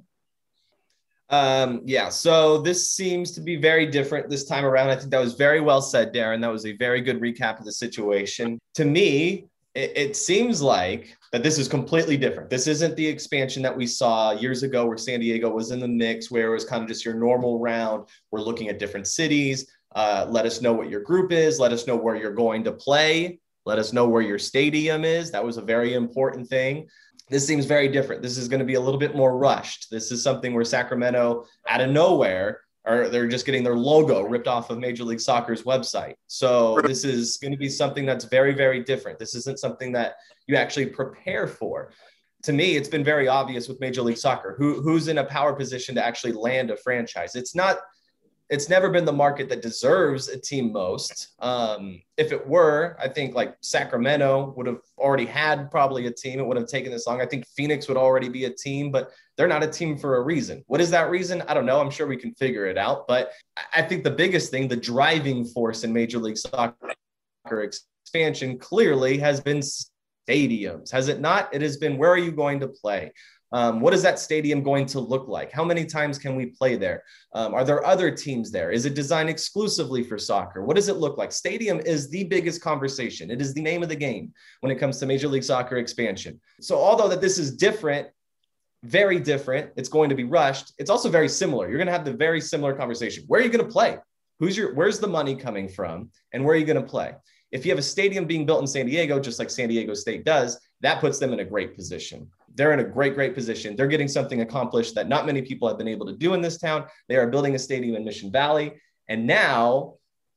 Um, 1.30 1.82
yeah, 1.86 2.10
so 2.10 2.60
this 2.60 2.92
seems 2.92 3.32
to 3.32 3.42
be 3.42 3.56
very 3.56 3.88
different 3.88 4.30
this 4.30 4.46
time 4.46 4.64
around. 4.64 4.90
I 4.90 4.96
think 4.96 5.10
that 5.12 5.20
was 5.20 5.34
very 5.34 5.60
well 5.60 5.82
said, 5.82 6.14
Darren. 6.14 6.42
That 6.42 6.52
was 6.52 6.66
a 6.66 6.74
very 6.74 7.02
good 7.02 7.20
recap 7.20 7.60
of 7.60 7.66
the 7.66 7.72
situation. 7.72 8.60
To 8.76 8.86
me, 8.86 9.48
it, 9.76 9.92
it 9.96 10.16
seems 10.16 10.62
like 10.62 11.16
that 11.32 11.44
this 11.44 11.60
is 11.60 11.68
completely 11.68 12.18
different. 12.18 12.50
This 12.50 12.66
isn't 12.68 12.96
the 12.96 13.06
expansion 13.06 13.62
that 13.64 13.76
we 13.76 13.86
saw 13.86 14.32
years 14.32 14.64
ago 14.64 14.86
where 14.86 14.98
San 14.98 15.20
Diego 15.20 15.50
was 15.50 15.72
in 15.72 15.80
the 15.80 15.88
mix, 15.88 16.32
where 16.32 16.48
it 16.48 16.54
was 16.54 16.66
kind 16.66 16.82
of 16.82 16.88
just 16.88 17.06
your 17.06 17.14
normal 17.14 17.60
round. 17.60 18.08
We're 18.32 18.42
looking 18.42 18.70
at 18.70 18.80
different 18.80 19.08
cities. 19.08 19.70
Uh, 19.94 20.26
let 20.30 20.46
us 20.46 20.62
know 20.62 20.74
what 20.74 20.90
your 20.90 21.02
group 21.02 21.32
is. 21.32 21.60
Let 21.60 21.74
us 21.74 21.88
know 21.88 21.96
where 21.96 22.16
you're 22.16 22.34
going 22.34 22.64
to 22.64 22.72
play. 22.72 23.40
Let 23.66 23.80
us 23.80 23.94
know 23.94 24.08
where 24.08 24.22
your 24.22 24.40
stadium 24.40 25.04
is. 25.04 25.32
That 25.32 25.44
was 25.44 25.58
a 25.58 25.62
very 25.62 25.94
important 25.94 26.48
thing. 26.48 26.88
This 27.30 27.46
seems 27.46 27.66
very 27.66 27.88
different. 27.88 28.22
This 28.22 28.38
is 28.38 28.48
going 28.48 28.60
to 28.60 28.66
be 28.66 28.76
a 28.76 28.80
little 28.80 29.00
bit 29.00 29.16
more 29.16 29.38
rushed. 29.38 29.90
This 29.90 30.12
is 30.12 30.22
something 30.22 30.54
where 30.54 30.64
Sacramento, 30.64 31.46
out 31.68 31.82
of 31.82 31.90
nowhere, 31.90 32.62
or 32.86 33.10
they're 33.10 33.28
just 33.28 33.46
getting 33.46 33.64
their 33.64 33.78
logo 33.78 34.22
ripped 34.22 34.48
off 34.48 34.70
of 34.70 34.78
Major 34.78 35.04
League 35.04 35.20
Soccer's 35.20 35.64
website. 35.64 36.16
So 36.28 36.80
this 36.84 37.04
is 37.04 37.38
going 37.38 37.52
to 37.52 37.58
be 37.58 37.70
something 37.70 38.06
that's 38.06 38.26
very, 38.26 38.54
very 38.54 38.84
different. 38.84 39.20
This 39.20 39.36
isn't 39.36 39.60
something 39.60 39.92
that 39.94 40.16
you 40.48 40.56
actually 40.56 40.88
prepare 40.88 41.48
for. 41.48 41.92
To 42.44 42.54
me, 42.54 42.76
it's 42.76 42.90
been 42.90 43.04
very 43.04 43.28
obvious 43.28 43.68
with 43.68 43.80
Major 43.80 44.04
League 44.04 44.18
Soccer 44.18 44.56
who, 44.58 44.82
who's 44.82 45.08
in 45.08 45.18
a 45.18 45.24
power 45.24 45.54
position 45.54 45.96
to 45.96 46.06
actually 46.06 46.34
land 46.34 46.70
a 46.70 46.78
franchise. 46.78 47.36
It's 47.36 47.56
not 47.56 47.80
it's 48.50 48.70
never 48.70 48.90
been 48.90 49.06
the 49.06 49.14
market 49.14 49.50
that 49.50 49.62
deserves 49.62 50.28
a 50.30 50.40
team 50.40 50.72
most. 50.72 51.34
Um, 51.40 52.02
if 52.18 52.32
it 52.32 52.48
were, 52.48 52.96
I 53.00 53.08
think 53.08 53.34
like 53.34 53.56
Sacramento 53.62 54.54
would 54.56 54.68
have 54.68 54.82
already 55.00 55.26
had 55.26 55.72
probably 55.72 56.06
a 56.06 56.12
team. 56.12 56.40
It 56.40 56.46
would 56.46 56.58
have 56.58 56.68
taken 56.68 56.92
this 56.92 57.08
long. 57.08 57.22
I 57.22 57.26
think 57.26 57.48
Phoenix 57.48 57.88
would 57.88 57.98
already 57.98 58.30
be 58.30 58.46
a 58.46 58.52
team, 58.52 58.92
but 58.92 59.12
they're 59.36 59.48
not 59.48 59.64
a 59.64 59.68
team 59.68 59.98
for 59.98 60.18
a 60.18 60.22
reason. 60.22 60.64
What 60.68 60.80
is 60.80 60.92
that 60.92 61.10
reason? 61.10 61.42
I 61.48 61.56
don't 61.56 61.66
know. 61.66 61.82
I'm 61.82 61.90
sure 61.90 62.06
we 62.06 62.18
can 62.18 62.36
figure 62.36 62.68
it 62.68 62.78
out. 62.78 63.08
But 63.08 63.32
I 63.74 63.82
think 63.82 64.04
the 64.04 64.12
biggest 64.12 64.52
thing, 64.52 64.68
the 64.68 64.76
driving 64.76 65.46
force 65.46 65.84
in 65.84 65.92
Major 65.92 66.20
League 66.20 66.38
Soccer 66.38 66.94
expansion 67.50 68.60
clearly 68.60 69.18
has 69.18 69.42
been 69.42 69.62
stadiums. 70.28 70.92
Has 70.92 71.08
it 71.08 71.20
not? 71.20 71.54
It 71.54 71.62
has 71.62 71.78
been 71.78 71.98
where 71.98 72.12
are 72.12 72.18
you 72.18 72.32
going 72.32 72.60
to 72.60 72.68
play? 72.68 73.12
Um, 73.52 73.80
what 73.80 73.94
is 73.94 74.02
that 74.02 74.20
stadium 74.20 74.64
going 74.64 74.86
to 74.88 75.00
look 75.00 75.28
like? 75.28 75.52
How 75.52 75.64
many 75.64 75.86
times 75.86 76.18
can 76.18 76.36
we 76.36 76.48
play 76.48 76.76
there? 76.76 77.04
Um, 77.34 77.54
are 77.54 77.64
there 77.64 77.86
other 77.86 78.12
teams 78.12 78.52
there? 78.52 78.72
Is 78.72 78.86
it 78.86 78.96
designed 78.96 79.30
exclusively 79.30 80.04
for 80.04 80.18
soccer? 80.18 80.64
What 80.64 80.76
does 80.76 80.90
it 80.90 80.98
look 80.98 81.18
like? 81.18 81.32
Stadium 81.32 81.80
is 81.80 82.10
the 82.10 82.24
biggest 82.24 82.62
conversation. 82.62 83.30
It 83.30 83.42
is 83.42 83.54
the 83.54 83.62
name 83.62 83.84
of 83.84 83.90
the 83.90 83.96
game 83.96 84.34
when 84.62 84.72
it 84.72 84.80
comes 84.80 85.00
to 85.00 85.06
Major 85.06 85.28
League 85.28 85.44
Soccer 85.44 85.78
expansion. 85.78 86.40
So, 86.60 86.78
although 86.78 87.08
that 87.08 87.22
this 87.22 87.38
is 87.38 87.56
different, 87.56 88.08
very 88.84 89.20
different, 89.20 89.72
it's 89.78 89.90
going 89.90 90.10
to 90.10 90.16
be 90.16 90.24
rushed. 90.24 90.74
It's 90.78 90.90
also 90.90 91.10
very 91.10 91.30
similar. 91.30 91.68
You're 91.68 91.78
going 91.78 91.88
to 91.88 91.94
have 91.94 92.06
the 92.06 92.14
very 92.14 92.42
similar 92.42 92.74
conversation. 92.74 93.24
Where 93.28 93.40
are 93.40 93.44
you 93.44 93.50
going 93.50 93.66
to 93.66 93.72
play? 93.72 93.98
Who's 94.40 94.58
your? 94.58 94.74
Where's 94.74 95.00
the 95.00 95.08
money 95.08 95.36
coming 95.36 95.70
from? 95.70 96.10
And 96.34 96.44
where 96.44 96.56
are 96.56 96.60
you 96.60 96.66
going 96.66 96.82
to 96.82 96.90
play? 96.90 97.14
If 97.52 97.66
you 97.66 97.72
have 97.72 97.80
a 97.80 97.84
stadium 97.84 98.26
being 98.26 98.46
built 98.46 98.60
in 98.60 98.68
San 98.68 98.86
Diego, 98.86 99.20
just 99.20 99.40
like 99.40 99.50
San 99.50 99.70
Diego 99.70 99.94
State 99.94 100.26
does, 100.26 100.60
that 100.82 101.00
puts 101.00 101.20
them 101.20 101.32
in 101.32 101.40
a 101.40 101.46
great 101.46 101.76
position 101.76 102.28
they're 102.56 102.74
in 102.74 102.80
a 102.80 102.84
great, 102.84 103.14
great 103.14 103.36
position. 103.36 103.76
They're 103.76 103.88
getting 103.88 104.08
something 104.08 104.42
accomplished 104.42 104.96
that 104.96 105.08
not 105.08 105.26
many 105.26 105.42
people 105.42 105.68
have 105.68 105.78
been 105.78 105.88
able 105.88 106.06
to 106.08 106.14
do 106.14 106.34
in 106.34 106.42
this 106.42 106.58
town. 106.58 106.86
They 107.08 107.18
are 107.18 107.28
building 107.28 107.56
a 107.56 107.60
stadium 107.60 107.96
in 107.96 108.04
Mission 108.04 108.32
Valley. 108.32 108.74
And 109.08 109.28
now 109.28 109.96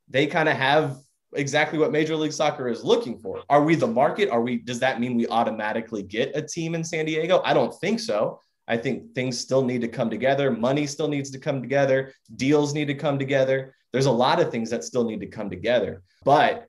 they 0.08 0.26
kind 0.26 0.48
of 0.48 0.56
have 0.56 0.98
exactly 1.34 1.78
what 1.78 1.92
Major 1.92 2.16
League 2.16 2.32
Soccer 2.32 2.68
is 2.68 2.84
looking 2.84 3.18
for. 3.18 3.42
Are 3.48 3.62
we 3.62 3.74
the 3.74 3.86
market? 3.86 4.30
Are 4.30 4.40
we, 4.40 4.58
does 4.58 4.80
that 4.80 5.00
mean 5.00 5.16
we 5.16 5.26
automatically 5.28 6.02
get 6.02 6.36
a 6.36 6.42
team 6.42 6.74
in 6.74 6.82
San 6.82 7.06
Diego? 7.06 7.40
I 7.44 7.54
don't 7.54 7.74
think 7.80 8.00
so. 8.00 8.40
I 8.66 8.76
think 8.76 9.14
things 9.14 9.38
still 9.38 9.64
need 9.64 9.80
to 9.80 9.88
come 9.88 10.10
together. 10.10 10.50
Money 10.50 10.86
still 10.86 11.08
needs 11.08 11.30
to 11.30 11.38
come 11.38 11.62
together. 11.62 12.12
Deals 12.36 12.74
need 12.74 12.86
to 12.86 12.94
come 12.94 13.18
together. 13.18 13.74
There's 13.92 14.06
a 14.06 14.10
lot 14.10 14.40
of 14.40 14.50
things 14.50 14.68
that 14.70 14.84
still 14.84 15.04
need 15.04 15.20
to 15.20 15.26
come 15.26 15.48
together. 15.48 16.02
But 16.24 16.66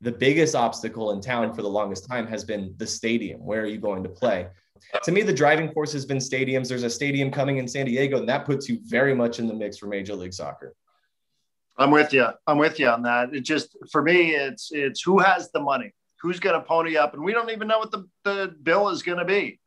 the 0.00 0.12
biggest 0.12 0.54
obstacle 0.54 1.12
in 1.12 1.20
town 1.20 1.54
for 1.54 1.62
the 1.62 1.68
longest 1.68 2.06
time 2.06 2.26
has 2.26 2.44
been 2.44 2.74
the 2.76 2.86
stadium. 2.86 3.44
Where 3.44 3.62
are 3.62 3.66
you 3.66 3.78
going 3.78 4.02
to 4.02 4.08
play? 4.08 4.48
To 5.02 5.12
me, 5.12 5.22
the 5.22 5.32
driving 5.32 5.70
force 5.72 5.92
has 5.92 6.04
been 6.04 6.18
stadiums. 6.18 6.68
There's 6.68 6.82
a 6.82 6.90
stadium 6.90 7.30
coming 7.30 7.58
in 7.58 7.68
San 7.68 7.86
Diego, 7.86 8.18
and 8.18 8.28
that 8.28 8.44
puts 8.44 8.68
you 8.68 8.80
very 8.84 9.14
much 9.14 9.38
in 9.38 9.46
the 9.46 9.54
mix 9.54 9.78
for 9.78 9.86
Major 9.86 10.14
League 10.14 10.34
Soccer. 10.34 10.74
I'm 11.78 11.90
with 11.90 12.12
you. 12.12 12.26
I'm 12.46 12.58
with 12.58 12.80
you 12.80 12.88
on 12.88 13.02
that. 13.02 13.34
It 13.34 13.42
just 13.42 13.76
for 13.90 14.02
me, 14.02 14.34
it's 14.34 14.70
it's 14.72 15.02
who 15.02 15.18
has 15.18 15.50
the 15.52 15.60
money, 15.60 15.92
who's 16.20 16.40
going 16.40 16.60
to 16.60 16.66
pony 16.66 16.96
up, 16.96 17.14
and 17.14 17.22
we 17.22 17.32
don't 17.32 17.50
even 17.50 17.68
know 17.68 17.78
what 17.78 17.92
the, 17.92 18.08
the 18.24 18.54
bill 18.62 18.88
is 18.88 19.02
going 19.02 19.18
to 19.18 19.24
be. 19.24 19.60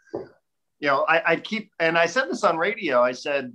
You 0.80 0.88
know, 0.88 1.06
I, 1.08 1.32
I 1.32 1.36
keep 1.38 1.72
and 1.80 1.98
I 1.98 2.08
said 2.08 2.30
this 2.30 2.44
on 2.44 2.58
radio. 2.58 3.02
I 3.02 3.14
said 3.14 3.54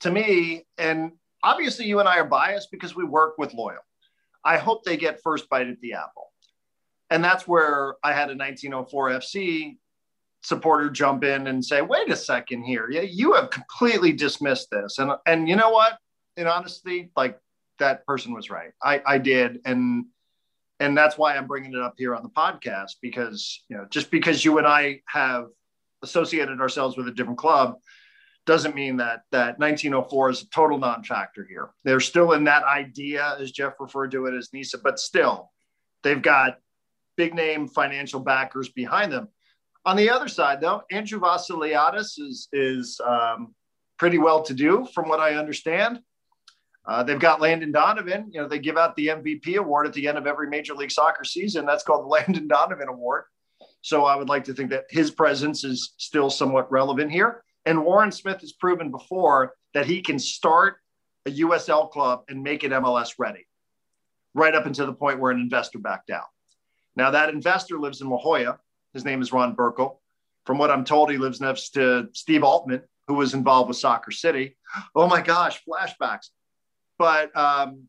to 0.00 0.10
me, 0.10 0.66
and 0.76 1.12
obviously 1.42 1.86
you 1.86 2.00
and 2.00 2.08
I 2.08 2.18
are 2.18 2.24
biased 2.24 2.70
because 2.70 2.94
we 2.94 3.04
work 3.04 3.38
with 3.38 3.54
Loyal. 3.54 3.78
I 4.44 4.58
hope 4.58 4.84
they 4.84 4.96
get 4.96 5.22
first 5.22 5.48
bite 5.48 5.68
at 5.68 5.80
the 5.80 5.94
apple. 5.94 6.32
And 7.10 7.24
that's 7.24 7.48
where 7.48 7.96
I 8.02 8.12
had 8.12 8.30
a 8.30 8.36
1904 8.36 9.10
FC 9.10 9.76
supporter 10.44 10.90
jump 10.90 11.24
in 11.24 11.46
and 11.46 11.64
say, 11.64 11.80
wait 11.82 12.10
a 12.10 12.16
second 12.16 12.62
here. 12.62 12.88
Yeah, 12.90 13.00
You 13.00 13.32
have 13.34 13.50
completely 13.50 14.12
dismissed 14.12 14.70
this. 14.70 14.98
And, 14.98 15.12
and 15.26 15.48
you 15.48 15.56
know 15.56 15.70
what? 15.70 15.98
In 16.36 16.46
honesty, 16.46 17.10
like 17.16 17.38
that 17.78 18.06
person 18.06 18.34
was 18.34 18.50
right. 18.50 18.72
I, 18.82 19.02
I 19.06 19.18
did. 19.18 19.60
And, 19.64 20.06
and 20.80 20.96
that's 20.96 21.16
why 21.16 21.36
I'm 21.36 21.46
bringing 21.46 21.72
it 21.72 21.80
up 21.80 21.94
here 21.96 22.14
on 22.14 22.22
the 22.22 22.28
podcast 22.28 22.96
because, 23.00 23.64
you 23.68 23.76
know, 23.76 23.86
just 23.88 24.10
because 24.10 24.44
you 24.44 24.58
and 24.58 24.66
I 24.66 25.00
have 25.06 25.46
associated 26.02 26.60
ourselves 26.60 26.96
with 26.96 27.08
a 27.08 27.12
different 27.12 27.38
club 27.38 27.76
doesn't 28.46 28.74
mean 28.74 28.98
that 28.98 29.22
that 29.32 29.58
1904 29.58 30.30
is 30.30 30.42
a 30.42 30.48
total 30.50 30.78
non-factor 30.78 31.46
here. 31.48 31.70
They're 31.84 32.00
still 32.00 32.32
in 32.32 32.44
that 32.44 32.64
idea, 32.64 33.36
as 33.40 33.52
Jeff 33.52 33.74
referred 33.80 34.10
to 34.10 34.26
it 34.26 34.34
as 34.34 34.50
NISA, 34.52 34.78
but 34.78 34.98
still, 34.98 35.50
they've 36.02 36.20
got 36.20 36.58
big 37.16 37.34
name 37.34 37.68
financial 37.68 38.20
backers 38.20 38.68
behind 38.68 39.12
them. 39.12 39.28
On 39.86 39.96
the 39.96 40.10
other 40.10 40.28
side, 40.28 40.60
though, 40.60 40.82
Andrew 40.90 41.20
Vassiliadis 41.20 42.18
is 42.18 42.48
is 42.52 43.00
um, 43.06 43.54
pretty 43.98 44.18
well 44.18 44.42
to 44.42 44.54
do, 44.54 44.86
from 44.94 45.08
what 45.08 45.20
I 45.20 45.34
understand. 45.34 46.00
Uh, 46.86 47.02
they've 47.02 47.18
got 47.18 47.40
Landon 47.40 47.72
Donovan. 47.72 48.30
You 48.30 48.42
know, 48.42 48.48
they 48.48 48.58
give 48.58 48.76
out 48.76 48.94
the 48.96 49.08
MVP 49.08 49.56
award 49.56 49.86
at 49.86 49.94
the 49.94 50.06
end 50.06 50.18
of 50.18 50.26
every 50.26 50.48
Major 50.48 50.74
League 50.74 50.90
Soccer 50.90 51.24
season. 51.24 51.64
That's 51.64 51.82
called 51.82 52.04
the 52.04 52.08
Landon 52.16 52.46
Donovan 52.46 52.88
Award. 52.88 53.24
So 53.80 54.04
I 54.04 54.16
would 54.16 54.28
like 54.28 54.44
to 54.44 54.54
think 54.54 54.70
that 54.70 54.84
his 54.90 55.10
presence 55.10 55.64
is 55.64 55.94
still 55.98 56.30
somewhat 56.30 56.70
relevant 56.70 57.10
here. 57.10 57.42
And 57.66 57.84
Warren 57.84 58.12
Smith 58.12 58.40
has 58.40 58.52
proven 58.52 58.90
before 58.90 59.54
that 59.72 59.86
he 59.86 60.02
can 60.02 60.18
start 60.18 60.76
a 61.26 61.30
USL 61.30 61.90
club 61.90 62.24
and 62.28 62.42
make 62.42 62.64
it 62.64 62.72
MLS 62.72 63.14
ready, 63.18 63.46
right 64.34 64.54
up 64.54 64.66
until 64.66 64.86
the 64.86 64.92
point 64.92 65.20
where 65.20 65.30
an 65.30 65.40
investor 65.40 65.78
backed 65.78 66.10
out. 66.10 66.26
Now, 66.96 67.10
that 67.12 67.30
investor 67.30 67.78
lives 67.78 68.00
in 68.00 68.08
La 68.08 68.18
Jolla. 68.18 68.58
His 68.94 69.04
name 69.04 69.20
is 69.20 69.32
Ron 69.32 69.54
Burkle. 69.54 69.98
From 70.46 70.58
what 70.58 70.70
I'm 70.70 70.84
told, 70.84 71.10
he 71.10 71.18
lives 71.18 71.40
next 71.40 71.70
to 71.70 72.08
Steve 72.12 72.44
Altman, 72.44 72.82
who 73.08 73.14
was 73.14 73.34
involved 73.34 73.68
with 73.68 73.76
Soccer 73.76 74.10
City. 74.10 74.56
Oh 74.94 75.06
my 75.06 75.20
gosh, 75.20 75.60
flashbacks. 75.68 76.28
But 76.98 77.36
um, 77.36 77.88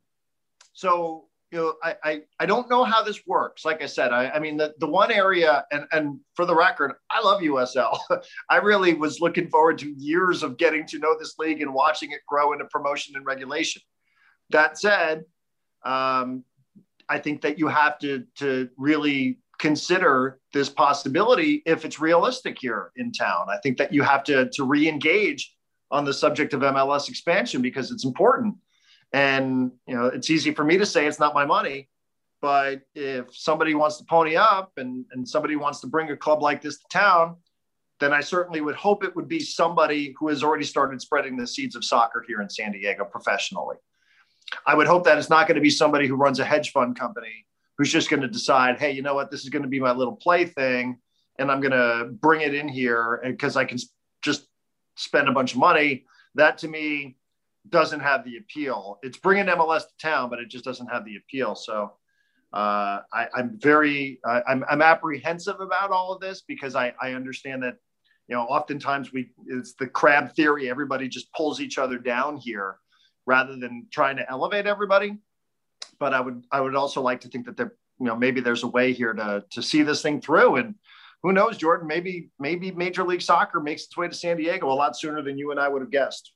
so 0.73 1.25
you 1.51 1.59
know, 1.59 1.75
I, 1.83 1.95
I, 2.03 2.21
I 2.39 2.45
don't 2.45 2.69
know 2.69 2.83
how 2.83 3.03
this 3.03 3.21
works. 3.25 3.63
Like 3.63 3.81
I 3.81 3.85
said, 3.85 4.11
I, 4.11 4.29
I 4.29 4.39
mean, 4.39 4.57
the, 4.57 4.73
the 4.79 4.87
one 4.87 5.11
area, 5.11 5.63
and, 5.71 5.85
and 5.91 6.19
for 6.33 6.45
the 6.45 6.55
record, 6.55 6.93
I 7.09 7.21
love 7.21 7.41
USL. 7.41 7.97
I 8.49 8.57
really 8.57 8.93
was 8.93 9.21
looking 9.21 9.49
forward 9.49 9.77
to 9.79 9.93
years 9.97 10.43
of 10.43 10.57
getting 10.57 10.85
to 10.87 10.99
know 10.99 11.15
this 11.17 11.35
league 11.37 11.61
and 11.61 11.73
watching 11.73 12.11
it 12.11 12.19
grow 12.27 12.51
into 12.51 12.65
promotion 12.65 13.15
and 13.15 13.25
relegation. 13.25 13.81
That 14.49 14.77
said, 14.77 15.23
um, 15.85 16.43
I 17.07 17.19
think 17.19 17.41
that 17.41 17.57
you 17.57 17.67
have 17.67 17.99
to, 17.99 18.25
to 18.39 18.69
really 18.75 19.39
consider 19.59 20.39
this 20.53 20.69
possibility 20.69 21.63
if 21.65 21.85
it's 21.85 21.99
realistic 21.99 22.57
here 22.59 22.91
in 22.95 23.11
town. 23.11 23.47
I 23.49 23.57
think 23.57 23.77
that 23.77 23.93
you 23.93 24.03
have 24.03 24.23
to, 24.25 24.49
to 24.49 24.63
re-engage 24.63 25.53
on 25.91 26.05
the 26.05 26.13
subject 26.13 26.53
of 26.53 26.61
MLS 26.61 27.09
expansion 27.09 27.61
because 27.61 27.91
it's 27.91 28.05
important. 28.05 28.55
And 29.13 29.71
you 29.87 29.95
know, 29.95 30.07
it's 30.07 30.29
easy 30.29 30.53
for 30.53 30.63
me 30.63 30.77
to 30.77 30.85
say 30.85 31.07
it's 31.07 31.19
not 31.19 31.33
my 31.33 31.45
money, 31.45 31.89
but 32.41 32.81
if 32.95 33.35
somebody 33.35 33.75
wants 33.75 33.97
to 33.97 34.03
pony 34.05 34.35
up 34.35 34.73
and, 34.77 35.05
and 35.11 35.27
somebody 35.27 35.55
wants 35.55 35.79
to 35.81 35.87
bring 35.87 36.11
a 36.11 36.17
club 36.17 36.41
like 36.41 36.61
this 36.61 36.77
to 36.77 36.85
town, 36.89 37.37
then 37.99 38.11
I 38.11 38.19
certainly 38.19 38.59
would 38.61 38.75
hope 38.75 39.03
it 39.03 39.15
would 39.15 39.27
be 39.27 39.39
somebody 39.39 40.13
who 40.19 40.27
has 40.27 40.43
already 40.43 40.65
started 40.65 41.01
spreading 41.01 41.37
the 41.37 41.47
seeds 41.47 41.75
of 41.75 41.85
soccer 41.85 42.23
here 42.27 42.41
in 42.41 42.49
San 42.49 42.73
Diego 42.73 43.05
professionally. 43.05 43.77
I 44.67 44.75
would 44.75 44.87
hope 44.87 45.05
that 45.05 45.17
it's 45.17 45.29
not 45.29 45.47
going 45.47 45.55
to 45.55 45.61
be 45.61 45.69
somebody 45.69 46.07
who 46.07 46.15
runs 46.15 46.39
a 46.39 46.45
hedge 46.45 46.71
fund 46.71 46.99
company 46.99 47.45
who's 47.77 47.91
just 47.91 48.09
going 48.09 48.21
to 48.21 48.27
decide, 48.27 48.79
hey, 48.79 48.91
you 48.91 49.01
know 49.01 49.15
what, 49.15 49.31
this 49.31 49.43
is 49.43 49.49
going 49.49 49.63
to 49.63 49.69
be 49.69 49.79
my 49.79 49.91
little 49.91 50.15
plaything, 50.15 50.97
and 51.37 51.51
I'm 51.51 51.61
going 51.61 51.71
to 51.71 52.09
bring 52.11 52.41
it 52.41 52.53
in 52.53 52.67
here 52.67 53.21
because 53.23 53.57
I 53.57 53.65
can 53.65 53.77
just 54.21 54.47
spend 54.95 55.27
a 55.27 55.33
bunch 55.33 55.53
of 55.53 55.59
money. 55.59 56.05
That 56.35 56.57
to 56.59 56.67
me 56.67 57.17
doesn't 57.69 57.99
have 57.99 58.23
the 58.23 58.37
appeal. 58.37 58.99
It's 59.03 59.17
bringing 59.17 59.45
MLS 59.45 59.81
to 59.81 59.97
town, 60.01 60.29
but 60.29 60.39
it 60.39 60.49
just 60.49 60.65
doesn't 60.65 60.87
have 60.87 61.05
the 61.05 61.17
appeal. 61.17 61.55
So 61.55 61.93
uh, 62.53 63.01
I, 63.11 63.27
am 63.37 63.59
very, 63.59 64.19
uh, 64.27 64.41
I'm, 64.47 64.63
I'm 64.69 64.81
apprehensive 64.81 65.59
about 65.59 65.91
all 65.91 66.13
of 66.13 66.21
this 66.21 66.41
because 66.41 66.75
I, 66.75 66.93
I 67.01 67.13
understand 67.13 67.63
that, 67.63 67.75
you 68.27 68.35
know, 68.35 68.43
oftentimes 68.43 69.11
we, 69.11 69.31
it's 69.47 69.73
the 69.73 69.87
crab 69.87 70.33
theory. 70.35 70.69
Everybody 70.69 71.07
just 71.07 71.31
pulls 71.33 71.59
each 71.59 71.77
other 71.77 71.97
down 71.97 72.37
here 72.37 72.77
rather 73.25 73.55
than 73.57 73.87
trying 73.91 74.17
to 74.17 74.29
elevate 74.29 74.67
everybody. 74.67 75.17
But 75.99 76.13
I 76.13 76.21
would, 76.21 76.43
I 76.51 76.61
would 76.61 76.75
also 76.75 77.01
like 77.01 77.21
to 77.21 77.27
think 77.27 77.45
that 77.45 77.57
there, 77.57 77.73
you 77.99 78.05
know, 78.05 78.15
maybe 78.15 78.41
there's 78.41 78.63
a 78.63 78.67
way 78.67 78.93
here 78.93 79.13
to, 79.13 79.43
to 79.51 79.61
see 79.61 79.83
this 79.83 80.01
thing 80.01 80.21
through 80.21 80.57
and, 80.57 80.75
who 81.23 81.33
knows, 81.33 81.57
Jordan? 81.57 81.87
Maybe 81.87 82.29
maybe 82.37 82.69
Major 82.69 83.03
League 83.03 83.21
Soccer 83.21 83.59
makes 83.59 83.85
its 83.85 83.97
way 83.97 84.07
to 84.07 84.13
San 84.13 84.37
Diego 84.37 84.71
a 84.71 84.75
lot 84.75 84.95
sooner 84.95 85.23
than 85.23 85.39
you 85.39 85.49
and 85.49 85.59
I 85.59 85.67
would 85.67 85.81
have 85.81 85.89
guessed. 85.89 86.33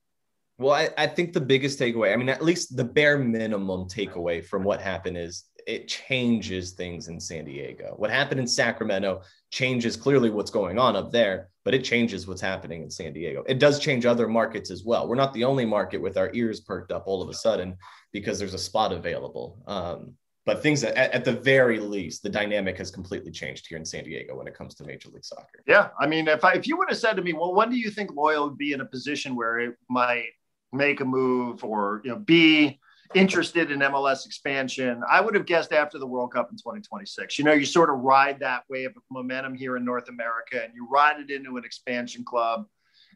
Well, 0.57 0.73
I, 0.73 0.89
I 0.97 1.05
think 1.05 1.31
the 1.31 1.41
biggest 1.41 1.79
takeaway, 1.79 2.11
I 2.11 2.15
mean, 2.15 2.27
at 2.27 2.43
least 2.43 2.75
the 2.75 2.83
bare 2.83 3.19
minimum 3.19 3.87
takeaway 3.87 4.43
from 4.43 4.63
what 4.63 4.81
happened 4.81 5.15
is 5.15 5.43
it 5.67 5.87
changes 5.87 6.71
things 6.71 7.07
in 7.07 7.19
San 7.19 7.45
Diego. 7.45 7.93
What 7.97 8.09
happened 8.09 8.39
in 8.39 8.47
Sacramento 8.47 9.21
changes 9.51 9.95
clearly 9.95 10.31
what's 10.31 10.49
going 10.49 10.79
on 10.79 10.95
up 10.95 11.11
there, 11.11 11.49
but 11.69 11.75
it 11.75 11.83
changes 11.83 12.27
what's 12.27 12.41
happening 12.41 12.81
in 12.81 12.89
San 12.89 13.13
Diego. 13.13 13.43
It 13.47 13.59
does 13.59 13.77
change 13.77 14.03
other 14.03 14.27
markets 14.27 14.71
as 14.71 14.83
well. 14.83 15.07
We're 15.07 15.13
not 15.13 15.35
the 15.35 15.43
only 15.43 15.67
market 15.67 16.01
with 16.01 16.17
our 16.17 16.31
ears 16.33 16.61
perked 16.61 16.91
up 16.91 17.03
all 17.05 17.21
of 17.21 17.29
a 17.29 17.33
sudden 17.35 17.77
because 18.11 18.39
there's 18.39 18.55
a 18.55 18.57
spot 18.57 18.91
available. 18.91 19.61
Um, 19.67 20.15
but 20.47 20.63
things 20.63 20.83
at, 20.83 20.97
at, 20.97 21.23
the 21.23 21.33
very 21.33 21.79
least, 21.79 22.23
the 22.23 22.29
dynamic 22.29 22.75
has 22.79 22.89
completely 22.89 23.29
changed 23.29 23.67
here 23.67 23.77
in 23.77 23.85
San 23.85 24.03
Diego 24.03 24.35
when 24.35 24.47
it 24.47 24.55
comes 24.55 24.73
to 24.73 24.83
Major 24.83 25.09
League 25.09 25.23
Soccer. 25.23 25.63
Yeah, 25.67 25.89
I 25.99 26.07
mean, 26.07 26.27
if 26.27 26.43
I, 26.43 26.53
if 26.53 26.65
you 26.65 26.75
would 26.75 26.89
have 26.89 26.97
said 26.97 27.13
to 27.17 27.21
me, 27.21 27.33
well, 27.33 27.53
when 27.53 27.69
do 27.69 27.77
you 27.77 27.91
think 27.91 28.15
Loyal 28.15 28.49
would 28.49 28.57
be 28.57 28.73
in 28.73 28.81
a 28.81 28.85
position 28.85 29.35
where 29.35 29.59
it 29.59 29.75
might 29.91 30.29
make 30.73 31.01
a 31.01 31.05
move 31.05 31.63
or 31.63 32.01
you 32.03 32.09
know 32.09 32.17
be 32.17 32.79
interested 33.15 33.71
in 33.71 33.79
MLS 33.79 34.25
expansion. 34.25 35.01
I 35.09 35.21
would 35.21 35.33
have 35.33 35.45
guessed 35.45 35.73
after 35.73 35.97
the 35.97 36.05
World 36.05 36.33
Cup 36.33 36.49
in 36.51 36.57
2026. 36.57 37.39
You 37.39 37.45
know, 37.45 37.53
you 37.53 37.65
sort 37.65 37.89
of 37.89 37.99
ride 37.99 38.39
that 38.39 38.63
wave 38.69 38.91
of 38.95 39.03
momentum 39.09 39.55
here 39.55 39.77
in 39.77 39.85
North 39.85 40.09
America 40.09 40.63
and 40.63 40.73
you 40.75 40.87
ride 40.91 41.19
it 41.19 41.31
into 41.31 41.57
an 41.57 41.65
expansion 41.65 42.23
club. 42.23 42.65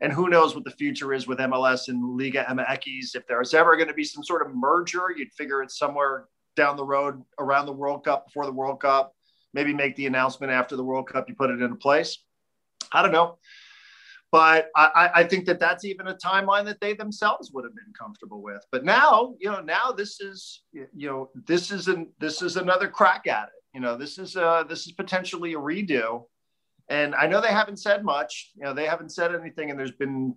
And 0.02 0.12
who 0.12 0.28
knows 0.28 0.56
what 0.56 0.64
the 0.64 0.72
future 0.72 1.14
is 1.14 1.28
with 1.28 1.38
MLS 1.38 1.88
and 1.88 2.18
Liga 2.18 2.44
MX. 2.50 3.16
If 3.16 3.28
there's 3.28 3.54
ever 3.54 3.76
going 3.76 3.88
to 3.88 3.94
be 3.94 4.04
some 4.04 4.24
sort 4.24 4.46
of 4.46 4.56
merger, 4.56 5.06
you'd 5.16 5.32
figure 5.34 5.62
it's 5.62 5.78
somewhere 5.78 6.26
down 6.56 6.76
the 6.76 6.86
road 6.86 7.22
around 7.40 7.68
the 7.68 7.74
World 7.74 8.04
Cup, 8.04 8.26
before 8.26 8.46
the 8.46 8.52
World 8.52 8.82
Cup, 8.82 9.14
maybe 9.54 9.74
make 9.74 9.96
the 9.96 10.08
announcement 10.08 10.52
after 10.52 10.76
the 10.76 10.84
World 10.84 11.08
Cup, 11.08 11.30
you 11.30 11.36
put 11.36 11.52
it 11.52 11.62
into 11.62 11.76
place. 11.76 12.18
I 12.92 13.02
don't 13.02 13.12
know. 13.12 13.38
But 14.34 14.72
I, 14.76 15.12
I, 15.14 15.24
think 15.26 15.46
that 15.46 15.60
that's 15.60 15.86
even 15.86 16.08
a 16.08 16.16
timeline 16.16 16.66
that 16.66 16.82
they 16.82 16.96
themselves 16.96 17.52
would 17.52 17.66
have 17.66 17.76
been 17.76 17.94
comfortable 17.94 18.42
with. 18.42 18.66
But 18.72 18.84
now, 18.84 19.36
you 19.40 19.52
know, 19.52 19.62
now 19.62 19.92
this 19.92 20.20
is, 20.20 20.64
you 20.72 20.88
know, 21.08 21.30
this 21.46 21.70
is 21.70 21.88
an 21.88 22.10
this 22.18 22.42
is 22.42 22.58
another 22.58 22.88
crack 22.88 23.28
at 23.28 23.50
it. 23.50 23.64
You 23.76 23.82
know, 23.82 23.96
this 23.96 24.18
is 24.18 24.36
a 24.36 24.66
this 24.68 24.88
is 24.88 24.94
potentially 24.94 25.54
a 25.54 25.58
redo. 25.58 26.24
And 26.90 27.14
I 27.14 27.28
know 27.28 27.42
they 27.42 27.50
haven't 27.50 27.78
said 27.78 28.04
much. 28.04 28.50
You 28.56 28.64
know, 28.64 28.74
they 28.74 28.88
haven't 28.88 29.12
said 29.12 29.36
anything, 29.36 29.70
and 29.70 29.80
there's 29.80 29.92
been 29.92 30.34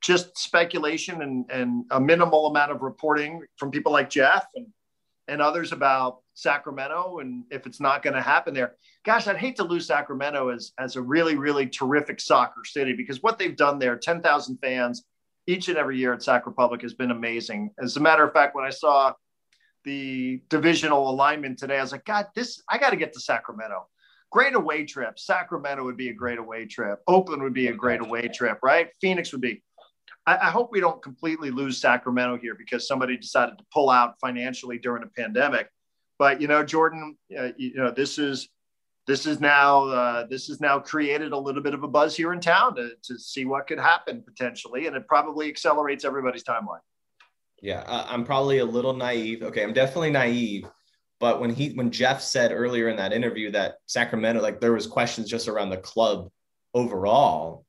just 0.00 0.38
speculation 0.38 1.22
and, 1.22 1.50
and 1.50 1.84
a 1.90 2.00
minimal 2.00 2.46
amount 2.46 2.70
of 2.70 2.80
reporting 2.80 3.42
from 3.56 3.72
people 3.72 3.90
like 3.90 4.08
Jeff 4.08 4.46
and 4.54 4.68
and 5.28 5.40
others 5.40 5.72
about 5.72 6.18
Sacramento 6.34 7.18
and 7.20 7.44
if 7.50 7.66
it's 7.66 7.80
not 7.80 8.02
going 8.02 8.14
to 8.14 8.22
happen 8.22 8.54
there. 8.54 8.74
Gosh, 9.04 9.26
I'd 9.26 9.36
hate 9.36 9.56
to 9.56 9.64
lose 9.64 9.86
Sacramento 9.86 10.48
as, 10.48 10.72
as 10.78 10.96
a 10.96 11.02
really, 11.02 11.36
really 11.36 11.66
terrific 11.66 12.20
soccer 12.20 12.64
city 12.64 12.92
because 12.92 13.22
what 13.22 13.38
they've 13.38 13.56
done 13.56 13.78
there, 13.78 13.96
10,000 13.96 14.58
fans 14.58 15.04
each 15.46 15.68
and 15.68 15.78
every 15.78 15.98
year 15.98 16.12
at 16.12 16.22
Sac 16.22 16.46
Republic 16.46 16.82
has 16.82 16.94
been 16.94 17.10
amazing. 17.10 17.70
As 17.80 17.96
a 17.96 18.00
matter 18.00 18.24
of 18.24 18.32
fact, 18.32 18.54
when 18.54 18.64
I 18.64 18.70
saw 18.70 19.12
the 19.84 20.40
divisional 20.48 21.10
alignment 21.10 21.58
today, 21.58 21.78
I 21.78 21.82
was 21.82 21.92
like, 21.92 22.04
God, 22.04 22.26
this, 22.34 22.62
I 22.68 22.78
got 22.78 22.90
to 22.90 22.96
get 22.96 23.12
to 23.14 23.20
Sacramento. 23.20 23.86
Great 24.30 24.54
away 24.54 24.84
trip. 24.86 25.18
Sacramento 25.18 25.84
would 25.84 25.96
be 25.96 26.08
a 26.08 26.14
great 26.14 26.38
away 26.38 26.66
trip. 26.66 27.00
Oakland 27.06 27.42
would 27.42 27.52
be 27.52 27.68
a 27.68 27.72
great 27.72 28.00
away 28.00 28.28
trip, 28.28 28.58
right? 28.62 28.88
Phoenix 29.00 29.32
would 29.32 29.42
be. 29.42 29.62
I, 30.26 30.36
I 30.36 30.50
hope 30.50 30.70
we 30.72 30.80
don't 30.80 31.02
completely 31.02 31.50
lose 31.50 31.80
Sacramento 31.80 32.38
here 32.38 32.54
because 32.54 32.86
somebody 32.86 33.16
decided 33.16 33.58
to 33.58 33.64
pull 33.72 33.90
out 33.90 34.18
financially 34.20 34.78
during 34.78 35.02
a 35.02 35.06
pandemic. 35.06 35.68
But 36.18 36.40
you 36.40 36.48
know, 36.48 36.62
Jordan, 36.62 37.16
uh, 37.36 37.48
you 37.56 37.74
know, 37.74 37.90
this 37.90 38.18
is 38.18 38.48
this 39.06 39.26
is 39.26 39.40
now 39.40 39.84
uh, 39.86 40.26
this 40.26 40.46
has 40.46 40.60
now 40.60 40.78
created 40.78 41.32
a 41.32 41.38
little 41.38 41.62
bit 41.62 41.74
of 41.74 41.82
a 41.82 41.88
buzz 41.88 42.16
here 42.16 42.32
in 42.32 42.40
town 42.40 42.76
to, 42.76 42.92
to 43.02 43.18
see 43.18 43.44
what 43.44 43.66
could 43.66 43.80
happen 43.80 44.22
potentially, 44.22 44.86
and 44.86 44.96
it 44.96 45.08
probably 45.08 45.48
accelerates 45.48 46.04
everybody's 46.04 46.44
timeline. 46.44 46.80
Yeah, 47.60 47.84
I'm 47.86 48.24
probably 48.24 48.58
a 48.58 48.64
little 48.64 48.92
naive. 48.92 49.42
Okay, 49.42 49.62
I'm 49.62 49.72
definitely 49.72 50.10
naive. 50.10 50.66
But 51.20 51.40
when 51.40 51.50
he 51.50 51.70
when 51.74 51.90
Jeff 51.90 52.20
said 52.20 52.50
earlier 52.52 52.88
in 52.88 52.96
that 52.96 53.12
interview 53.12 53.50
that 53.52 53.76
Sacramento, 53.86 54.42
like 54.42 54.60
there 54.60 54.72
was 54.72 54.86
questions 54.86 55.30
just 55.30 55.46
around 55.46 55.70
the 55.70 55.76
club 55.76 56.28
overall, 56.74 57.64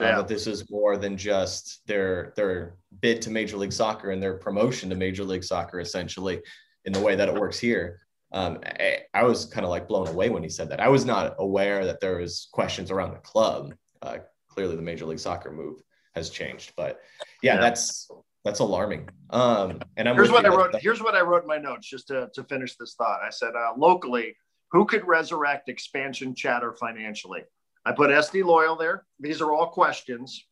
yeah. 0.00 0.06
uh, 0.06 0.16
that 0.18 0.28
this 0.28 0.46
is 0.46 0.70
more 0.70 0.96
than 0.96 1.16
just 1.16 1.86
their 1.86 2.32
their 2.36 2.76
bid 3.00 3.22
to 3.22 3.30
Major 3.30 3.56
League 3.56 3.72
Soccer 3.72 4.10
and 4.10 4.22
their 4.22 4.34
promotion 4.34 4.90
to 4.90 4.96
Major 4.96 5.24
League 5.24 5.44
Soccer, 5.44 5.80
essentially, 5.80 6.40
in 6.84 6.92
the 6.92 7.00
way 7.00 7.14
that 7.14 7.28
it 7.28 7.34
works 7.34 7.58
here. 7.58 8.00
Um, 8.32 8.58
I, 8.64 9.00
I, 9.12 9.24
was 9.24 9.44
kind 9.44 9.64
of 9.64 9.70
like 9.70 9.86
blown 9.86 10.08
away 10.08 10.30
when 10.30 10.42
he 10.42 10.48
said 10.48 10.70
that. 10.70 10.80
I 10.80 10.88
was 10.88 11.04
not 11.04 11.34
aware 11.38 11.84
that 11.84 12.00
there 12.00 12.16
was 12.16 12.48
questions 12.50 12.90
around 12.90 13.12
the 13.12 13.18
club. 13.18 13.74
Uh, 14.00 14.18
clearly, 14.48 14.74
the 14.74 14.82
Major 14.82 15.04
League 15.04 15.18
Soccer 15.18 15.52
move 15.52 15.82
has 16.14 16.30
changed, 16.30 16.72
but 16.74 17.00
yeah, 17.42 17.54
yeah. 17.54 17.60
that's 17.60 18.10
that's 18.44 18.60
alarming. 18.60 19.08
Um, 19.30 19.80
and 19.96 20.08
I'm 20.08 20.16
here's 20.16 20.30
what 20.30 20.46
I 20.46 20.48
wrote. 20.48 20.74
Here's 20.80 21.02
what 21.02 21.14
I 21.14 21.20
wrote 21.20 21.42
in 21.42 21.48
my 21.48 21.58
notes 21.58 21.88
just 21.88 22.08
to, 22.08 22.30
to 22.34 22.44
finish 22.44 22.76
this 22.76 22.94
thought. 22.94 23.20
I 23.22 23.30
said, 23.30 23.54
uh, 23.54 23.72
locally, 23.76 24.34
who 24.70 24.86
could 24.86 25.06
resurrect 25.06 25.68
expansion 25.68 26.34
chatter 26.34 26.72
financially? 26.72 27.42
I 27.84 27.92
put 27.92 28.10
SD 28.10 28.44
Loyal 28.44 28.76
there. 28.76 29.04
These 29.18 29.40
are 29.40 29.52
all 29.52 29.66
questions. 29.66 30.44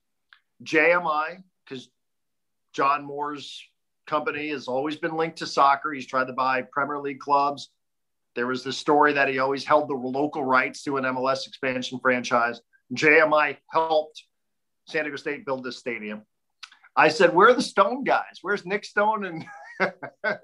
JMI, 0.65 1.43
because 1.65 1.89
John 2.73 3.05
Moores' 3.05 3.63
company 4.07 4.49
has 4.51 4.69
always 4.69 4.97
been 4.97 5.17
linked 5.17 5.39
to 5.39 5.47
soccer. 5.47 5.93
He's 5.93 6.07
tried 6.07 6.27
to 6.27 6.33
buy 6.33 6.63
Premier 6.63 6.99
League 6.99 7.21
clubs. 7.21 7.71
There 8.35 8.47
was 8.47 8.63
the 8.63 8.73
story 8.73 9.13
that 9.15 9.29
he 9.29 9.39
always 9.39 9.65
held 9.65 9.89
the 9.89 9.95
local 9.95 10.45
rights 10.45 10.83
to 10.85 10.97
an 10.97 11.05
MLS 11.05 11.47
expansion 11.47 11.99
franchise. 12.01 12.61
JMI 12.95 13.57
helped 13.73 14.25
San 14.87 15.05
Diego 15.05 15.17
State 15.17 15.47
build 15.47 15.65
this 15.65 15.79
stadium. 15.79 16.23
I 16.97 17.09
said, 17.09 17.35
Where 17.35 17.49
are 17.49 17.55
the 17.55 17.63
Stone 17.63 18.05
guys? 18.05 18.39
Where's 18.43 18.67
Nick 18.67 18.85
Stone 18.85 19.25
and 19.25 19.45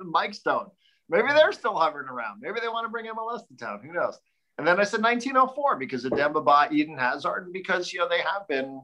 Mike 0.01 0.34
Stone? 0.34 0.66
Maybe 1.09 1.28
they're 1.28 1.53
still 1.53 1.76
hovering 1.76 2.09
around. 2.09 2.41
Maybe 2.41 2.61
they 2.61 2.68
want 2.68 2.87
to 2.87 2.91
bring 2.91 3.07
MLS 3.07 3.47
to 3.47 3.57
town. 3.57 3.80
Who 3.84 3.93
knows? 3.93 4.18
And 4.59 4.66
then 4.66 4.80
I 4.80 4.84
said 4.84 5.02
1904 5.02 5.76
because 5.76 6.04
of 6.04 6.16
Demba 6.16 6.40
Ba, 6.40 6.68
Eden 6.72 6.96
Hazard, 6.96 7.44
and 7.44 7.52
because 7.52 7.92
you 7.92 7.98
know 7.98 8.09
they 8.09 8.20
have 8.20 8.48
been 8.48 8.80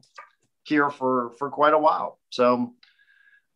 here 0.64 0.90
for 0.90 1.32
for 1.38 1.50
quite 1.50 1.72
a 1.72 1.78
while. 1.78 2.18
So 2.30 2.74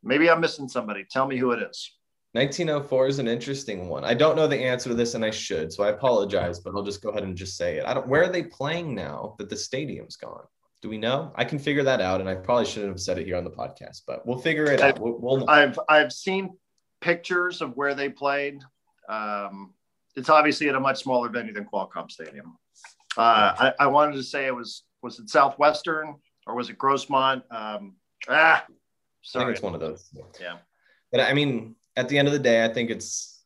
maybe 0.03 0.31
I'm 0.31 0.41
missing 0.41 0.69
somebody. 0.69 1.05
Tell 1.11 1.27
me 1.27 1.37
who 1.37 1.53
it 1.53 1.63
is. 1.63 1.93
1904 2.33 3.07
is 3.07 3.19
an 3.19 3.29
interesting 3.29 3.89
one. 3.89 4.05
I 4.05 4.13
don't 4.13 4.37
know 4.37 4.47
the 4.47 4.59
answer 4.59 4.91
to 4.91 4.95
this, 4.95 5.15
and 5.15 5.25
I 5.25 5.31
should, 5.31 5.73
so 5.73 5.85
I 5.85 5.89
apologize. 5.89 6.61
But 6.61 6.75
I'll 6.75 6.83
just 6.83 7.03
go 7.03 7.11
ahead 7.11 7.23
and 7.23 7.37
just 7.37 7.57
say 7.57 7.79
it. 7.79 7.87
I 7.87 7.95
don't. 7.95 8.09
Where 8.09 8.25
are 8.25 8.33
they 8.33 8.43
playing 8.43 8.95
now 8.95 9.35
that 9.39 9.51
the 9.51 9.57
stadium's 9.57 10.17
gone? 10.17 10.45
Do 10.83 10.89
we 10.89 10.99
know? 10.99 11.33
I 11.35 11.45
can 11.45 11.59
figure 11.59 11.83
that 11.85 12.01
out, 12.01 12.21
and 12.21 12.29
I 12.29 12.35
probably 12.35 12.67
shouldn't 12.67 12.93
have 12.93 13.01
said 13.01 13.19
it 13.19 13.27
here 13.27 13.37
on 13.37 13.45
the 13.45 13.51
podcast, 13.51 14.03
but 14.07 14.27
we'll 14.27 14.39
figure 14.39 14.67
it 14.67 14.81
I've, 14.81 14.97
out. 14.97 15.01
We'll, 15.01 15.19
we'll 15.19 15.51
I've 15.51 15.79
I've 15.89 16.13
seen 16.13 16.57
pictures 17.01 17.61
of 17.61 17.77
where 17.77 17.95
they 17.95 18.09
played. 18.09 18.61
Um, 19.09 19.73
it's 20.17 20.29
obviously 20.29 20.69
at 20.69 20.75
a 20.75 20.81
much 20.81 21.03
smaller 21.03 21.29
venue 21.29 21.53
than 21.53 21.65
Qualcomm 21.65 22.11
Stadium. 22.11 22.57
Uh, 23.17 23.55
I, 23.59 23.73
I, 23.81 23.87
wanted 23.87 24.17
to 24.17 24.23
say 24.23 24.47
it 24.47 24.55
was 24.55 24.83
was 25.03 25.19
it 25.19 25.31
Southwestern 25.31 26.17
or 26.47 26.55
was 26.55 26.69
it 26.69 26.79
Grossmont? 26.79 27.43
Um, 27.51 27.95
ah, 28.29 28.65
sorry. 29.23 29.45
I 29.45 29.47
think 29.47 29.57
it's 29.57 29.63
one 29.63 29.75
of 29.75 29.81
those. 29.81 30.11
Yeah. 30.41 30.57
But 31.13 31.21
I 31.21 31.33
mean, 31.33 31.77
at 31.97 32.09
the 32.09 32.19
end 32.19 32.29
of 32.29 32.33
the 32.33 32.39
day, 32.39 32.65
I 32.65 32.69
think 32.69 32.91
it's 32.91 33.37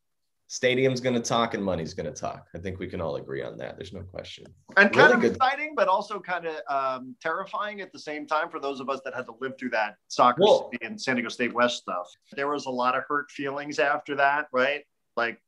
stadium's 0.50 1.00
going 1.00 1.14
to 1.14 1.20
talk 1.20 1.54
and 1.54 1.62
money's 1.62 1.94
going 1.94 2.12
to 2.12 2.20
talk. 2.20 2.48
I 2.56 2.58
think 2.58 2.80
we 2.80 2.88
can 2.88 3.00
all 3.00 3.14
agree 3.14 3.42
on 3.42 3.56
that. 3.58 3.76
There's 3.76 3.92
no 3.92 4.02
question. 4.02 4.46
And 4.76 4.92
kind 4.92 4.96
really 4.96 5.12
of 5.12 5.20
good. 5.20 5.36
exciting, 5.36 5.74
but 5.76 5.86
also 5.86 6.18
kind 6.18 6.46
of 6.46 6.56
um, 6.68 7.14
terrifying 7.22 7.80
at 7.80 7.92
the 7.92 8.00
same 8.00 8.26
time 8.26 8.50
for 8.50 8.58
those 8.58 8.80
of 8.80 8.90
us 8.90 9.00
that 9.04 9.14
had 9.14 9.26
to 9.26 9.34
live 9.40 9.52
through 9.56 9.70
that 9.70 9.94
soccer 10.08 10.42
and 10.82 11.00
San 11.00 11.14
Diego 11.14 11.28
State 11.28 11.54
West 11.54 11.76
stuff. 11.76 12.08
There 12.32 12.48
was 12.48 12.66
a 12.66 12.70
lot 12.70 12.96
of 12.96 13.04
hurt 13.08 13.30
feelings 13.30 13.78
after 13.78 14.16
that, 14.16 14.48
right? 14.52 14.82
Like 15.16 15.40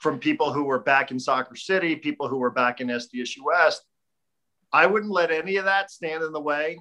from 0.00 0.18
people 0.18 0.52
who 0.52 0.64
were 0.64 0.78
back 0.78 1.10
in 1.10 1.20
Soccer 1.20 1.54
City, 1.54 1.94
people 1.94 2.26
who 2.26 2.38
were 2.38 2.50
back 2.50 2.80
in 2.80 2.88
SDSU 2.88 3.44
West. 3.44 3.82
I 4.72 4.86
wouldn't 4.86 5.12
let 5.12 5.30
any 5.30 5.56
of 5.56 5.66
that 5.66 5.90
stand 5.90 6.24
in 6.24 6.32
the 6.32 6.40
way. 6.40 6.78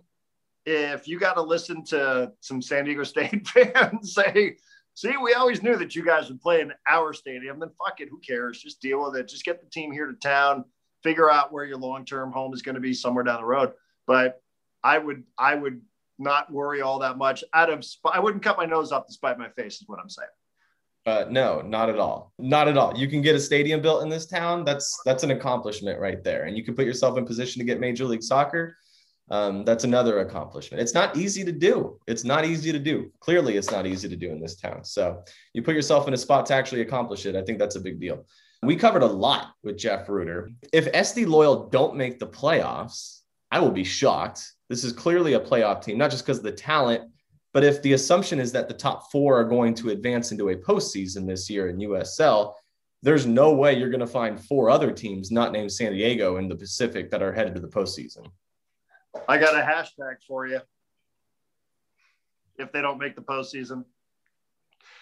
If 0.65 1.07
you 1.07 1.19
got 1.19 1.33
to 1.33 1.41
listen 1.41 1.83
to 1.85 2.31
some 2.39 2.61
San 2.61 2.85
Diego 2.85 3.03
State 3.03 3.45
fans 3.47 4.13
say, 4.13 4.55
see, 4.93 5.17
we 5.17 5.33
always 5.33 5.61
knew 5.61 5.75
that 5.75 5.95
you 5.95 6.05
guys 6.05 6.29
would 6.29 6.39
play 6.39 6.61
in 6.61 6.71
our 6.87 7.11
stadium. 7.11 7.59
Then 7.59 7.71
fuck 7.77 7.99
it, 7.99 8.07
who 8.09 8.19
cares? 8.19 8.61
Just 8.61 8.81
deal 8.81 9.03
with 9.03 9.19
it. 9.19 9.27
Just 9.27 9.43
get 9.43 9.61
the 9.61 9.69
team 9.69 9.91
here 9.91 10.07
to 10.07 10.13
town. 10.13 10.63
Figure 11.03 11.29
out 11.29 11.51
where 11.51 11.65
your 11.65 11.77
long-term 11.77 12.31
home 12.31 12.53
is 12.53 12.61
going 12.61 12.75
to 12.75 12.81
be 12.81 12.93
somewhere 12.93 13.23
down 13.25 13.41
the 13.41 13.45
road. 13.45 13.73
But 14.07 14.41
I 14.81 14.97
would, 14.97 15.23
I 15.37 15.55
would 15.55 15.81
not 16.19 16.51
worry 16.51 16.81
all 16.81 16.99
that 16.99 17.17
much. 17.17 17.43
Out 17.53 17.69
of, 17.69 17.85
I 18.09 18.19
wouldn't 18.19 18.43
cut 18.43 18.57
my 18.57 18.65
nose 18.65 18.93
off 18.93 19.07
to 19.07 19.13
spite 19.13 19.37
my 19.37 19.49
face. 19.49 19.81
Is 19.81 19.87
what 19.87 19.99
I'm 19.99 20.09
saying. 20.09 20.29
Uh, 21.05 21.25
no, 21.29 21.61
not 21.61 21.89
at 21.89 21.97
all. 21.97 22.33
Not 22.37 22.67
at 22.67 22.77
all. 22.77 22.95
You 22.95 23.07
can 23.07 23.21
get 23.21 23.35
a 23.35 23.39
stadium 23.39 23.81
built 23.81 24.03
in 24.03 24.09
this 24.09 24.25
town. 24.25 24.63
That's 24.63 24.99
that's 25.05 25.23
an 25.23 25.31
accomplishment 25.31 25.99
right 25.99 26.23
there, 26.23 26.43
and 26.43 26.57
you 26.57 26.63
can 26.63 26.75
put 26.75 26.85
yourself 26.85 27.17
in 27.17 27.25
position 27.25 27.59
to 27.59 27.65
get 27.65 27.79
Major 27.79 28.05
League 28.05 28.23
Soccer 28.23 28.75
um, 29.31 29.63
that's 29.63 29.83
another 29.83 30.19
accomplishment. 30.19 30.81
It's 30.81 30.93
not 30.93 31.15
easy 31.15 31.43
to 31.45 31.51
do. 31.51 31.99
It's 32.07 32.23
not 32.23 32.45
easy 32.45 32.71
to 32.71 32.79
do. 32.79 33.11
Clearly, 33.19 33.57
it's 33.57 33.71
not 33.71 33.85
easy 33.85 34.09
to 34.09 34.15
do 34.15 34.31
in 34.31 34.41
this 34.41 34.55
town. 34.55 34.83
So 34.83 35.23
you 35.53 35.61
put 35.61 35.75
yourself 35.75 36.07
in 36.07 36.13
a 36.13 36.17
spot 36.17 36.45
to 36.47 36.55
actually 36.55 36.81
accomplish 36.81 37.25
it. 37.25 37.35
I 37.35 37.43
think 37.43 37.59
that's 37.59 37.75
a 37.75 37.81
big 37.81 37.99
deal. 37.99 38.25
We 38.63 38.75
covered 38.75 39.03
a 39.03 39.07
lot 39.07 39.53
with 39.63 39.77
Jeff 39.77 40.09
Rueter. 40.09 40.51
If 40.73 40.91
SD 40.91 41.27
Loyal 41.27 41.69
don't 41.69 41.95
make 41.95 42.19
the 42.19 42.27
playoffs, 42.27 43.21
I 43.51 43.59
will 43.59 43.71
be 43.71 43.83
shocked. 43.83 44.51
This 44.67 44.83
is 44.83 44.93
clearly 44.93 45.33
a 45.33 45.39
playoff 45.39 45.83
team, 45.83 45.97
not 45.97 46.11
just 46.11 46.25
because 46.25 46.39
of 46.39 46.43
the 46.43 46.51
talent, 46.51 47.09
but 47.53 47.63
if 47.63 47.81
the 47.81 47.93
assumption 47.93 48.39
is 48.39 48.51
that 48.51 48.67
the 48.67 48.73
top 48.73 49.11
four 49.11 49.39
are 49.39 49.43
going 49.43 49.73
to 49.75 49.89
advance 49.89 50.31
into 50.31 50.49
a 50.49 50.55
postseason 50.55 51.25
this 51.25 51.49
year 51.49 51.69
in 51.69 51.77
USL, 51.77 52.53
there's 53.01 53.25
no 53.25 53.53
way 53.53 53.77
you're 53.77 53.89
going 53.89 53.99
to 54.01 54.07
find 54.07 54.39
four 54.39 54.69
other 54.69 54.91
teams 54.91 55.31
not 55.31 55.51
named 55.51 55.71
San 55.71 55.93
Diego 55.93 56.37
in 56.37 56.47
the 56.47 56.55
Pacific 56.55 57.09
that 57.11 57.23
are 57.23 57.33
headed 57.33 57.55
to 57.55 57.61
the 57.61 57.67
postseason. 57.67 58.27
I 59.27 59.37
got 59.37 59.55
a 59.55 59.65
hashtag 59.65 60.17
for 60.27 60.45
you. 60.45 60.59
If 62.57 62.71
they 62.71 62.81
don't 62.81 62.99
make 62.99 63.15
the 63.15 63.21
postseason. 63.21 63.85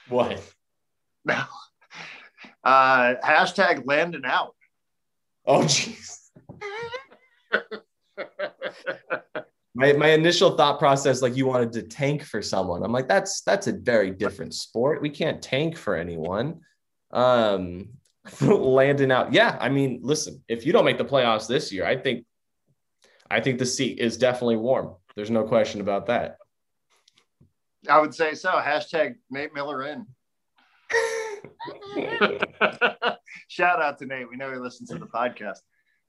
What? 0.09 0.41
No. 1.25 1.43
Uh, 2.63 3.15
hashtag 3.23 3.83
Landon 3.85 4.25
out. 4.25 4.53
Oh, 5.45 5.61
jeez. 5.61 6.29
my, 9.77 9.93
my 9.93 10.09
initial 10.09 10.57
thought 10.57 10.79
process, 10.79 11.21
like 11.21 11.37
you 11.37 11.45
wanted 11.45 11.71
to 11.73 11.83
tank 11.83 12.23
for 12.23 12.41
someone. 12.41 12.81
I'm 12.81 12.91
like, 12.91 13.07
that's 13.07 13.41
that's 13.41 13.67
a 13.67 13.73
very 13.73 14.09
different 14.09 14.55
sport. 14.55 15.03
We 15.03 15.11
can't 15.11 15.39
tank 15.39 15.77
for 15.77 15.95
anyone. 15.95 16.61
Um, 17.11 17.89
Landon 18.41 19.11
out. 19.11 19.33
Yeah, 19.33 19.55
I 19.61 19.69
mean, 19.69 19.99
listen, 20.01 20.43
if 20.47 20.65
you 20.65 20.73
don't 20.73 20.83
make 20.83 20.97
the 20.97 21.05
playoffs 21.05 21.47
this 21.47 21.71
year, 21.71 21.85
I 21.85 21.95
think 21.95 22.25
I 23.29 23.39
think 23.39 23.59
the 23.59 23.67
seat 23.67 23.99
is 23.99 24.17
definitely 24.17 24.55
warm. 24.55 24.95
There's 25.15 25.29
no 25.29 25.43
question 25.43 25.79
about 25.79 26.07
that. 26.07 26.37
I 27.87 27.99
would 27.99 28.15
say 28.15 28.33
so. 28.33 28.49
Hashtag 28.49 29.13
Nate 29.29 29.53
Miller 29.53 29.83
in. 29.83 30.07
Shout 33.47 33.79
out 33.79 33.99
to 33.99 34.07
Nate. 34.07 34.27
We 34.27 34.37
know 34.37 34.51
he 34.51 34.57
listens 34.57 34.89
to 34.89 34.97
the 34.97 35.05
podcast. 35.05 35.59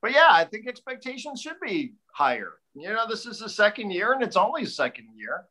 But 0.01 0.13
yeah, 0.13 0.29
I 0.31 0.45
think 0.45 0.69
expectations 0.69 1.41
should 1.41 1.61
be 1.61 1.95
higher. 2.15 2.53
You 2.75 2.93
know, 2.93 3.07
this 3.09 3.27
is 3.27 3.41
the 3.41 3.49
second 3.49 3.91
year 3.91 4.13
and 4.13 4.23
it's 4.23 4.37
only 4.37 4.63
a 4.63 4.67
second 4.67 5.09
year. 5.17 5.47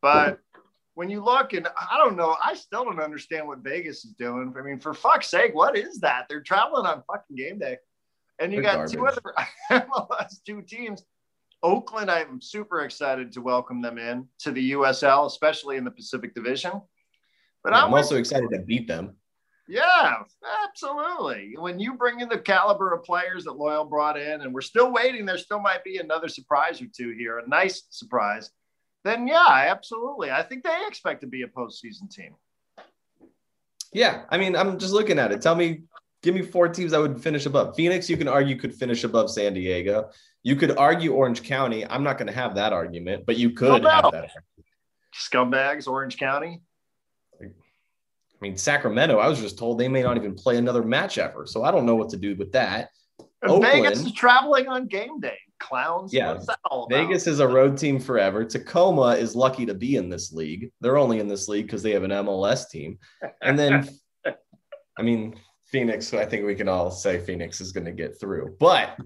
But 0.00 0.40
when 0.94 1.10
you 1.10 1.22
look 1.22 1.52
and 1.52 1.68
I 1.68 1.98
don't 1.98 2.16
know, 2.16 2.36
I 2.42 2.54
still 2.54 2.84
don't 2.84 3.00
understand 3.00 3.46
what 3.46 3.58
Vegas 3.58 4.04
is 4.04 4.12
doing. 4.12 4.54
I 4.58 4.62
mean, 4.62 4.80
for 4.80 4.94
fuck's 4.94 5.28
sake, 5.28 5.54
what 5.54 5.76
is 5.76 6.00
that? 6.00 6.26
They're 6.28 6.42
traveling 6.42 6.86
on 6.86 7.02
fucking 7.06 7.36
game 7.36 7.58
day. 7.58 7.76
And 8.38 8.52
you 8.52 8.62
got 8.62 8.76
garbage. 8.76 8.92
two 8.94 9.06
other 9.06 9.20
MLS 9.70 10.42
two 10.46 10.62
teams. 10.62 11.04
Oakland, 11.62 12.10
I'm 12.10 12.40
super 12.40 12.80
excited 12.80 13.32
to 13.32 13.42
welcome 13.42 13.82
them 13.82 13.98
in 13.98 14.26
to 14.40 14.50
the 14.50 14.72
USL, 14.72 15.26
especially 15.26 15.76
in 15.76 15.84
the 15.84 15.90
Pacific 15.90 16.34
Division. 16.34 16.72
But 17.62 17.74
yeah, 17.74 17.80
I'm, 17.80 17.88
I'm 17.88 17.94
also 17.94 18.16
excited 18.16 18.48
to 18.52 18.60
beat 18.60 18.88
them. 18.88 19.16
Yeah, 19.70 20.16
absolutely. 20.64 21.54
When 21.56 21.78
you 21.78 21.94
bring 21.94 22.20
in 22.20 22.28
the 22.28 22.38
caliber 22.38 22.92
of 22.92 23.04
players 23.04 23.44
that 23.44 23.52
Loyal 23.52 23.84
brought 23.84 24.18
in, 24.18 24.40
and 24.40 24.52
we're 24.52 24.60
still 24.60 24.92
waiting, 24.92 25.24
there 25.24 25.38
still 25.38 25.60
might 25.60 25.84
be 25.84 25.98
another 25.98 26.28
surprise 26.28 26.82
or 26.82 26.86
two 26.86 27.14
here, 27.16 27.38
a 27.38 27.48
nice 27.48 27.84
surprise. 27.90 28.50
Then 29.04 29.26
yeah, 29.26 29.66
absolutely. 29.70 30.30
I 30.30 30.42
think 30.42 30.64
they 30.64 30.76
expect 30.86 31.20
to 31.22 31.26
be 31.26 31.42
a 31.42 31.46
postseason 31.46 32.10
team. 32.10 32.34
Yeah, 33.92 34.24
I 34.28 34.38
mean, 34.38 34.56
I'm 34.56 34.78
just 34.78 34.92
looking 34.92 35.18
at 35.18 35.32
it. 35.32 35.40
Tell 35.40 35.54
me 35.54 35.84
Give 36.22 36.34
me 36.34 36.42
four 36.42 36.68
teams 36.68 36.90
that 36.90 37.00
would 37.00 37.22
finish 37.22 37.46
above. 37.46 37.74
Phoenix, 37.74 38.10
you 38.10 38.16
can 38.16 38.28
argue 38.28 38.56
could 38.56 38.74
finish 38.74 39.04
above 39.04 39.30
San 39.30 39.54
Diego. 39.54 40.10
You 40.42 40.54
could 40.54 40.76
argue 40.76 41.14
Orange 41.14 41.42
County. 41.42 41.86
I'm 41.86 42.04
not 42.04 42.18
going 42.18 42.26
to 42.26 42.34
have 42.34 42.56
that 42.56 42.72
argument, 42.72 43.24
but 43.24 43.36
you 43.36 43.50
could 43.50 43.84
have 43.84 44.10
that. 44.12 44.30
Scumbags, 45.14 45.88
Orange 45.88 46.18
County. 46.18 46.60
I 48.40 48.46
mean, 48.46 48.56
Sacramento, 48.56 49.18
I 49.18 49.28
was 49.28 49.38
just 49.38 49.58
told 49.58 49.78
they 49.78 49.88
may 49.88 50.02
not 50.02 50.16
even 50.16 50.34
play 50.34 50.56
another 50.56 50.82
match 50.82 51.18
ever. 51.18 51.44
So 51.46 51.62
I 51.62 51.70
don't 51.70 51.84
know 51.84 51.94
what 51.94 52.08
to 52.10 52.16
do 52.16 52.34
with 52.36 52.52
that. 52.52 52.88
Vegas 53.42 54.00
is 54.00 54.12
traveling 54.12 54.68
on 54.68 54.86
game 54.86 55.20
day. 55.20 55.38
Clowns. 55.58 56.12
Yeah. 56.12 56.38
Vegas 56.88 57.26
is 57.26 57.40
a 57.40 57.48
road 57.48 57.76
team 57.76 58.00
forever. 58.00 58.44
Tacoma 58.44 59.10
is 59.10 59.36
lucky 59.36 59.66
to 59.66 59.74
be 59.74 59.96
in 59.96 60.08
this 60.08 60.32
league. 60.32 60.70
They're 60.80 60.96
only 60.96 61.18
in 61.20 61.28
this 61.28 61.48
league 61.48 61.66
because 61.66 61.82
they 61.82 61.92
have 61.92 62.02
an 62.02 62.10
MLS 62.10 62.68
team. 62.70 62.98
And 63.42 63.58
then, 63.58 63.88
I 64.98 65.02
mean, 65.02 65.36
Phoenix, 65.66 66.12
I 66.14 66.24
think 66.24 66.46
we 66.46 66.54
can 66.54 66.68
all 66.68 66.90
say 66.90 67.20
Phoenix 67.20 67.60
is 67.60 67.72
going 67.72 67.86
to 67.86 67.92
get 67.92 68.18
through. 68.18 68.56
But 68.58 68.98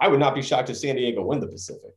I 0.00 0.08
would 0.08 0.20
not 0.20 0.34
be 0.34 0.42
shocked 0.42 0.70
if 0.70 0.78
San 0.78 0.96
Diego 0.96 1.22
win 1.22 1.40
the 1.40 1.48
Pacific. 1.48 1.92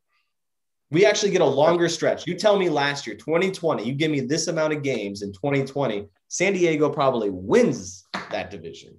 We 0.92 1.06
actually 1.06 1.32
get 1.32 1.42
a 1.42 1.46
longer 1.46 1.88
stretch. 1.88 2.26
You 2.26 2.36
tell 2.36 2.58
me 2.58 2.68
last 2.68 3.06
year, 3.06 3.16
2020, 3.16 3.84
you 3.84 3.94
give 3.94 4.10
me 4.10 4.22
this 4.22 4.48
amount 4.48 4.74
of 4.74 4.82
games 4.82 5.22
in 5.22 5.32
2020, 5.32 6.08
San 6.30 6.54
Diego 6.54 6.90
probably 6.90 7.30
wins 7.30 8.08
that 8.32 8.50
division. 8.50 8.98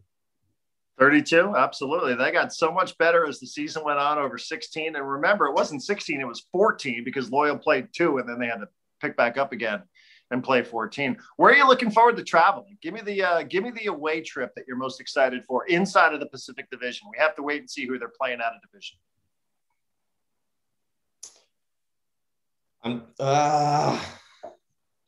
32, 1.01 1.57
absolutely. 1.57 2.15
They 2.15 2.31
got 2.31 2.53
so 2.53 2.71
much 2.71 2.97
better 2.99 3.27
as 3.27 3.41
the 3.41 3.47
season 3.47 3.83
went 3.83 3.99
on 3.99 4.19
over 4.19 4.39
16. 4.39 4.95
And 4.95 5.11
remember, 5.11 5.47
it 5.47 5.55
wasn't 5.55 5.83
16, 5.83 6.21
it 6.21 6.27
was 6.27 6.47
14 6.53 7.03
because 7.05 7.31
Loyal 7.31 7.57
played 7.57 7.89
two 7.93 8.19
and 8.19 8.29
then 8.29 8.39
they 8.39 8.47
had 8.47 8.59
to 8.59 8.69
pick 9.01 9.17
back 9.17 9.39
up 9.39 9.53
again 9.53 9.83
and 10.31 10.45
play 10.45 10.63
14. 10.63 11.17
Where 11.37 11.53
are 11.53 11.57
you 11.57 11.67
looking 11.67 11.91
forward 11.91 12.17
to 12.19 12.23
traveling? 12.23 12.77
Give 12.83 12.95
me 12.95 13.01
the 13.01 13.23
uh, 13.23 13.43
give 13.43 13.65
me 13.65 13.71
the 13.71 13.87
away 13.87 14.21
trip 14.21 14.53
that 14.55 14.65
you're 14.69 14.77
most 14.77 15.01
excited 15.01 15.45
for 15.45 15.67
inside 15.67 16.13
of 16.13 16.21
the 16.21 16.27
Pacific 16.27 16.71
Division. 16.71 17.09
We 17.11 17.19
have 17.19 17.35
to 17.37 17.43
wait 17.43 17.61
and 17.61 17.71
see 17.71 17.87
who 17.87 17.99
they're 17.99 18.13
playing 18.21 18.41
out 18.41 18.53
of 18.55 18.63
division. 18.63 18.99
I'm 22.83 23.03
uh, 23.19 23.99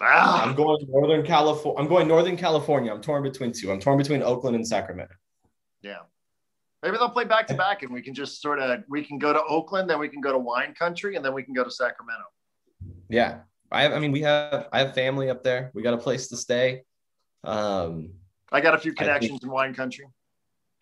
ah. 0.00 0.42
I'm 0.42 0.54
going 0.54 0.84
Northern 0.88 1.24
California. 1.24 1.80
I'm 1.80 1.88
going 1.88 2.08
Northern 2.08 2.36
California. 2.36 2.92
I'm 2.92 3.00
torn 3.00 3.22
between 3.22 3.52
two. 3.52 3.70
I'm 3.70 3.80
torn 3.80 3.98
between 3.98 4.22
Oakland 4.22 4.56
and 4.56 4.66
Sacramento. 4.66 5.14
Yeah. 5.80 5.98
Maybe 6.82 6.96
they'll 6.96 7.10
play 7.10 7.24
back 7.24 7.46
to 7.46 7.54
back 7.54 7.82
and 7.82 7.92
we 7.92 8.02
can 8.02 8.12
just 8.12 8.42
sort 8.42 8.58
of 8.58 8.82
we 8.88 9.04
can 9.04 9.18
go 9.18 9.32
to 9.32 9.42
Oakland, 9.44 9.88
then 9.88 10.00
we 10.00 10.08
can 10.08 10.20
go 10.20 10.32
to 10.32 10.38
wine 10.38 10.74
country, 10.74 11.14
and 11.14 11.24
then 11.24 11.32
we 11.32 11.44
can 11.44 11.54
go 11.54 11.62
to 11.62 11.70
Sacramento. 11.70 12.24
Yeah. 13.08 13.40
I 13.70 13.82
have, 13.84 13.92
I 13.92 14.00
mean, 14.00 14.12
we 14.12 14.22
have 14.22 14.68
I 14.72 14.80
have 14.80 14.94
family 14.94 15.30
up 15.30 15.42
there. 15.44 15.70
We 15.74 15.82
got 15.82 15.94
a 15.94 15.98
place 15.98 16.28
to 16.28 16.36
stay. 16.36 16.82
Um 17.44 18.10
I 18.50 18.60
got 18.60 18.74
a 18.74 18.78
few 18.78 18.92
connections 18.92 19.42
in 19.42 19.50
wine 19.50 19.74
country. 19.74 20.06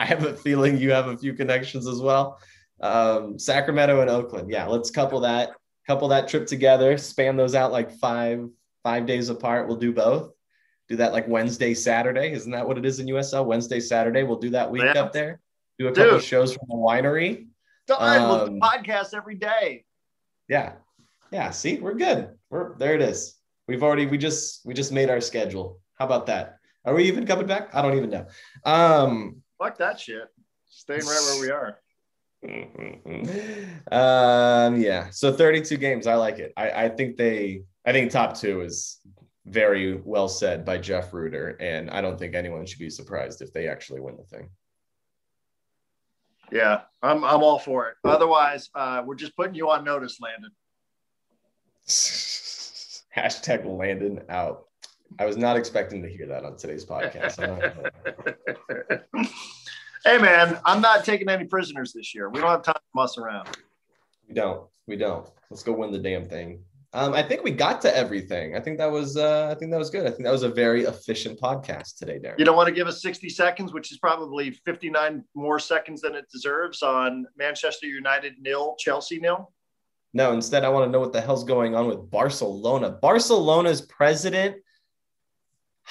I 0.01 0.07
have 0.07 0.25
a 0.25 0.35
feeling 0.35 0.79
you 0.79 0.93
have 0.93 1.09
a 1.09 1.17
few 1.17 1.35
connections 1.35 1.87
as 1.87 2.01
well. 2.01 2.41
Um, 2.81 3.39
Sacramento 3.39 4.01
and 4.01 4.09
Oakland. 4.09 4.51
Yeah, 4.51 4.67
let's 4.67 4.91
couple 4.91 5.21
that 5.21 5.51
couple 5.87 6.09
that 6.09 6.29
trip 6.29 6.47
together, 6.47 6.97
span 6.97 7.37
those 7.37 7.55
out 7.55 7.73
like 7.73 7.91
five 7.93 8.49
five 8.83 9.07
days 9.07 9.29
apart. 9.29 9.69
We'll 9.69 9.77
do 9.77 9.93
both. 9.93 10.33
Do 10.89 10.97
that 10.97 11.13
like 11.13 11.29
Wednesday, 11.29 11.75
Saturday. 11.75 12.33
Isn't 12.33 12.53
that 12.53 12.67
what 12.67 12.79
it 12.79 12.85
is 12.85 12.99
in 12.99 13.07
USL? 13.07 13.47
Wednesday, 13.47 13.81
Saturday. 13.81 14.25
We'll 14.25 14.39
do 14.39 14.51
that 14.51 14.71
week 14.71 14.83
yeah. 14.83 15.01
up 15.01 15.13
there. 15.13 15.41
Do 15.79 15.89
a 15.89 15.93
couple 15.93 16.19
shows 16.19 16.53
from 16.53 16.67
the 16.69 16.75
winery. 16.75 17.47
Done. 17.87 18.23
Um, 18.23 18.39
do 18.39 18.55
um, 18.55 18.61
podcast 18.61 19.15
every 19.15 19.37
day. 19.37 19.85
Yeah, 20.49 20.73
yeah. 21.31 21.51
See, 21.51 21.79
we're 21.79 21.95
good. 21.95 22.31
We're 22.51 22.77
there. 22.77 22.95
It 22.95 23.03
is. 23.03 23.37
We've 23.69 23.83
already 23.83 24.07
we 24.07 24.19
just 24.19 24.67
we 24.67 24.75
just 24.75 24.93
made 24.93 25.11
our 25.11 25.21
schedule. 25.21 25.81
How 25.95 26.07
about 26.07 26.27
that? 26.27 26.57
Are 26.85 26.95
we 26.95 27.05
even 27.05 27.27
coming 27.27 27.47
back? 27.47 27.75
I 27.75 27.83
don't 27.83 27.97
even 27.97 28.11
know. 28.11 28.27
Um, 28.65 29.43
Fuck 29.59 29.79
that 29.79 30.01
shit. 30.01 30.25
Staying 30.69 31.01
right 31.01 31.21
where 31.31 31.41
we 31.41 31.51
are. 31.51 31.79
um, 33.93 34.81
yeah. 34.81 35.11
So 35.11 35.33
32 35.33 35.77
games. 35.77 36.07
I 36.07 36.15
like 36.15 36.39
it. 36.39 36.53
I, 36.57 36.85
I 36.85 36.89
think 36.89 37.17
they, 37.17 37.63
I 37.87 37.93
think 37.93 38.11
top 38.11 38.39
two 38.39 38.63
is 38.63 38.99
very 39.47 40.01
well 40.05 40.29
said 40.29 40.65
by 40.65 40.79
Jeff 40.79 41.13
Rueter. 41.13 41.57
And 41.61 41.91
I 41.91 42.01
don't 42.01 42.19
think 42.19 42.35
anyone 42.35 42.67
should 42.67 42.79
be 42.79 42.91
surprised 42.91 43.43
if 43.43 43.53
they 43.53 43.69
actually 43.69 44.01
win 44.01 44.17
the 44.17 44.25
thing. 44.25 44.49
Yeah, 46.53 46.81
I'm, 47.03 47.25
I'm 47.25 47.43
all 47.43 47.59
for 47.59 47.89
it. 47.89 47.97
Otherwise, 48.05 48.71
uh, 48.75 49.03
we're 49.05 49.15
just 49.15 49.37
putting 49.37 49.55
you 49.55 49.71
on 49.71 49.85
notice, 49.85 50.19
Landon. 50.21 50.51
Hashtag 53.17 53.65
Landon 53.65 54.23
out. 54.29 54.65
I 55.19 55.27
was 55.27 55.37
not 55.37 55.57
expecting 55.57 56.03
to 56.03 56.09
hear 56.09 56.27
that 56.29 56.45
on 56.45 56.57
today's 56.57 56.85
podcast. 56.85 57.39
hey 60.05 60.19
man, 60.19 60.59
I'm 60.65 60.81
not 60.81 61.05
taking 61.05 61.29
any 61.29 61.45
prisoners 61.45 61.93
this 61.93 62.15
year. 62.15 62.29
We 62.29 62.41
don't 62.41 62.51
have 62.51 62.63
time 62.63 62.75
to 62.75 62.81
muss 62.95 63.19
around. 63.19 63.49
We 64.29 64.35
don't. 64.35 64.69
We 64.87 64.97
don't. 64.97 65.29
Let's 65.51 65.63
go 65.63 65.73
win 65.73 65.93
the 65.93 65.99
damn 65.99 66.25
thing. 66.25 66.63
Um, 66.93 67.15
I 67.15 67.23
think 67.23 67.45
we 67.45 67.53
got 67.53 67.81
to 67.83 67.97
everything. 67.97 68.57
I 68.57 68.61
think 68.61 68.79
that 68.79 68.91
was 68.91 69.17
uh, 69.17 69.49
I 69.51 69.55
think 69.55 69.71
that 69.71 69.79
was 69.79 69.91
good. 69.91 70.07
I 70.07 70.11
think 70.11 70.25
that 70.25 70.33
was 70.33 70.43
a 70.43 70.49
very 70.49 70.85
efficient 70.85 71.39
podcast 71.39 71.99
today, 71.99 72.19
Darren. 72.19 72.39
You 72.39 72.45
don't 72.45 72.57
want 72.57 72.69
to 72.69 72.75
give 72.75 72.89
us 72.89 73.01
60 73.01 73.29
seconds, 73.29 73.73
which 73.73 73.93
is 73.93 73.99
probably 73.99 74.51
59 74.51 75.25
more 75.35 75.61
seconds 75.61 76.01
than 76.01 76.17
it 76.17 76.29
deserves 76.33 76.83
on 76.83 77.27
Manchester 77.37 77.87
United 77.87 78.35
nil, 78.41 78.75
Chelsea 78.79 79.21
nil. 79.21 79.53
No, 80.13 80.33
instead 80.33 80.65
I 80.65 80.69
want 80.69 80.89
to 80.89 80.91
know 80.91 80.99
what 80.99 81.13
the 81.13 81.21
hell's 81.21 81.45
going 81.45 81.77
on 81.77 81.87
with 81.87 82.11
Barcelona. 82.11 82.91
Barcelona's 82.91 83.83
president 83.83 84.57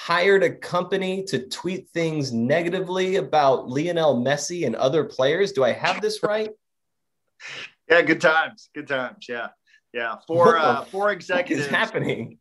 hired 0.00 0.42
a 0.42 0.50
company 0.50 1.22
to 1.22 1.46
tweet 1.48 1.90
things 1.90 2.32
negatively 2.32 3.16
about 3.16 3.68
Lionel 3.68 4.16
Messi 4.16 4.64
and 4.64 4.74
other 4.76 5.04
players. 5.04 5.52
Do 5.52 5.62
I 5.62 5.72
have 5.72 6.00
this 6.00 6.22
right? 6.22 6.48
yeah, 7.90 8.00
good 8.00 8.20
times. 8.20 8.70
Good 8.74 8.88
times. 8.88 9.26
Yeah. 9.28 9.48
Yeah. 9.92 10.16
Four 10.26 10.56
uh, 10.56 10.84
four 10.84 11.12
executives 11.12 11.66
is 11.66 11.70
happening. 11.70 12.38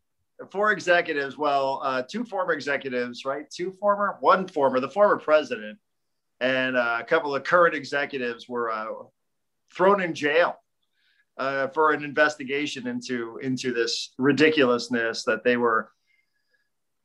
Four 0.51 0.71
executives. 0.71 1.37
Well, 1.37 1.81
uh, 1.83 2.03
two 2.09 2.23
former 2.23 2.53
executives, 2.53 3.25
right? 3.25 3.49
Two 3.49 3.71
former, 3.71 4.15
one 4.21 4.47
former, 4.47 4.79
the 4.79 4.89
former 4.89 5.17
president, 5.17 5.77
and 6.39 6.77
uh, 6.77 6.99
a 7.01 7.03
couple 7.03 7.35
of 7.35 7.43
current 7.43 7.75
executives 7.75 8.47
were 8.47 8.71
uh, 8.71 8.85
thrown 9.75 10.01
in 10.01 10.13
jail 10.13 10.55
uh, 11.37 11.67
for 11.67 11.91
an 11.91 12.05
investigation 12.05 12.87
into 12.87 13.37
into 13.43 13.73
this 13.73 14.13
ridiculousness 14.17 15.25
that 15.25 15.43
they 15.43 15.57
were 15.57 15.91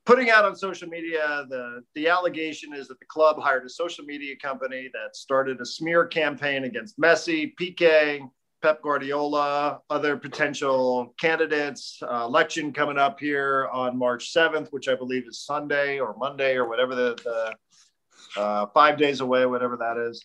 putting 0.05 0.31
out 0.31 0.45
on 0.45 0.55
social 0.55 0.89
media 0.89 1.47
the 1.49 1.83
the 1.95 2.09
allegation 2.09 2.75
is 2.75 2.89
that 2.89 2.99
the 2.99 3.07
club 3.07 3.41
hired 3.41 3.65
a 3.65 3.69
social 3.69 4.05
media 4.05 4.37
company 4.37 4.91
that 4.93 5.17
started 5.17 5.61
a 5.61 5.67
smear 5.67 6.07
campaign 6.07 6.65
against 6.65 6.99
Messi, 6.99 7.53
Piqué, 7.61 8.29
Pep 8.63 8.83
Guardiola, 8.83 9.81
other 9.91 10.17
potential 10.17 11.15
candidates. 11.21 11.99
Uh, 12.03 12.25
election 12.25 12.73
coming 12.73 12.99
up 12.99 13.21
here 13.21 13.69
on 13.73 13.99
March 13.99 14.33
7th, 14.33 14.69
which 14.71 14.89
I 14.89 14.95
believe 14.95 15.25
is 15.29 15.41
Sunday 15.41 15.99
or 15.99 16.17
Monday 16.17 16.57
or 16.57 16.69
whatever 16.69 16.95
the, 16.95 17.15
the 18.37 18.41
uh, 18.41 18.67
five 18.73 18.97
days 18.97 19.21
away, 19.21 19.45
whatever 19.47 19.77
that 19.77 19.99
is, 19.99 20.25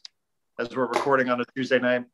as 0.58 0.74
we're 0.76 0.88
recording 0.88 1.30
on 1.30 1.42
a 1.42 1.46
Tuesday 1.56 1.80
night. 1.80 2.06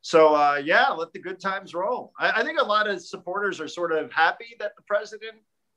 So 0.00 0.34
uh, 0.34 0.60
yeah, 0.64 0.88
let 0.88 1.12
the 1.12 1.18
good 1.18 1.40
times 1.40 1.74
roll. 1.74 2.12
I, 2.18 2.40
I 2.40 2.44
think 2.44 2.58
a 2.58 2.64
lot 2.64 2.88
of 2.88 3.02
supporters 3.02 3.60
are 3.60 3.68
sort 3.68 3.92
of 3.92 4.10
happy 4.10 4.56
that 4.60 4.72
the 4.76 4.82
president 4.86 5.36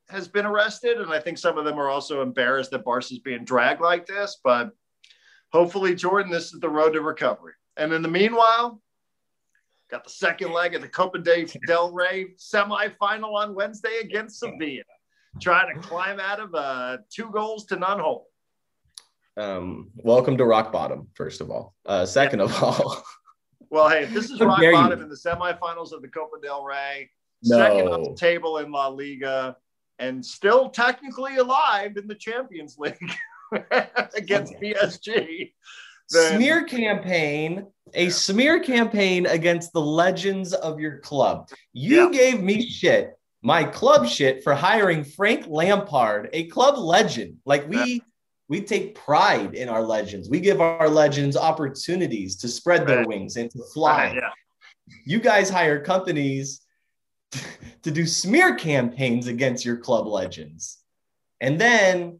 has 0.09 0.27
been 0.27 0.45
arrested, 0.45 0.99
and 0.99 1.11
I 1.11 1.19
think 1.19 1.37
some 1.37 1.57
of 1.57 1.65
them 1.65 1.79
are 1.79 1.89
also 1.89 2.21
embarrassed 2.21 2.71
that 2.71 2.83
Barca's 2.83 3.19
being 3.19 3.45
dragged 3.45 3.81
like 3.81 4.05
this. 4.05 4.39
But 4.43 4.71
hopefully, 5.51 5.95
Jordan, 5.95 6.31
this 6.31 6.53
is 6.53 6.59
the 6.59 6.69
road 6.69 6.91
to 6.91 7.01
recovery. 7.01 7.53
And 7.77 7.93
in 7.93 8.01
the 8.01 8.09
meanwhile, 8.09 8.81
got 9.89 10.03
the 10.03 10.09
second 10.09 10.53
leg 10.53 10.75
of 10.75 10.81
the 10.81 10.87
Copa 10.87 11.19
del 11.19 11.91
Rey 11.91 12.33
semifinal 12.37 13.33
on 13.33 13.53
Wednesday 13.53 13.99
against 14.01 14.39
Sevilla, 14.39 14.83
trying 15.41 15.73
to 15.73 15.87
climb 15.87 16.19
out 16.19 16.39
of 16.39 16.53
a 16.53 16.99
two 17.13 17.29
goals 17.31 17.65
to 17.67 17.75
none 17.75 17.99
hole. 17.99 18.27
Um, 19.37 19.91
welcome 19.95 20.37
to 20.37 20.45
rock 20.45 20.71
bottom, 20.71 21.07
first 21.13 21.41
of 21.41 21.49
all. 21.51 21.73
Uh, 21.85 22.05
second 22.05 22.39
yeah. 22.39 22.45
of 22.45 22.63
all. 22.63 23.03
well, 23.69 23.89
hey, 23.89 24.05
this 24.05 24.29
is 24.29 24.39
rock 24.39 24.59
bottom 24.59 24.99
you. 24.99 25.03
in 25.03 25.09
the 25.09 25.15
semifinals 25.15 25.91
of 25.91 26.01
the 26.01 26.07
Copa 26.07 26.37
del 26.41 26.63
Rey, 26.63 27.09
no. 27.43 27.57
second 27.57 27.87
on 27.89 28.03
the 28.03 28.15
table 28.15 28.57
in 28.57 28.71
La 28.71 28.87
Liga, 28.87 29.55
and 30.01 30.25
still 30.25 30.69
technically 30.69 31.37
alive 31.37 31.95
in 31.95 32.07
the 32.07 32.15
Champions 32.15 32.77
League 32.77 32.97
against 34.15 34.55
PSG. 34.55 35.53
Then... 36.09 36.35
Smear 36.35 36.65
campaign, 36.65 37.67
a 37.93 38.09
smear 38.09 38.59
campaign 38.59 39.27
against 39.27 39.71
the 39.71 39.81
legends 39.81 40.53
of 40.53 40.79
your 40.79 40.97
club. 40.99 41.47
You 41.71 42.11
yeah. 42.11 42.17
gave 42.17 42.41
me 42.41 42.67
shit, 42.67 43.13
my 43.43 43.63
club 43.63 44.07
shit, 44.07 44.43
for 44.43 44.53
hiring 44.53 45.03
Frank 45.05 45.45
Lampard, 45.47 46.29
a 46.33 46.47
club 46.47 46.77
legend. 46.77 47.37
Like 47.45 47.69
we. 47.69 47.77
Yeah. 47.77 47.99
We 48.49 48.59
take 48.59 48.95
pride 48.95 49.55
in 49.55 49.69
our 49.69 49.81
legends. 49.81 50.29
We 50.29 50.41
give 50.41 50.59
our 50.59 50.89
legends 50.89 51.37
opportunities 51.37 52.35
to 52.35 52.49
spread 52.49 52.85
their 52.85 52.97
right. 52.97 53.07
wings 53.07 53.37
and 53.37 53.49
to 53.49 53.59
fly. 53.73 54.07
Right, 54.07 54.15
yeah. 54.21 54.29
You 55.05 55.21
guys 55.21 55.49
hire 55.49 55.81
companies 55.81 56.60
to 57.83 57.91
do 57.91 58.05
smear 58.05 58.55
campaigns 58.55 59.27
against 59.27 59.65
your 59.65 59.77
club 59.77 60.07
legends. 60.07 60.77
And 61.39 61.59
then 61.59 62.19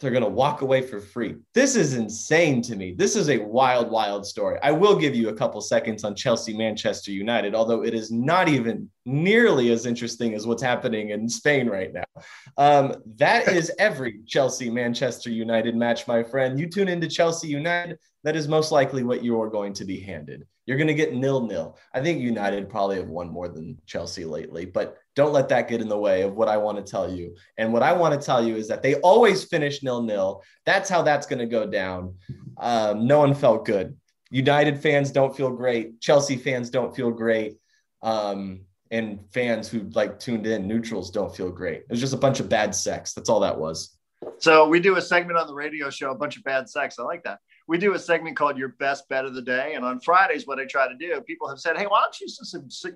they're 0.00 0.10
going 0.10 0.22
to 0.22 0.30
walk 0.30 0.62
away 0.62 0.80
for 0.80 0.98
free. 0.98 1.36
This 1.52 1.76
is 1.76 1.94
insane 1.94 2.62
to 2.62 2.74
me. 2.74 2.94
This 2.96 3.16
is 3.16 3.28
a 3.28 3.38
wild, 3.38 3.90
wild 3.90 4.24
story. 4.26 4.58
I 4.62 4.70
will 4.70 4.96
give 4.96 5.14
you 5.14 5.28
a 5.28 5.34
couple 5.34 5.60
seconds 5.60 6.04
on 6.04 6.14
Chelsea 6.14 6.56
Manchester 6.56 7.12
United, 7.12 7.54
although 7.54 7.84
it 7.84 7.92
is 7.92 8.10
not 8.10 8.48
even 8.48 8.90
nearly 9.04 9.70
as 9.70 9.84
interesting 9.84 10.34
as 10.34 10.46
what's 10.46 10.62
happening 10.62 11.10
in 11.10 11.28
Spain 11.28 11.68
right 11.68 11.92
now. 11.92 12.22
Um, 12.56 12.94
that 13.16 13.48
is 13.48 13.70
every 13.78 14.20
Chelsea 14.26 14.70
Manchester 14.70 15.30
United 15.30 15.76
match, 15.76 16.08
my 16.08 16.22
friend. 16.22 16.58
You 16.58 16.68
tune 16.68 16.88
into 16.88 17.06
Chelsea 17.06 17.48
United, 17.48 17.98
that 18.24 18.36
is 18.36 18.48
most 18.48 18.72
likely 18.72 19.02
what 19.02 19.22
you 19.22 19.40
are 19.40 19.50
going 19.50 19.74
to 19.74 19.84
be 19.84 20.00
handed. 20.00 20.46
You're 20.70 20.78
going 20.78 20.86
to 20.86 20.94
get 20.94 21.16
nil 21.16 21.40
nil. 21.48 21.76
I 21.92 22.00
think 22.00 22.20
United 22.20 22.68
probably 22.68 22.94
have 22.98 23.08
won 23.08 23.28
more 23.28 23.48
than 23.48 23.76
Chelsea 23.86 24.24
lately, 24.24 24.66
but 24.66 24.98
don't 25.16 25.32
let 25.32 25.48
that 25.48 25.66
get 25.66 25.80
in 25.80 25.88
the 25.88 25.98
way 25.98 26.22
of 26.22 26.36
what 26.36 26.46
I 26.46 26.58
want 26.58 26.78
to 26.78 26.88
tell 26.88 27.12
you. 27.12 27.34
And 27.58 27.72
what 27.72 27.82
I 27.82 27.92
want 27.92 28.14
to 28.14 28.24
tell 28.24 28.40
you 28.40 28.54
is 28.54 28.68
that 28.68 28.80
they 28.80 28.94
always 29.00 29.42
finish 29.42 29.82
nil 29.82 30.00
nil. 30.00 30.44
That's 30.66 30.88
how 30.88 31.02
that's 31.02 31.26
going 31.26 31.40
to 31.40 31.46
go 31.46 31.66
down. 31.66 32.14
Um, 32.56 33.04
no 33.08 33.18
one 33.18 33.34
felt 33.34 33.64
good. 33.64 33.96
United 34.30 34.80
fans 34.80 35.10
don't 35.10 35.36
feel 35.36 35.50
great. 35.50 36.00
Chelsea 36.00 36.36
fans 36.36 36.70
don't 36.70 36.94
feel 36.94 37.10
great. 37.10 37.56
Um, 38.00 38.60
and 38.92 39.18
fans 39.32 39.68
who 39.68 39.90
like 39.94 40.20
tuned 40.20 40.46
in, 40.46 40.68
neutrals 40.68 41.10
don't 41.10 41.34
feel 41.34 41.50
great. 41.50 41.78
It 41.78 41.90
was 41.90 42.00
just 42.00 42.14
a 42.14 42.16
bunch 42.16 42.38
of 42.38 42.48
bad 42.48 42.76
sex. 42.76 43.12
That's 43.12 43.28
all 43.28 43.40
that 43.40 43.58
was. 43.58 43.98
So 44.38 44.68
we 44.68 44.78
do 44.78 44.94
a 44.98 45.02
segment 45.02 45.36
on 45.36 45.48
the 45.48 45.54
radio 45.54 45.90
show, 45.90 46.12
a 46.12 46.14
bunch 46.14 46.36
of 46.36 46.44
bad 46.44 46.68
sex. 46.68 46.96
I 46.96 47.02
like 47.02 47.24
that. 47.24 47.40
We 47.70 47.78
do 47.78 47.94
a 47.94 47.98
segment 48.00 48.36
called 48.36 48.58
Your 48.58 48.70
Best 48.80 49.08
Bet 49.08 49.24
of 49.24 49.32
the 49.32 49.42
Day, 49.42 49.74
and 49.76 49.84
on 49.84 50.00
Fridays, 50.00 50.44
what 50.44 50.58
I 50.58 50.64
try 50.64 50.88
to 50.88 50.94
do, 50.96 51.20
people 51.20 51.48
have 51.48 51.60
said, 51.60 51.78
"Hey, 51.78 51.86
why 51.86 52.02
don't 52.02 52.20
you, 52.20 52.26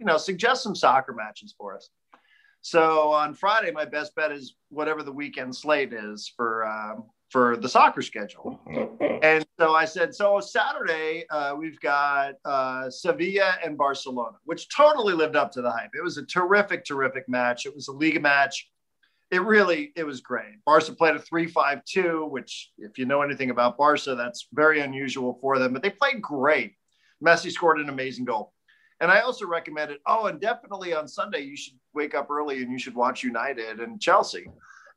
you 0.01 0.05
know, 0.05 0.17
suggest 0.17 0.65
some 0.65 0.75
soccer 0.75 1.13
matches 1.13 1.55
for 1.57 1.77
us?" 1.77 1.91
So 2.61 3.13
on 3.13 3.35
Friday, 3.35 3.71
my 3.71 3.85
best 3.85 4.17
bet 4.17 4.33
is 4.33 4.57
whatever 4.71 5.05
the 5.05 5.13
weekend 5.13 5.55
slate 5.55 5.93
is 5.93 6.33
for 6.37 6.67
um, 6.67 7.05
for 7.29 7.57
the 7.57 7.69
soccer 7.69 8.03
schedule. 8.03 8.59
And 9.23 9.47
so 9.59 9.75
I 9.75 9.87
said, 9.87 10.15
so 10.15 10.39
Saturday, 10.41 11.25
uh, 11.31 11.55
we've 11.57 11.81
got 11.81 12.35
uh, 12.45 12.91
Sevilla 12.91 13.55
and 13.65 13.79
Barcelona, 13.79 14.37
which 14.45 14.69
totally 14.69 15.15
lived 15.15 15.35
up 15.35 15.51
to 15.53 15.63
the 15.63 15.71
hype. 15.71 15.91
It 15.95 16.03
was 16.03 16.19
a 16.19 16.27
terrific, 16.27 16.85
terrific 16.85 17.27
match. 17.27 17.65
It 17.65 17.75
was 17.75 17.89
a 17.89 17.93
league 17.93 18.21
match. 18.21 18.69
It 19.31 19.43
really, 19.43 19.93
it 19.97 20.05
was 20.05 20.21
great. 20.21 20.65
Barca 20.65 20.93
played 20.93 21.17
a 21.17 21.19
3-5-2, 21.19 22.31
which 22.31 22.71
if 22.79 22.99
you 22.99 23.07
know 23.07 23.23
anything 23.23 23.51
about 23.51 23.79
Barca, 23.79 24.15
that's 24.15 24.49
very 24.53 24.81
unusual 24.81 25.39
for 25.41 25.59
them, 25.59 25.73
but 25.73 25.83
they 25.83 25.91
played 25.91 26.23
great. 26.23 26.75
Messi 27.25 27.51
scored 27.51 27.79
an 27.79 27.89
amazing 27.89 28.25
goal. 28.25 28.53
And 29.01 29.11
I 29.11 29.21
also 29.21 29.47
recommended, 29.47 29.99
oh, 30.07 30.27
and 30.27 30.41
definitely 30.41 30.95
on 30.95 31.09
Sunday, 31.09 31.41
you 31.41 31.57
should 31.57 31.75
wake 31.95 32.15
up 32.15 32.31
early 32.31 32.63
and 32.63 32.71
you 32.71 32.79
should 32.79 32.95
watch 32.95 33.23
United 33.23 33.81
and 33.81 34.01
Chelsea. 34.01 34.47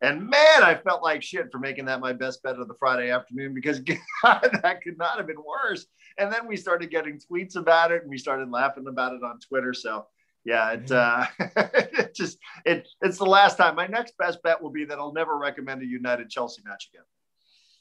And 0.01 0.29
man, 0.29 0.63
I 0.63 0.75
felt 0.75 1.01
like 1.01 1.23
shit 1.23 1.51
for 1.51 1.57
making 1.57 1.85
that 1.85 1.99
my 1.99 2.13
best 2.13 2.43
bet 2.43 2.59
of 2.59 2.67
the 2.67 2.75
Friday 2.75 3.09
afternoon 3.09 3.53
because 3.53 3.79
God, 4.23 4.59
that 4.61 4.81
could 4.83 4.97
not 4.97 5.17
have 5.17 5.27
been 5.27 5.43
worse. 5.43 5.87
And 6.19 6.31
then 6.31 6.47
we 6.47 6.57
started 6.57 6.91
getting 6.91 7.19
tweets 7.19 7.55
about 7.55 7.91
it 7.91 8.03
and 8.03 8.09
we 8.09 8.17
started 8.17 8.51
laughing 8.51 8.85
about 8.87 9.13
it 9.13 9.23
on 9.23 9.39
Twitter. 9.39 9.73
So 9.73 10.05
yeah, 10.47 10.71
it, 10.71 10.89
uh, 10.89 11.25
it 11.39 12.15
just 12.15 12.37
it 12.65 12.87
it's 13.01 13.17
the 13.17 13.25
last 13.25 13.57
time. 13.57 13.75
My 13.75 13.85
next 13.85 14.17
best 14.17 14.41
bet 14.43 14.61
will 14.61 14.69
be 14.69 14.85
that 14.85 14.97
I'll 14.97 15.11
never 15.11 15.37
recommend 15.37 15.81
a 15.81 15.85
United 15.85 16.29
Chelsea 16.29 16.61
match 16.65 16.89
again. 16.93 17.03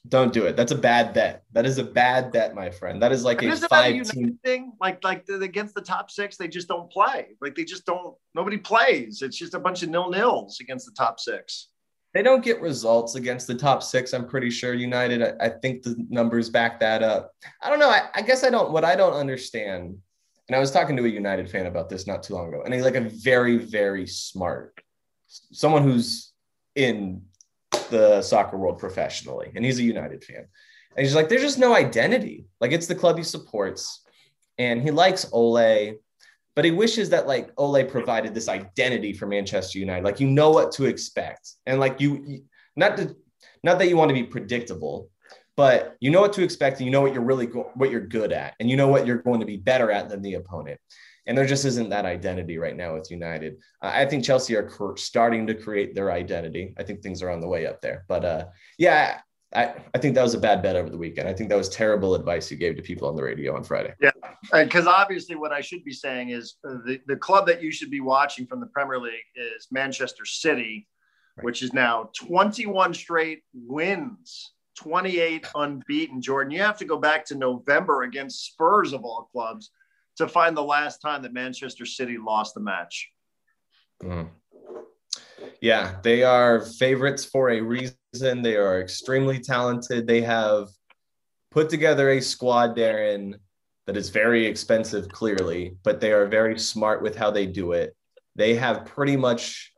Don't 0.09 0.33
do 0.33 0.47
it. 0.47 0.57
That's 0.57 0.73
a 0.73 0.79
bad 0.79 1.15
bet. 1.15 1.45
That 1.53 1.65
is 1.65 1.79
a 1.79 1.85
bad 1.85 2.33
bet, 2.33 2.57
my 2.57 2.71
friend. 2.71 3.01
That 3.01 3.13
is 3.13 3.23
like 3.23 3.41
a 3.43 3.57
five 3.57 3.95
a 3.95 4.05
team 4.05 4.39
thing. 4.45 4.73
Like 4.81 5.05
like 5.05 5.27
the, 5.27 5.41
against 5.41 5.77
the 5.77 5.81
top 5.81 6.11
six, 6.11 6.37
they 6.37 6.49
just 6.49 6.67
don't 6.67 6.91
play. 6.91 7.37
Like 7.41 7.55
they 7.55 7.65
just 7.65 7.87
don't. 7.87 8.17
Nobody 8.35 8.59
plays. 8.59 9.23
It's 9.23 9.37
just 9.37 9.55
a 9.55 9.61
bunch 9.61 9.85
of 9.85 9.91
nil 9.91 10.11
nils 10.11 10.59
against 10.61 10.87
the 10.87 10.93
top 10.93 11.21
six. 11.21 11.69
They 12.15 12.23
don't 12.23 12.43
get 12.43 12.61
results 12.61 13.15
against 13.15 13.47
the 13.47 13.55
top 13.55 13.83
six. 13.83 14.13
I'm 14.13 14.27
pretty 14.27 14.51
sure 14.51 14.75
United. 14.75 15.23
I, 15.23 15.47
I 15.47 15.49
think 15.51 15.83
the 15.85 15.95
numbers 16.09 16.51
back 16.51 16.81
that 16.81 17.05
up. 17.05 17.31
I 17.63 17.71
don't 17.71 17.79
know. 17.79 17.91
I, 17.91 18.09
I 18.15 18.23
guess 18.23 18.43
I 18.43 18.51
don't. 18.51 18.73
What 18.73 18.85
I 18.85 18.97
don't 18.97 19.15
understand, 19.15 19.99
and 20.49 20.57
I 20.57 20.59
was 20.59 20.71
talking 20.71 20.97
to 20.97 21.05
a 21.05 21.09
United 21.09 21.51
fan 21.51 21.67
about 21.67 21.89
this 21.89 22.07
not 22.07 22.23
too 22.23 22.35
long 22.35 22.49
ago, 22.49 22.63
and 22.65 22.73
he's 22.73 22.85
like 22.85 22.95
a 22.95 23.01
very, 23.01 23.59
very 23.59 24.07
smart, 24.07 24.81
someone 25.27 25.83
who's 25.83 26.33
in 26.75 27.23
the 27.91 28.23
soccer 28.23 28.57
world 28.57 28.79
professionally, 28.79 29.53
and 29.55 29.65
he's 29.65 29.79
a 29.79 29.85
United 29.85 30.23
fan. 30.25 30.47
And 30.97 31.05
he's 31.05 31.15
like, 31.15 31.29
there's 31.29 31.43
just 31.43 31.59
no 31.59 31.75
identity. 31.75 32.47
Like 32.61 32.73
it's 32.73 32.87
the 32.87 32.95
club 32.95 33.19
he 33.19 33.25
supports, 33.25 34.03
and 34.59 34.83
he 34.83 34.91
likes 34.91 35.27
Ole 35.33 35.97
but 36.57 36.65
he 36.65 36.71
wishes 36.71 37.11
that 37.11 37.29
like 37.29 37.53
Ole 37.59 37.85
provided 37.85 38.35
this 38.35 38.49
identity 38.49 39.13
for 39.13 39.27
Manchester 39.27 39.79
United. 39.79 40.05
Like 40.05 40.21
you 40.21 40.27
know 40.27 40.51
what 40.51 40.73
to 40.73 40.87
expect, 40.87 41.53
and 41.67 41.79
like 41.79 42.01
you, 42.01 42.43
not 42.75 42.97
to, 42.97 43.15
not 43.63 43.79
that 43.79 43.89
you 43.89 43.97
want 43.97 44.09
to 44.09 44.15
be 44.15 44.25
predictable, 44.25 45.11
but 45.57 45.97
you 46.01 46.11
know 46.11 46.21
what 46.21 46.33
to 46.35 46.43
expect, 46.43 46.79
and 46.79 46.87
you 46.87 46.93
know 46.93 47.01
what 47.01 47.13
you're 47.13 47.23
really 47.23 47.47
go- 47.47 47.71
what 47.75 47.91
you're 47.91 48.07
good 48.07 48.33
at, 48.33 48.55
and 48.61 48.71
you 48.71 48.77
know 48.77 48.89
what 48.89 49.07
you're 49.07 49.23
going 49.23 49.41
to 49.41 49.47
be 49.47 49.57
better 49.57 49.91
at 49.91 50.09
than 50.09 50.23
the 50.23 50.35
opponent. 50.35 50.81
And 51.27 51.37
there 51.37 51.47
just 51.47 51.65
isn't 51.65 51.89
that 51.89 52.05
identity 52.05 52.57
right 52.57 52.77
now 52.77 52.95
with 52.95 53.11
United. 53.11 53.57
Uh, 53.83 53.91
I 53.93 54.07
think 54.07 54.25
Chelsea 54.25 54.55
are 54.55 54.69
cr- 54.69 54.97
starting 54.97 55.47
to 55.49 55.55
create 55.55 55.95
their 55.95 56.13
identity. 56.13 56.73
I 56.79 56.85
think 56.85 57.03
things 57.03 57.21
are 57.21 57.31
on 57.31 57.41
the 57.41 57.49
way 57.49 57.67
up 57.67 57.81
there. 57.81 58.05
But 58.07 58.25
uh, 58.25 58.45
yeah, 58.79 59.21
I, 59.55 59.75
I 59.95 59.99
think 59.99 60.15
that 60.15 60.23
was 60.23 60.35
a 60.35 60.39
bad 60.39 60.63
bet 60.63 60.77
over 60.77 60.91
the 60.91 60.99
weekend. 60.99 61.29
I 61.29 61.33
think 61.33 61.49
that 61.51 61.57
was 61.57 61.69
terrible 61.69 62.15
advice 62.15 62.51
you 62.51 62.57
gave 62.57 62.77
to 62.77 62.83
people 62.83 63.09
on 63.09 63.17
the 63.17 63.23
radio 63.23 63.57
on 63.57 63.65
Friday. 63.65 63.95
Yeah, 64.01 64.11
because 64.53 64.87
obviously, 64.87 65.37
what 65.37 65.53
I 65.53 65.61
should 65.61 65.85
be 65.85 65.93
saying 65.93 66.31
is 66.31 66.57
uh, 66.69 66.75
the, 66.85 67.01
the 67.07 67.17
club 67.17 67.47
that 67.47 67.63
you 67.63 67.71
should 67.71 67.91
be 67.91 68.01
watching 68.01 68.47
from 68.47 68.61
the 68.61 68.67
Premier 68.67 68.99
League 68.99 69.15
is 69.35 69.69
Manchester 69.71 70.25
City, 70.25 70.87
right. 71.37 71.45
which 71.45 71.63
is 71.63 71.73
now 71.73 72.11
21 72.17 72.93
straight 72.95 73.43
wins, 73.55 74.53
28 74.77 75.47
unbeaten. 75.55 76.21
Jordan, 76.21 76.53
you 76.53 76.61
have 76.61 76.79
to 76.79 76.85
go 76.85 76.99
back 76.99 77.25
to 77.27 77.35
November 77.35 78.03
against 78.03 78.47
Spurs 78.47 78.93
of 78.93 79.05
all 79.05 79.29
clubs 79.33 79.71
to 80.17 80.29
find 80.29 80.57
the 80.57 80.63
last 80.63 80.99
time 80.99 81.23
that 81.23 81.33
Manchester 81.33 81.85
City 81.85 82.17
lost 82.19 82.57
a 82.57 82.61
match. 82.61 83.11
Mm. 84.03 84.29
Yeah, 85.61 85.97
they 86.03 86.23
are 86.23 86.61
favorites 86.61 87.25
for 87.25 87.51
a 87.51 87.61
reason. 87.61 88.43
They 88.43 88.57
are 88.57 88.81
extremely 88.81 89.41
talented. 89.41 90.07
They 90.07 90.23
have 90.23 90.69
put 91.51 91.69
together 91.69 92.11
a 92.11 92.21
squad, 92.21 92.77
Darren, 92.77 93.35
that 93.87 93.97
is 93.97 94.11
very 94.11 94.45
expensive, 94.47 95.09
clearly, 95.09 95.77
but 95.85 96.01
they 96.01 96.13
are 96.13 96.27
very 96.27 96.59
smart 96.59 97.03
with 97.03 97.17
how 97.17 97.31
they 97.31 97.47
do 97.47 97.73
it. 97.73 97.95
They 98.35 98.55
have 98.55 98.85
pretty 98.85 99.17
much 99.17 99.73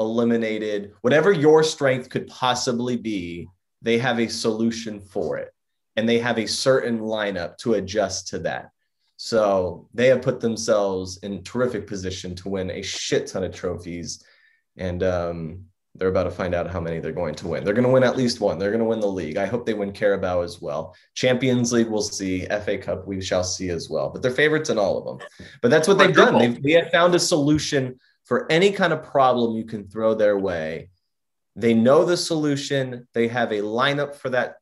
eliminated 0.00 0.92
whatever 1.00 1.32
your 1.32 1.62
strength 1.62 2.10
could 2.10 2.26
possibly 2.26 2.96
be, 2.96 3.48
they 3.84 3.98
have 3.98 4.18
a 4.18 4.28
solution 4.28 4.98
for 4.98 5.38
it. 5.38 5.52
And 5.96 6.08
they 6.08 6.18
have 6.18 6.38
a 6.38 6.46
certain 6.46 6.98
lineup 6.98 7.56
to 7.58 7.74
adjust 7.74 8.26
to 8.28 8.40
that. 8.40 8.70
So 9.16 9.88
they 9.94 10.08
have 10.08 10.22
put 10.22 10.40
themselves 10.40 11.18
in 11.18 11.44
terrific 11.44 11.86
position 11.86 12.34
to 12.36 12.48
win 12.48 12.70
a 12.70 12.82
shit 12.82 13.28
ton 13.28 13.44
of 13.44 13.54
trophies 13.54 14.24
and 14.76 15.02
um, 15.04 15.64
they're 15.94 16.08
about 16.08 16.24
to 16.24 16.30
find 16.30 16.54
out 16.54 16.68
how 16.68 16.80
many 16.80 16.98
they're 16.98 17.12
going 17.12 17.36
to 17.36 17.46
win. 17.46 17.62
They're 17.62 17.74
going 17.74 17.86
to 17.86 17.92
win 17.92 18.02
at 18.02 18.16
least 18.16 18.40
one. 18.40 18.58
They're 18.58 18.72
going 18.72 18.80
to 18.80 18.86
win 18.86 18.98
the 18.98 19.06
league. 19.06 19.36
I 19.36 19.46
hope 19.46 19.64
they 19.64 19.74
win 19.74 19.92
Carabao 19.92 20.40
as 20.40 20.60
well. 20.60 20.96
Champions 21.14 21.72
League, 21.72 21.86
we'll 21.88 22.02
see. 22.02 22.46
FA 22.46 22.76
Cup, 22.76 23.06
we 23.06 23.20
shall 23.20 23.44
see 23.44 23.70
as 23.70 23.88
well. 23.88 24.10
But 24.10 24.20
they're 24.20 24.32
favorites 24.32 24.70
in 24.70 24.78
all 24.78 24.98
of 24.98 25.04
them. 25.04 25.28
But 25.62 25.70
that's 25.70 25.86
what 25.86 25.98
they've 25.98 26.14
done. 26.14 26.38
They've, 26.38 26.60
they 26.60 26.72
have 26.72 26.90
found 26.90 27.14
a 27.14 27.20
solution 27.20 28.00
for 28.24 28.50
any 28.50 28.72
kind 28.72 28.92
of 28.92 29.04
problem 29.04 29.56
you 29.56 29.64
can 29.64 29.86
throw 29.86 30.14
their 30.14 30.36
way. 30.36 30.90
They 31.56 31.74
know 31.74 32.04
the 32.04 32.16
solution. 32.16 33.06
They 33.14 33.28
have 33.28 33.52
a 33.52 33.60
lineup 33.60 34.14
for 34.14 34.30
that 34.30 34.56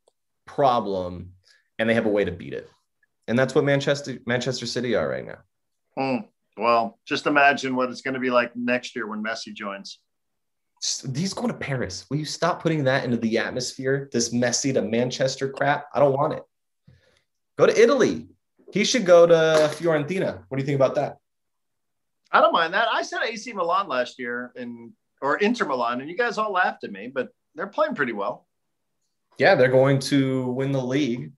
problem, 0.46 1.32
and 1.78 1.88
they 1.88 1.94
have 1.94 2.06
a 2.06 2.10
way 2.10 2.24
to 2.24 2.32
beat 2.32 2.52
it. 2.52 2.68
And 3.28 3.38
that's 3.38 3.54
what 3.54 3.64
Manchester 3.64 4.18
Manchester 4.26 4.66
City 4.66 4.94
are 4.94 5.08
right 5.08 5.26
now. 5.26 5.38
Hmm. 5.96 6.26
Well, 6.56 6.98
just 7.06 7.26
imagine 7.26 7.76
what 7.76 7.90
it's 7.90 8.02
going 8.02 8.14
to 8.14 8.20
be 8.20 8.30
like 8.30 8.54
next 8.54 8.94
year 8.94 9.06
when 9.06 9.22
Messi 9.22 9.54
joins. 9.54 10.00
He's 11.14 11.32
going 11.32 11.48
to 11.48 11.54
Paris. 11.54 12.04
Will 12.10 12.18
you 12.18 12.24
stop 12.24 12.60
putting 12.60 12.84
that 12.84 13.04
into 13.04 13.16
the 13.16 13.38
atmosphere? 13.38 14.10
This 14.12 14.34
Messi 14.34 14.74
to 14.74 14.82
Manchester 14.82 15.48
crap. 15.48 15.86
I 15.94 16.00
don't 16.00 16.12
want 16.12 16.34
it. 16.34 16.42
Go 17.56 17.66
to 17.66 17.80
Italy. 17.80 18.28
He 18.72 18.84
should 18.84 19.06
go 19.06 19.26
to 19.26 19.34
Fiorentina. 19.74 20.44
What 20.48 20.58
do 20.58 20.62
you 20.62 20.66
think 20.66 20.76
about 20.76 20.96
that? 20.96 21.18
I 22.32 22.40
don't 22.40 22.52
mind 22.52 22.74
that. 22.74 22.88
I 22.90 23.02
said 23.02 23.22
AC 23.22 23.52
Milan 23.52 23.86
last 23.86 24.18
year 24.18 24.52
and 24.56 24.92
or 25.22 25.36
Inter 25.36 25.64
Milan, 25.64 26.00
and 26.00 26.10
you 26.10 26.16
guys 26.16 26.36
all 26.36 26.52
laughed 26.52 26.84
at 26.84 26.92
me, 26.92 27.10
but 27.12 27.28
they're 27.54 27.68
playing 27.68 27.94
pretty 27.94 28.12
well. 28.12 28.46
Yeah, 29.38 29.54
they're 29.54 29.68
going 29.68 29.98
to 30.00 30.48
win 30.48 30.72
the 30.72 30.82
league. 30.82 31.32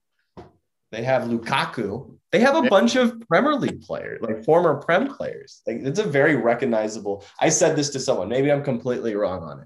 They 0.91 1.03
have 1.03 1.23
Lukaku. 1.23 2.17
They 2.31 2.39
have 2.39 2.55
a 2.55 2.63
yeah. 2.63 2.69
bunch 2.69 2.95
of 2.95 3.21
Premier 3.29 3.55
League 3.55 3.81
players, 3.81 4.21
like 4.21 4.43
former 4.43 4.75
Prem 4.75 5.07
players. 5.07 5.61
Like 5.65 5.77
it's 5.81 5.99
a 5.99 6.03
very 6.03 6.35
recognizable. 6.35 7.23
I 7.39 7.49
said 7.49 7.75
this 7.75 7.91
to 7.91 7.99
someone. 7.99 8.27
Maybe 8.27 8.51
I'm 8.51 8.63
completely 8.63 9.15
wrong 9.15 9.43
on 9.43 9.61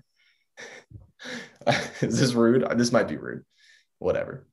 it. 1.68 1.76
Is 2.02 2.20
this 2.20 2.34
rude? 2.34 2.68
This 2.78 2.92
might 2.92 3.08
be 3.08 3.18
rude. 3.18 3.44
Whatever. 3.98 4.48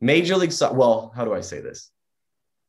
Major 0.00 0.36
League. 0.36 0.52
Well, 0.72 1.12
how 1.16 1.24
do 1.24 1.34
I 1.34 1.40
say 1.40 1.60
this? 1.60 1.90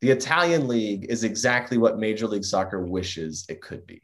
The 0.01 0.11
Italian 0.11 0.67
league 0.67 1.07
is 1.09 1.23
exactly 1.23 1.77
what 1.77 1.99
Major 1.99 2.27
League 2.27 2.45
Soccer 2.45 2.81
wishes 2.81 3.45
it 3.49 3.61
could 3.61 3.85
be. 3.85 4.01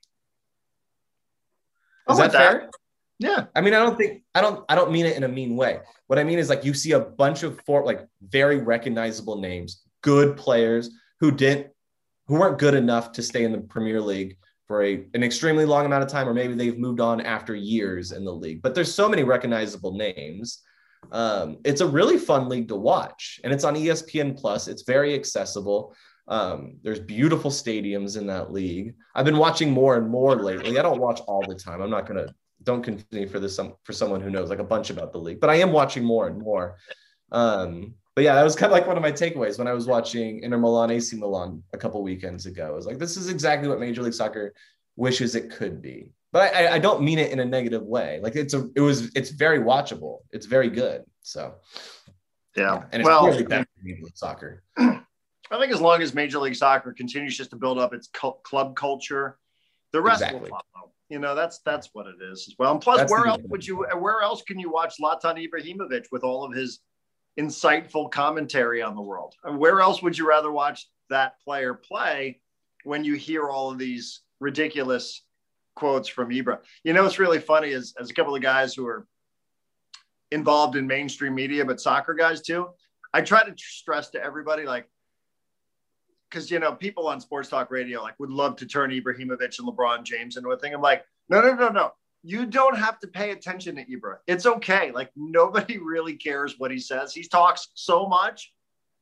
Is 2.09 2.17
that, 2.17 2.31
that 2.31 2.51
fair? 2.51 2.69
Yeah. 3.19 3.45
I 3.55 3.61
mean, 3.61 3.73
I 3.73 3.79
don't 3.79 3.97
think 3.97 4.23
I 4.33 4.41
don't 4.41 4.65
I 4.69 4.75
don't 4.75 4.91
mean 4.91 5.05
it 5.05 5.15
in 5.15 5.23
a 5.23 5.27
mean 5.27 5.55
way. 5.55 5.79
What 6.07 6.19
I 6.19 6.23
mean 6.23 6.39
is 6.39 6.49
like 6.49 6.65
you 6.65 6.73
see 6.73 6.91
a 6.91 6.99
bunch 6.99 7.43
of 7.43 7.59
four 7.65 7.85
like 7.85 8.05
very 8.21 8.57
recognizable 8.57 9.39
names 9.39 9.85
good 10.05 10.37
players 10.37 10.91
who 11.19 11.31
didn't 11.31 11.67
who 12.27 12.35
weren't 12.35 12.59
good 12.59 12.75
enough 12.75 13.11
to 13.13 13.23
stay 13.23 13.43
in 13.43 13.51
the 13.51 13.59
Premier 13.59 13.99
League 13.99 14.37
for 14.67 14.83
a, 14.83 15.05
an 15.13 15.23
extremely 15.23 15.65
long 15.65 15.85
amount 15.85 16.03
of 16.03 16.09
time, 16.09 16.27
or 16.27 16.33
maybe 16.33 16.55
they've 16.55 16.77
moved 16.77 16.99
on 16.99 17.21
after 17.21 17.55
years 17.55 18.11
in 18.11 18.25
the 18.25 18.33
league. 18.33 18.61
But 18.61 18.73
there's 18.73 18.93
so 18.93 19.07
many 19.07 19.23
recognizable 19.23 19.93
names. 19.93 20.61
Um, 21.11 21.57
it's 21.63 21.81
a 21.81 21.87
really 21.87 22.17
fun 22.17 22.49
league 22.49 22.67
to 22.69 22.75
watch, 22.75 23.39
and 23.43 23.53
it's 23.53 23.63
on 23.63 23.75
ESPN 23.75 24.39
Plus. 24.39 24.67
It's 24.67 24.83
very 24.83 25.13
accessible. 25.13 25.95
Um, 26.27 26.77
there's 26.81 26.99
beautiful 26.99 27.51
stadiums 27.51 28.17
in 28.17 28.25
that 28.27 28.51
league. 28.51 28.95
I've 29.13 29.25
been 29.25 29.37
watching 29.37 29.71
more 29.71 29.97
and 29.97 30.09
more 30.09 30.35
lately. 30.35 30.79
I 30.79 30.81
don't 30.81 30.99
watch 30.99 31.21
all 31.27 31.43
the 31.47 31.55
time. 31.55 31.81
I'm 31.81 31.89
not 31.89 32.07
gonna 32.07 32.33
don't 32.63 32.83
continue 32.83 33.27
for 33.27 33.39
this 33.39 33.55
some 33.55 33.75
for 33.83 33.93
someone 33.93 34.21
who 34.21 34.29
knows 34.29 34.49
like 34.49 34.59
a 34.59 34.63
bunch 34.63 34.89
about 34.89 35.11
the 35.11 35.19
league, 35.19 35.39
but 35.39 35.49
I 35.49 35.55
am 35.55 35.71
watching 35.71 36.03
more 36.03 36.27
and 36.27 36.39
more. 36.39 36.77
Um, 37.31 37.93
but 38.15 38.23
yeah, 38.23 38.35
that 38.35 38.43
was 38.43 38.55
kind 38.55 38.71
of 38.71 38.77
like 38.77 38.87
one 38.87 38.95
of 38.95 39.03
my 39.03 39.11
takeaways 39.11 39.59
when 39.59 39.67
I 39.67 39.73
was 39.73 39.87
watching 39.87 40.39
Inter 40.39 40.57
Milan 40.57 40.89
AC 40.89 41.15
Milan 41.17 41.61
a 41.73 41.77
couple 41.77 42.01
weekends 42.01 42.45
ago. 42.45 42.67
I 42.67 42.71
was 42.71 42.85
like, 42.85 42.97
this 42.97 43.17
is 43.17 43.29
exactly 43.29 43.67
what 43.67 43.79
Major 43.79 44.01
League 44.01 44.13
Soccer 44.13 44.53
wishes 44.95 45.35
it 45.35 45.51
could 45.51 45.81
be. 45.81 46.11
But 46.31 46.55
I, 46.55 46.75
I 46.75 46.79
don't 46.79 47.01
mean 47.01 47.19
it 47.19 47.31
in 47.31 47.39
a 47.39 47.45
negative 47.45 47.83
way. 47.83 48.19
Like 48.23 48.35
it's 48.35 48.53
a, 48.53 48.69
it 48.75 48.81
was, 48.81 49.11
it's 49.15 49.31
very 49.31 49.59
watchable. 49.59 50.19
It's 50.31 50.45
very 50.45 50.69
good. 50.69 51.03
So 51.21 51.55
yeah, 52.55 52.75
yeah. 52.75 52.83
and 52.93 53.01
it's 53.01 53.07
well, 53.07 53.27
really 53.27 53.43
better 53.43 53.65
Major 53.83 54.03
League 54.03 54.17
Soccer. 54.17 54.63
I 55.51 55.59
think 55.59 55.71
as 55.71 55.81
long 55.81 56.01
as 56.01 56.13
Major 56.13 56.39
League 56.39 56.55
Soccer 56.55 56.91
continues 56.93 57.37
just 57.37 57.51
to 57.51 57.55
build 57.55 57.77
up 57.77 57.93
its 57.93 58.07
club 58.07 58.75
culture, 58.75 59.37
the 59.91 60.01
rest 60.01 60.21
exactly. 60.21 60.49
will 60.49 60.59
follow. 60.73 60.91
You 61.09 61.19
know, 61.19 61.35
that's 61.35 61.59
that's 61.59 61.89
what 61.93 62.07
it 62.07 62.15
is 62.19 62.47
as 62.47 62.55
well. 62.57 62.71
And 62.71 62.81
plus, 62.81 62.97
that's 62.97 63.11
where 63.11 63.27
else 63.27 63.41
would 63.43 63.65
you? 63.65 63.85
Where 63.99 64.21
else 64.21 64.41
can 64.41 64.57
you 64.57 64.71
watch 64.71 64.95
Zlatan 64.99 65.47
Ibrahimovic 65.47 66.05
with 66.11 66.23
all 66.23 66.43
of 66.43 66.53
his 66.53 66.79
insightful 67.39 68.09
commentary 68.09 68.81
on 68.81 68.95
the 68.95 69.01
world. 69.01 69.35
Where 69.43 69.81
else 69.81 70.01
would 70.01 70.17
you 70.17 70.27
rather 70.27 70.51
watch 70.51 70.87
that 71.09 71.39
player 71.41 71.73
play 71.73 72.39
when 72.83 73.03
you 73.03 73.15
hear 73.15 73.49
all 73.49 73.71
of 73.71 73.77
these 73.77 74.21
ridiculous 74.39 75.23
quotes 75.75 76.07
from 76.07 76.29
Ibra? 76.29 76.59
You 76.83 76.93
know, 76.93 77.03
what's 77.03 77.19
really 77.19 77.39
funny 77.39 77.69
is 77.69 77.93
as 77.99 78.09
a 78.09 78.13
couple 78.13 78.35
of 78.35 78.41
guys 78.41 78.73
who 78.73 78.87
are 78.87 79.05
involved 80.31 80.75
in 80.75 80.87
mainstream 80.87 81.35
media, 81.35 81.65
but 81.65 81.81
soccer 81.81 82.13
guys 82.13 82.41
too. 82.41 82.69
I 83.13 83.21
try 83.21 83.43
to 83.43 83.53
stress 83.57 84.09
to 84.11 84.23
everybody 84.23 84.63
like, 84.63 84.89
because 86.35 86.51
you 86.51 86.59
know, 86.59 86.73
people 86.73 87.07
on 87.07 87.21
sports 87.21 87.49
talk 87.49 87.71
radio 87.71 88.01
like 88.01 88.19
would 88.19 88.29
love 88.29 88.57
to 88.57 88.65
turn 88.65 88.91
Ibrahimovic 88.91 89.57
and 89.59 89.67
LeBron 89.67 90.03
James 90.03 90.35
into 90.35 90.49
a 90.49 90.57
thing. 90.57 90.73
I'm 90.73 90.81
like, 90.81 91.05
no, 91.29 91.41
no, 91.41 91.53
no, 91.53 91.69
no 91.69 91.91
you 92.27 92.47
don't 92.47 92.75
have 92.75 92.99
to 92.99 93.07
pay 93.07 93.29
attention 93.29 93.75
to 93.75 93.85
Ibra. 93.85 94.17
It's 94.25 94.47
okay. 94.47 94.91
Like 94.91 95.11
nobody 95.15 95.77
really 95.83 96.15
cares 96.15 96.55
what 96.57 96.71
he 96.71 96.79
says. 96.79 97.13
He 97.13 97.23
talks 97.23 97.67
so 97.75 98.07
much, 98.07 98.51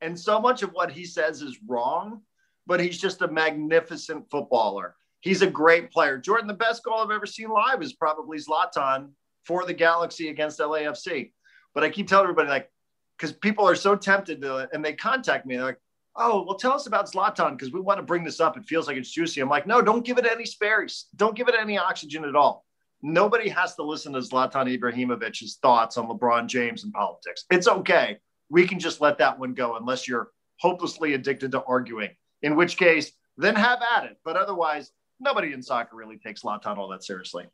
and 0.01 0.19
so 0.19 0.41
much 0.41 0.61
of 0.61 0.71
what 0.71 0.91
he 0.91 1.05
says 1.05 1.41
is 1.41 1.57
wrong, 1.65 2.21
but 2.67 2.81
he's 2.81 2.97
just 2.97 3.21
a 3.21 3.27
magnificent 3.29 4.29
footballer. 4.29 4.95
He's 5.21 5.41
a 5.41 5.47
great 5.47 5.89
player. 5.89 6.17
Jordan, 6.17 6.47
the 6.47 6.53
best 6.53 6.84
goal 6.84 6.99
I've 6.99 7.11
ever 7.11 7.25
seen 7.25 7.47
live 7.47 7.81
is 7.81 7.93
probably 7.93 8.38
Zlatan 8.39 9.11
for 9.45 9.65
the 9.65 9.73
Galaxy 9.73 10.27
against 10.27 10.59
LAFC. 10.59 11.31
But 11.73 11.86
I 11.86 11.89
keep 11.89 12.09
telling 12.09 12.25
everybody, 12.25 12.49
like, 12.49 12.69
because 13.17 13.31
people 13.31 13.65
are 13.65 13.75
so 13.75 13.95
tempted 13.95 14.41
to, 14.41 14.67
and 14.73 14.84
they 14.84 14.91
contact 14.91 15.45
me, 15.45 15.55
they're 15.55 15.63
like, 15.63 15.79
oh, 16.16 16.43
well, 16.43 16.57
tell 16.57 16.74
us 16.74 16.88
about 16.88 17.11
Zlatan 17.11 17.51
because 17.51 17.72
we 17.74 17.80
want 17.82 17.97
to 17.97 18.03
bring 18.03 18.24
this 18.24 18.39
up. 18.39 18.57
It 18.57 18.66
feels 18.66 18.88
like 18.88 18.97
it's 18.97 19.11
juicy. 19.11 19.41
I'm 19.41 19.49
like, 19.49 19.66
no, 19.66 19.82
don't 19.82 20.05
give 20.05 20.18
it 20.18 20.28
any 20.30 20.45
spares. 20.45 21.07
Don't 21.16 21.36
give 21.36 21.47
it 21.47 21.55
any 21.59 21.78
oxygen 21.78 22.24
at 22.26 22.36
all 22.36 22.66
nobody 23.03 23.49
has 23.49 23.76
to 23.76 23.84
listen 23.84 24.14
to 24.14 24.20
Zlatan 24.20 24.80
Ibrahimovic's 24.80 25.57
thoughts 25.57 25.97
on 25.97 26.07
LeBron 26.07 26.47
James 26.47 26.86
and 26.86 26.93
politics. 26.93 27.45
It's 27.51 27.68
okay. 27.68 28.18
We 28.49 28.66
can 28.66 28.80
just 28.80 29.01
let 29.01 29.18
that 29.20 29.38
one 29.38 29.53
go 29.53 29.76
unless 29.76 30.07
you're 30.07 30.30
hopelessly 30.59 31.14
addicted 31.14 31.51
to 31.51 31.64
arguing, 31.66 32.11
in 32.41 32.55
which 32.55 32.78
case, 32.78 33.11
then 33.38 33.55
have 33.55 33.82
at 33.95 34.05
it. 34.05 34.18
But 34.24 34.38
otherwise, 34.38 34.91
nobody 35.20 35.53
in 35.53 35.61
soccer 35.61 35.95
really 35.95 36.18
takes 36.18 36.43
Zlatan 36.43 36.78
all 36.78 36.88
that 36.89 37.03
seriously. 37.03 37.45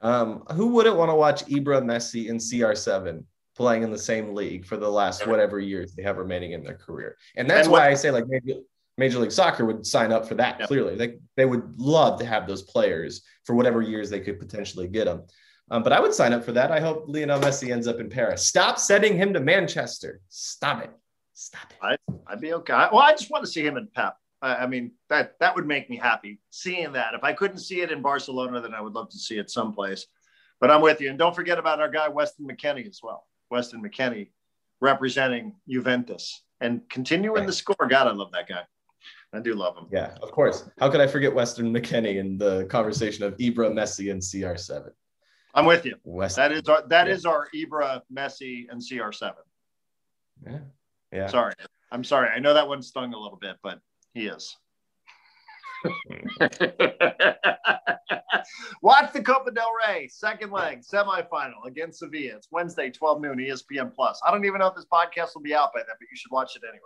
Um, 0.00 0.44
who 0.52 0.68
wouldn't 0.68 0.96
want 0.96 1.10
to 1.10 1.14
watch 1.14 1.44
Ibra, 1.46 1.82
Messi, 1.82 2.28
in 2.28 2.38
CR7 2.38 3.24
playing 3.58 3.82
in 3.82 3.90
the 3.90 3.98
same 3.98 4.34
league 4.34 4.64
for 4.64 4.78
the 4.78 4.88
last 4.88 5.26
whatever 5.26 5.60
years 5.60 5.92
they 5.94 6.02
have 6.02 6.16
remaining 6.16 6.52
in 6.52 6.62
their 6.62 6.76
career? 6.76 7.18
And 7.36 7.50
that's 7.50 7.66
and 7.66 7.72
what, 7.72 7.80
why 7.80 7.90
I 7.90 7.94
say, 7.94 8.10
like, 8.10 8.26
maybe 8.26 8.62
Major 8.96 9.18
League 9.18 9.32
Soccer 9.32 9.66
would 9.66 9.84
sign 9.84 10.12
up 10.12 10.26
for 10.26 10.34
that. 10.36 10.60
Yep. 10.60 10.68
Clearly, 10.68 10.96
they 10.96 11.18
they 11.36 11.44
would 11.44 11.78
love 11.78 12.18
to 12.20 12.24
have 12.24 12.46
those 12.46 12.62
players 12.62 13.22
for 13.44 13.54
whatever 13.54 13.82
years 13.82 14.08
they 14.08 14.20
could 14.20 14.38
potentially 14.40 14.88
get 14.88 15.04
them. 15.04 15.24
Um, 15.70 15.82
but 15.82 15.92
I 15.92 16.00
would 16.00 16.14
sign 16.14 16.32
up 16.32 16.44
for 16.44 16.52
that. 16.52 16.72
I 16.72 16.80
hope 16.80 17.04
Lionel 17.06 17.40
Messi 17.40 17.70
ends 17.70 17.86
up 17.86 18.00
in 18.00 18.08
Paris. 18.08 18.46
Stop 18.46 18.78
sending 18.78 19.16
him 19.16 19.34
to 19.34 19.40
Manchester. 19.40 20.20
Stop 20.30 20.82
it. 20.84 20.90
Stop 21.34 21.70
it. 21.70 21.78
I'd, 21.82 21.98
I'd 22.26 22.40
be 22.40 22.54
okay. 22.54 22.72
Well, 22.90 23.02
I 23.02 23.12
just 23.12 23.30
want 23.30 23.44
to 23.44 23.50
see 23.50 23.64
him 23.64 23.76
in 23.76 23.86
Pep. 23.94 24.16
I, 24.40 24.56
I 24.56 24.66
mean, 24.66 24.92
that 25.10 25.34
that 25.40 25.54
would 25.54 25.66
make 25.66 25.90
me 25.90 25.96
happy 25.96 26.40
seeing 26.50 26.92
that. 26.92 27.14
If 27.14 27.22
I 27.22 27.34
couldn't 27.34 27.58
see 27.58 27.82
it 27.82 27.92
in 27.92 28.02
Barcelona, 28.02 28.60
then 28.60 28.72
I 28.72 28.80
would 28.80 28.94
love 28.94 29.10
to 29.10 29.18
see 29.18 29.38
it 29.38 29.50
someplace. 29.50 30.06
But 30.60 30.72
I'm 30.72 30.80
with 30.80 31.00
you. 31.00 31.10
And 31.10 31.18
don't 31.18 31.36
forget 31.36 31.58
about 31.58 31.80
our 31.80 31.90
guy 31.90 32.08
Weston 32.08 32.48
McKennie 32.48 32.88
as 32.88 33.00
well. 33.00 33.27
Weston 33.50 33.82
McKennie 33.82 34.28
representing 34.80 35.54
Juventus 35.68 36.42
and 36.60 36.82
continuing 36.88 37.40
right. 37.40 37.46
the 37.46 37.52
score. 37.52 37.76
God, 37.88 38.06
I 38.06 38.12
love 38.12 38.32
that 38.32 38.48
guy. 38.48 38.62
I 39.32 39.40
do 39.40 39.54
love 39.54 39.76
him. 39.76 39.86
Yeah, 39.92 40.16
of 40.22 40.30
course. 40.32 40.68
How 40.78 40.90
could 40.90 41.00
I 41.00 41.06
forget 41.06 41.34
Weston 41.34 41.72
McKennie 41.72 42.16
in 42.16 42.38
the 42.38 42.64
conversation 42.66 43.24
of 43.24 43.36
Ibra, 43.36 43.72
Messi, 43.72 44.10
and 44.10 44.22
CR7? 44.22 44.90
I'm 45.54 45.66
with 45.66 45.84
you. 45.84 45.96
Weston. 46.04 46.42
That 46.42 46.52
is 46.52 46.68
our 46.68 46.86
that 46.88 47.06
yeah. 47.06 47.12
is 47.12 47.26
our 47.26 47.48
Ibra, 47.54 48.02
Messi, 48.12 48.66
and 48.70 48.80
CR7. 48.80 49.34
Yeah. 50.46 50.58
Yeah. 51.12 51.26
Sorry. 51.26 51.54
I'm 51.90 52.04
sorry. 52.04 52.28
I 52.28 52.38
know 52.38 52.54
that 52.54 52.68
one 52.68 52.82
stung 52.82 53.14
a 53.14 53.18
little 53.18 53.38
bit, 53.38 53.56
but 53.62 53.80
he 54.14 54.26
is. 54.26 54.56
Watch 58.82 59.12
the 59.12 59.22
Copa 59.22 59.50
del 59.50 59.70
Rey 59.86 60.08
second 60.08 60.52
leg 60.52 60.82
semifinal 60.82 61.66
against 61.66 62.00
Sevilla. 62.00 62.36
It's 62.36 62.48
Wednesday, 62.50 62.90
12 62.90 63.20
noon, 63.20 63.38
ESPN 63.38 63.94
Plus. 63.94 64.20
I 64.26 64.30
don't 64.30 64.44
even 64.44 64.60
know 64.60 64.68
if 64.68 64.74
this 64.74 64.86
podcast 64.92 65.34
will 65.34 65.42
be 65.42 65.54
out 65.54 65.72
by 65.72 65.80
then, 65.80 65.94
but 65.98 66.08
you 66.10 66.16
should 66.16 66.30
watch 66.30 66.56
it 66.56 66.62
anyway. 66.68 66.80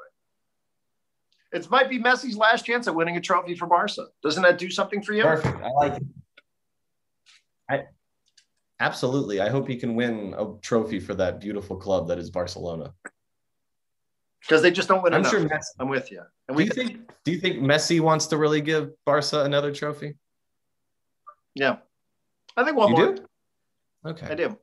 It 1.53 1.71
might 1.71 1.91
be 1.91 1.99
Messi's 1.99 2.37
last 2.37 2.65
chance 2.65 2.89
at 2.89 2.95
winning 2.95 3.17
a 3.17 3.21
trophy 3.21 3.55
for 3.55 3.67
Barca. 3.67 4.07
Doesn't 4.23 4.43
that 4.43 4.59
do 4.59 4.71
something 4.71 5.03
for 5.03 5.13
you? 5.13 5.23
Perfect. 5.23 5.63
I 5.63 5.71
like 5.71 5.93
it. 5.95 6.03
I, 7.69 7.85
absolutely. 8.81 9.41
I 9.41 9.51
hope 9.51 9.69
he 9.69 9.77
can 9.77 9.95
win 9.95 10.35
a 10.37 10.55
trophy 10.63 10.99
for 10.99 11.15
that 11.15 11.41
beautiful 11.41 11.77
club 11.77 12.09
that 12.09 12.19
is 12.19 12.31
Barcelona. 12.31 12.95
Because 14.41 14.63
they 14.63 14.71
just 14.71 14.89
don't 14.89 15.03
win 15.03 15.13
I'm 15.13 15.21
enough. 15.21 15.31
Sure 15.31 15.41
Messi, 15.41 15.61
I'm 15.79 15.89
with 15.89 16.11
you. 16.11 16.23
And 16.61 16.71
do 16.71 16.81
you 16.83 16.89
think? 16.89 17.11
Do 17.25 17.33
you 17.33 17.39
think 17.39 17.61
Messi 17.61 18.01
wants 18.01 18.27
to 18.27 18.37
really 18.37 18.61
give 18.61 18.91
Barca 19.05 19.45
another 19.45 19.73
trophy? 19.73 20.15
Yeah, 21.55 21.77
I 22.57 22.65
think 22.65 22.77
one 22.77 22.91
you 22.91 22.97
more. 22.97 23.15
Do? 23.15 23.25
Okay, 24.07 24.27
I 24.27 24.35
do. 24.35 24.59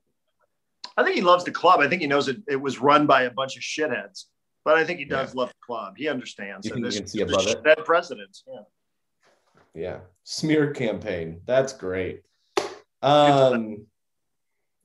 I 0.97 1.03
think 1.03 1.15
he 1.15 1.21
loves 1.21 1.45
the 1.45 1.51
club. 1.51 1.79
I 1.79 1.87
think 1.87 2.01
he 2.01 2.07
knows 2.07 2.27
it, 2.27 2.37
it 2.47 2.57
was 2.57 2.79
run 2.79 3.07
by 3.07 3.23
a 3.23 3.31
bunch 3.31 3.55
of 3.55 3.63
shitheads 3.63 4.25
but 4.69 4.77
I 4.77 4.83
think 4.83 4.99
he 4.99 5.05
does 5.05 5.33
yeah. 5.33 5.39
love 5.41 5.49
the 5.49 5.65
club. 5.65 5.95
He 5.97 6.07
understands. 6.07 6.67
You, 6.67 6.73
think 6.73 6.85
this, 6.85 6.93
you 6.93 7.01
can 7.01 7.07
see 7.07 7.21
above 7.21 7.47
it. 7.47 7.63
That 7.63 7.85
presidents. 7.85 8.43
Yeah. 8.47 8.61
Yeah. 9.73 9.97
Smear 10.25 10.75
campaign. 10.75 11.41
That's 11.47 11.73
great. 11.73 12.21
Um. 13.01 13.87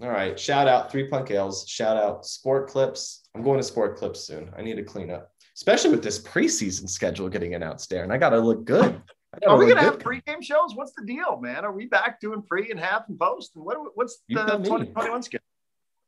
All 0.00 0.08
right. 0.08 0.40
Shout 0.40 0.68
out 0.68 0.90
Three 0.90 1.08
Punk 1.08 1.30
Ales. 1.30 1.68
Shout 1.68 1.98
out 1.98 2.24
Sport 2.24 2.68
Clips. 2.68 3.28
I'm 3.34 3.42
going 3.42 3.58
to 3.58 3.62
Sport 3.62 3.98
Clips 3.98 4.20
soon. 4.20 4.50
I 4.56 4.62
need 4.62 4.76
to 4.76 4.84
clean 4.84 5.10
up, 5.10 5.32
especially 5.56 5.90
with 5.90 6.02
this 6.02 6.20
preseason 6.20 6.88
schedule 6.88 7.28
getting 7.28 7.54
announced, 7.54 7.90
Darren. 7.90 8.12
I 8.12 8.18
got 8.18 8.30
to 8.30 8.40
look 8.40 8.64
good. 8.64 9.00
Are 9.46 9.56
we 9.56 9.66
gonna 9.66 9.80
have 9.80 9.98
pregame 9.98 10.42
shows? 10.42 10.74
What's 10.74 10.92
the 10.92 11.04
deal, 11.04 11.40
man? 11.40 11.64
Are 11.64 11.72
we 11.72 11.86
back 11.86 12.20
doing 12.20 12.42
pre 12.42 12.70
and 12.70 12.78
half 12.78 13.08
and 13.08 13.18
post? 13.18 13.56
And 13.56 13.64
what, 13.64 13.78
what's 13.94 14.22
the 14.28 14.36
2021 14.36 15.22
schedule? 15.22 15.44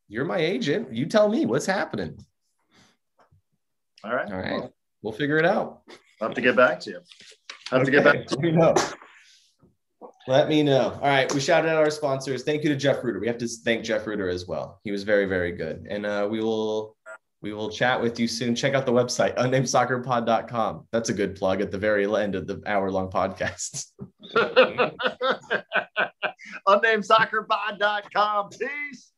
You're 0.09 0.24
my 0.24 0.38
agent. 0.38 0.92
You 0.92 1.07
tell 1.07 1.28
me 1.28 1.47
what's 1.47 1.66
happening. 1.66 2.24
All 4.05 4.14
right. 4.14 4.30
All 4.30 4.38
right. 4.38 4.61
Well, 4.61 4.72
we'll 5.03 5.12
figure 5.12 5.38
it 5.38 5.44
out. 5.44 5.82
I'll 6.20 6.28
have 6.28 6.34
to 6.36 6.40
get 6.40 6.55
back 6.55 6.80
to 6.80 6.90
you. 6.90 7.01
I'll 7.72 7.80
have 7.80 7.88
okay. 7.88 7.97
to 7.97 8.03
get 8.03 8.05
back 8.05 8.26
to 8.26 8.38
you. 8.40 8.53
know. 8.53 8.74
Let 10.28 10.49
me 10.49 10.62
know. 10.62 10.92
All 11.03 11.09
right. 11.09 11.32
We 11.32 11.40
shouted 11.40 11.68
out 11.68 11.76
our 11.76 11.90
sponsors. 11.90 12.44
Thank 12.44 12.62
you 12.62 12.68
to 12.68 12.76
Jeff 12.76 13.03
Rueter. 13.03 13.18
We 13.18 13.26
have 13.26 13.38
to 13.38 13.49
thank 13.49 13.84
Jeff 13.84 14.07
Rueter 14.07 14.28
as 14.28 14.47
well. 14.47 14.80
He 14.84 14.92
was 14.92 15.03
very, 15.03 15.26
very 15.26 15.53
good. 15.53 15.86
And 15.90 16.07
uh, 16.07 16.28
we 16.30 16.40
will 16.40 16.97
we 17.43 17.53
will 17.53 17.70
chat 17.70 18.01
with 18.01 18.18
you 18.18 18.26
soon. 18.26 18.55
Check 18.55 18.74
out 18.74 18.87
the 18.87 18.93
website, 18.93 19.37
unnamedSoccerPod.com. 19.37 20.89
That's 20.91 21.11
a 21.11 21.14
good 21.14 21.37
plug 21.37 21.61
at 21.61 21.70
the 21.70 21.78
very 21.78 22.05
end 22.05 22.34
of 22.34 22.47
the 22.47 22.62
hour 22.66 22.91
long 22.91 23.11
podcast. 23.11 23.93
unnamedSoccerPod.com. 26.68 28.51
Peace. 28.51 29.12